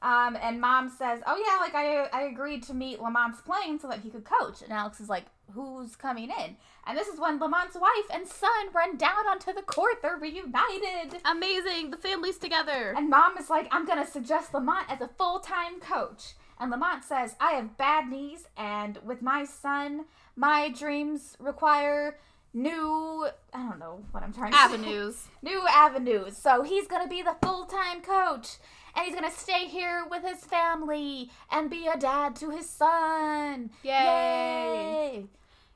Um, 0.02 0.36
and 0.36 0.60
Mom 0.60 0.90
says, 0.90 1.20
"Oh 1.26 1.36
yeah, 1.36 1.60
like 1.60 1.74
I 1.74 2.04
I 2.12 2.22
agreed 2.24 2.62
to 2.64 2.74
meet 2.74 3.00
Lamont's 3.00 3.40
plane 3.40 3.78
so 3.78 3.88
that 3.88 4.00
he 4.00 4.10
could 4.10 4.24
coach." 4.24 4.60
And 4.60 4.70
Alex 4.70 5.00
is 5.00 5.08
like, 5.08 5.24
"Who's 5.54 5.96
coming 5.96 6.30
in?" 6.30 6.56
And 6.86 6.98
this 6.98 7.08
is 7.08 7.18
when 7.18 7.38
Lamont's 7.38 7.74
wife 7.74 8.08
and 8.12 8.26
son 8.28 8.68
run 8.74 8.98
down 8.98 9.26
onto 9.26 9.54
the 9.54 9.62
court. 9.62 10.02
They're 10.02 10.18
reunited. 10.18 11.22
Amazing. 11.24 11.90
The 11.90 11.96
family's 11.96 12.36
together. 12.36 12.92
And 12.94 13.08
Mom 13.08 13.38
is 13.38 13.48
like, 13.48 13.66
"I'm 13.72 13.86
gonna 13.86 14.06
suggest 14.06 14.52
Lamont 14.52 14.90
as 14.90 15.00
a 15.00 15.08
full 15.08 15.40
time 15.40 15.80
coach." 15.80 16.34
And 16.60 16.70
Lamont 16.70 17.02
says, 17.02 17.34
"I 17.40 17.52
have 17.52 17.78
bad 17.78 18.08
knees, 18.10 18.46
and 18.58 18.98
with 19.02 19.22
my 19.22 19.44
son, 19.44 20.04
my 20.36 20.68
dreams 20.68 21.34
require." 21.40 22.18
New, 22.56 23.26
I 23.52 23.68
don't 23.68 23.80
know 23.80 24.04
what 24.12 24.22
I'm 24.22 24.32
trying 24.32 24.52
to 24.52 24.56
say 24.56 24.62
Avenues. 24.64 25.26
new 25.42 25.66
avenues. 25.68 26.36
So 26.36 26.62
he's 26.62 26.86
gonna 26.86 27.08
be 27.08 27.20
the 27.20 27.34
full 27.42 27.64
time 27.64 28.00
coach, 28.00 28.58
and 28.94 29.04
he's 29.04 29.14
gonna 29.14 29.32
stay 29.32 29.66
here 29.66 30.04
with 30.08 30.22
his 30.24 30.44
family 30.44 31.30
and 31.50 31.68
be 31.68 31.88
a 31.88 31.98
dad 31.98 32.36
to 32.36 32.50
his 32.50 32.70
son. 32.70 33.70
Yay. 33.82 33.90
Yay! 33.92 35.24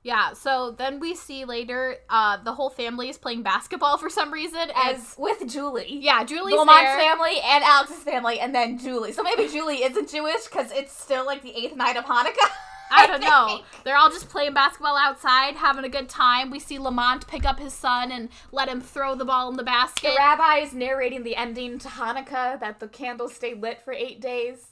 Yeah, 0.05 0.33
so 0.35 0.71
then 0.71 1.01
we 1.01 1.17
see 1.17 1.45
later 1.45 1.97
uh 2.09 2.37
the 2.45 2.53
whole 2.53 2.71
family 2.71 3.09
is 3.09 3.19
playing 3.19 3.43
basketball 3.43 3.99
for 3.99 4.09
some 4.09 4.33
reason. 4.33 4.71
As 4.77 5.17
with 5.19 5.49
Julie. 5.51 5.99
yeah, 6.01 6.23
Julie's 6.23 6.55
Lamont's 6.55 6.85
there. 6.85 6.99
family 6.99 7.41
and 7.45 7.65
Alex's 7.65 8.05
family, 8.05 8.39
and 8.39 8.55
then 8.55 8.79
Julie. 8.79 9.11
So 9.13 9.25
maybe 9.25 9.49
Julie 9.49 9.83
isn't 9.83 10.09
Jewish 10.09 10.45
because 10.45 10.71
it's 10.71 10.97
still 10.97 11.27
like 11.27 11.43
the 11.43 11.57
eighth 11.57 11.75
night 11.75 11.97
of 11.97 12.05
Hanukkah. 12.05 12.51
I 12.91 13.07
don't 13.07 13.21
know. 13.21 13.61
They're 13.85 13.97
all 13.97 14.11
just 14.11 14.29
playing 14.29 14.55
basketball 14.55 14.97
outside, 14.97 15.57
having 15.57 15.85
a 15.85 15.89
good 15.89 16.09
time. 16.09 16.51
We 16.51 16.59
see 16.59 16.79
Lamont 16.79 17.27
pick 17.27 17.45
up 17.45 17.59
his 17.59 17.73
son 17.73 18.11
and 18.13 18.29
let 18.53 18.69
him 18.69 18.81
throw 18.81 19.15
the 19.15 19.25
ball 19.25 19.49
in 19.51 19.57
the 19.57 19.63
basket. 19.63 20.11
The 20.11 20.17
rabbi 20.17 20.59
is 20.59 20.73
narrating 20.73 21.23
the 21.23 21.37
ending 21.37 21.79
to 21.81 21.89
Hanukkah 21.89 22.59
that 22.61 22.81
the 22.81 22.89
candles 22.89 23.35
stayed 23.35 23.61
lit 23.61 23.81
for 23.83 23.93
eight 23.93 24.21
days. 24.21 24.67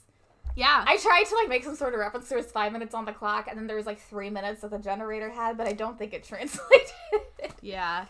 yeah. 0.55 0.83
I 0.87 0.97
tried 0.97 1.25
to 1.25 1.35
like 1.35 1.49
make 1.49 1.63
some 1.63 1.75
sort 1.75 1.93
of 1.93 1.99
reference. 1.99 2.29
There 2.29 2.37
was 2.37 2.47
five 2.51 2.71
minutes 2.71 2.93
on 2.95 3.05
the 3.05 3.13
clock, 3.13 3.47
and 3.47 3.57
then 3.57 3.67
there 3.67 3.77
was 3.77 3.85
like 3.85 3.99
three 3.99 4.29
minutes 4.29 4.61
that 4.61 4.71
the 4.71 4.79
generator 4.79 5.29
had, 5.29 5.57
but 5.57 5.67
I 5.67 5.73
don't 5.73 5.97
think 5.97 6.13
it 6.13 6.23
translated. 6.27 6.91
yeah. 7.61 8.05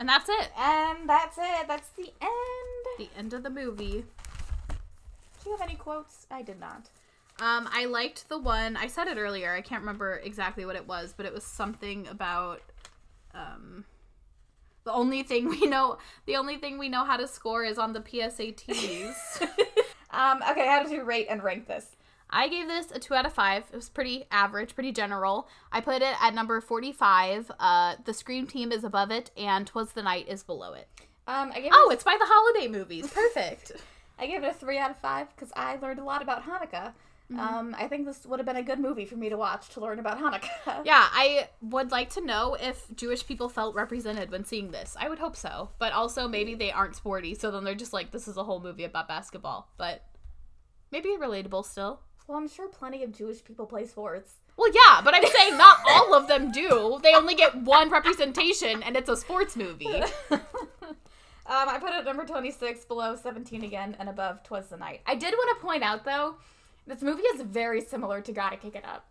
And 0.00 0.08
that's 0.08 0.28
it. 0.28 0.50
and 0.58 1.08
that's 1.08 1.38
it. 1.38 1.68
That's 1.68 1.88
the 1.90 2.12
end. 2.20 2.84
The 2.98 3.08
end 3.16 3.32
of 3.32 3.42
the 3.42 3.50
movie. 3.50 4.04
Do 4.68 5.50
you 5.50 5.56
have 5.56 5.60
any 5.68 5.76
quotes? 5.76 6.26
I 6.30 6.42
did 6.42 6.58
not. 6.58 6.88
Um, 7.40 7.68
I 7.72 7.86
liked 7.86 8.28
the 8.28 8.38
one 8.38 8.76
I 8.76 8.86
said 8.86 9.08
it 9.08 9.18
earlier. 9.18 9.52
I 9.52 9.60
can't 9.60 9.80
remember 9.82 10.20
exactly 10.22 10.64
what 10.64 10.76
it 10.76 10.86
was, 10.86 11.14
but 11.16 11.26
it 11.26 11.34
was 11.34 11.44
something 11.44 12.06
about 12.08 12.62
um 13.34 13.84
the 14.84 14.92
only 14.92 15.22
thing 15.22 15.48
we 15.60 15.66
know 15.66 15.98
the 16.26 16.36
only 16.36 16.56
thing 16.56 16.78
we 16.78 16.88
know 16.88 17.04
how 17.04 17.16
to 17.16 17.26
score 17.26 17.64
is 17.64 17.78
on 17.78 17.92
the 17.92 18.00
PSATs. 18.00 19.48
Um, 20.14 20.42
okay, 20.48 20.66
how 20.68 20.80
did 20.82 20.92
you 20.92 21.02
rate 21.02 21.26
and 21.28 21.42
rank 21.42 21.66
this? 21.66 21.96
I 22.30 22.48
gave 22.48 22.68
this 22.68 22.90
a 22.92 22.98
two 23.00 23.14
out 23.14 23.26
of 23.26 23.32
five. 23.32 23.64
It 23.72 23.76
was 23.76 23.88
pretty 23.88 24.26
average, 24.30 24.74
pretty 24.74 24.92
general. 24.92 25.48
I 25.72 25.80
put 25.80 26.02
it 26.02 26.14
at 26.20 26.34
number 26.34 26.60
forty-five. 26.60 27.50
Uh, 27.58 27.96
the 28.04 28.14
Scream 28.14 28.46
team 28.46 28.70
is 28.70 28.84
above 28.84 29.10
it, 29.10 29.30
and 29.36 29.66
Twas 29.66 29.92
the 29.92 30.02
Night 30.02 30.28
is 30.28 30.42
below 30.44 30.72
it. 30.72 30.88
Um, 31.26 31.50
I 31.52 31.60
gave 31.60 31.72
Oh, 31.74 31.90
it's 31.92 32.04
by 32.04 32.16
the 32.18 32.26
holiday 32.26 32.68
movies. 32.68 33.10
Perfect. 33.14 33.72
I 34.18 34.26
gave 34.26 34.42
it 34.44 34.50
a 34.50 34.54
three 34.54 34.78
out 34.78 34.90
of 34.90 34.98
five 34.98 35.34
because 35.34 35.52
I 35.56 35.76
learned 35.76 35.98
a 35.98 36.04
lot 36.04 36.22
about 36.22 36.44
Hanukkah. 36.44 36.92
Um, 37.30 37.74
I 37.78 37.88
think 37.88 38.06
this 38.06 38.26
would 38.26 38.38
have 38.38 38.46
been 38.46 38.56
a 38.56 38.62
good 38.62 38.78
movie 38.78 39.06
for 39.06 39.16
me 39.16 39.28
to 39.30 39.36
watch 39.36 39.70
to 39.70 39.80
learn 39.80 39.98
about 39.98 40.18
Hanukkah. 40.18 40.82
yeah, 40.84 41.08
I 41.10 41.48
would 41.62 41.90
like 41.90 42.10
to 42.10 42.20
know 42.20 42.56
if 42.60 42.86
Jewish 42.94 43.26
people 43.26 43.48
felt 43.48 43.74
represented 43.74 44.30
when 44.30 44.44
seeing 44.44 44.70
this. 44.70 44.96
I 45.00 45.08
would 45.08 45.18
hope 45.18 45.34
so, 45.34 45.70
but 45.78 45.92
also 45.92 46.28
maybe 46.28 46.54
they 46.54 46.70
aren't 46.70 46.96
sporty, 46.96 47.34
so 47.34 47.50
then 47.50 47.64
they're 47.64 47.74
just 47.74 47.94
like, 47.94 48.10
this 48.10 48.28
is 48.28 48.36
a 48.36 48.44
whole 48.44 48.60
movie 48.60 48.84
about 48.84 49.08
basketball. 49.08 49.70
But 49.78 50.04
maybe 50.92 51.10
relatable 51.10 51.64
still. 51.64 52.00
Well, 52.26 52.38
I'm 52.38 52.48
sure 52.48 52.68
plenty 52.68 53.02
of 53.02 53.12
Jewish 53.12 53.42
people 53.42 53.66
play 53.66 53.86
sports. 53.86 54.34
Well, 54.56 54.70
yeah, 54.72 55.00
but 55.02 55.14
I'm 55.14 55.26
saying 55.26 55.56
not 55.56 55.78
all 55.90 56.14
of 56.14 56.28
them 56.28 56.52
do. 56.52 57.00
They 57.02 57.14
only 57.14 57.34
get 57.34 57.56
one 57.56 57.90
representation, 57.90 58.82
and 58.82 58.96
it's 58.96 59.08
a 59.08 59.16
sports 59.16 59.56
movie. 59.56 60.02
um, 60.30 60.40
I 61.46 61.78
put 61.78 61.90
it 61.90 61.96
at 61.96 62.04
number 62.04 62.24
26, 62.24 62.84
below 62.84 63.16
17 63.16 63.64
again, 63.64 63.96
and 63.98 64.08
above 64.08 64.42
Twas 64.42 64.68
the 64.68 64.76
Night. 64.76 65.00
I 65.06 65.14
did 65.14 65.32
want 65.32 65.58
to 65.58 65.66
point 65.66 65.82
out, 65.82 66.04
though, 66.04 66.36
this 66.86 67.02
movie 67.02 67.22
is 67.22 67.42
very 67.42 67.80
similar 67.80 68.20
to 68.20 68.32
Gotta 68.32 68.56
Kick 68.56 68.74
It 68.74 68.84
Up. 68.84 69.06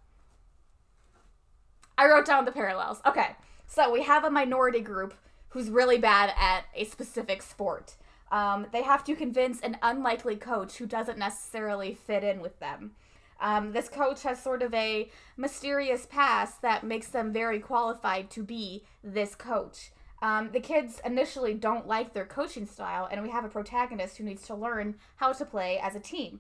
I 1.98 2.08
wrote 2.08 2.26
down 2.26 2.46
the 2.46 2.52
parallels. 2.52 3.02
Okay, 3.06 3.36
so 3.68 3.92
we 3.92 4.04
have 4.04 4.24
a 4.24 4.30
minority 4.30 4.80
group 4.80 5.14
who's 5.50 5.70
really 5.70 5.98
bad 5.98 6.34
at 6.38 6.66
a 6.76 6.86
specific 6.86 7.42
sport. 7.42 7.96
Um, 8.32 8.68
they 8.72 8.82
have 8.82 9.04
to 9.04 9.16
convince 9.16 9.62
an 9.62 9.78
unlikely 9.84 10.38
coach 10.38 10.78
who 10.78 10.88
doesn't 10.88 11.20
necessarily 11.20 11.94
fit 11.94 12.24
in 12.24 12.42
with 12.42 12.60
them. 12.60 12.94
Um, 13.40 13.74
this 13.74 13.90
coach 13.90 14.24
has 14.24 14.42
sort 14.42 14.64
of 14.64 14.74
a 14.74 15.10
mysterious 15.38 16.08
past 16.08 16.62
that 16.62 16.84
makes 16.84 17.08
them 17.08 17.32
very 17.32 17.60
qualified 17.60 18.30
to 18.32 18.44
be 18.44 18.86
this 19.04 19.36
coach. 19.36 19.92
Um, 20.22 20.50
the 20.54 20.62
kids 20.62 21.02
initially 21.06 21.54
don't 21.54 21.86
like 21.86 22.14
their 22.14 22.26
coaching 22.26 22.66
style, 22.66 23.08
and 23.12 23.22
we 23.22 23.30
have 23.30 23.44
a 23.44 23.50
protagonist 23.50 24.18
who 24.18 24.24
needs 24.24 24.48
to 24.48 24.56
learn 24.56 24.96
how 25.18 25.34
to 25.34 25.46
play 25.46 25.78
as 25.78 25.96
a 25.96 26.00
team. 26.00 26.40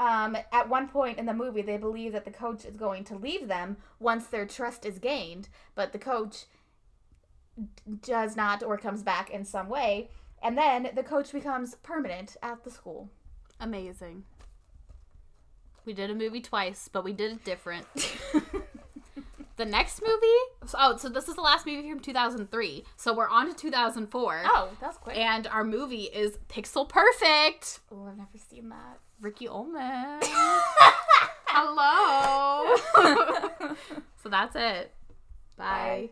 Um, 0.00 0.34
at 0.50 0.66
one 0.66 0.88
point 0.88 1.18
in 1.18 1.26
the 1.26 1.34
movie, 1.34 1.60
they 1.60 1.76
believe 1.76 2.12
that 2.12 2.24
the 2.24 2.30
coach 2.30 2.64
is 2.64 2.74
going 2.74 3.04
to 3.04 3.16
leave 3.16 3.48
them 3.48 3.76
once 3.98 4.26
their 4.26 4.46
trust 4.46 4.86
is 4.86 4.98
gained, 4.98 5.50
but 5.74 5.92
the 5.92 5.98
coach 5.98 6.46
d- 7.58 7.98
does 8.02 8.34
not 8.34 8.62
or 8.62 8.78
comes 8.78 9.02
back 9.02 9.28
in 9.28 9.44
some 9.44 9.68
way, 9.68 10.08
and 10.42 10.56
then 10.56 10.88
the 10.94 11.02
coach 11.02 11.32
becomes 11.32 11.74
permanent 11.82 12.38
at 12.42 12.64
the 12.64 12.70
school. 12.70 13.10
Amazing. 13.60 14.24
We 15.84 15.92
did 15.92 16.10
a 16.10 16.14
movie 16.14 16.40
twice, 16.40 16.88
but 16.90 17.04
we 17.04 17.12
did 17.12 17.32
it 17.32 17.44
different. 17.44 17.86
the 19.60 19.66
next 19.66 20.00
movie, 20.00 20.72
oh, 20.74 20.96
so 20.96 21.08
this 21.10 21.28
is 21.28 21.34
the 21.34 21.42
last 21.42 21.66
movie 21.66 21.88
from 21.90 22.00
2003. 22.00 22.84
So 22.96 23.14
we're 23.14 23.28
on 23.28 23.46
to 23.48 23.54
2004. 23.54 24.42
Oh, 24.46 24.70
that's 24.80 24.96
quick. 24.96 25.18
And 25.18 25.46
our 25.46 25.64
movie 25.64 26.04
is 26.04 26.38
Pixel 26.48 26.88
Perfect. 26.88 27.80
oh, 27.92 28.06
I've 28.08 28.16
never 28.16 28.38
seen 28.50 28.70
that. 28.70 28.98
Ricky 29.20 29.46
Ullman. 29.48 30.20
Hello. 31.46 32.74
so 34.22 34.30
that's 34.30 34.56
it. 34.56 34.94
Bye. 35.58 36.08
Bye. 36.08 36.10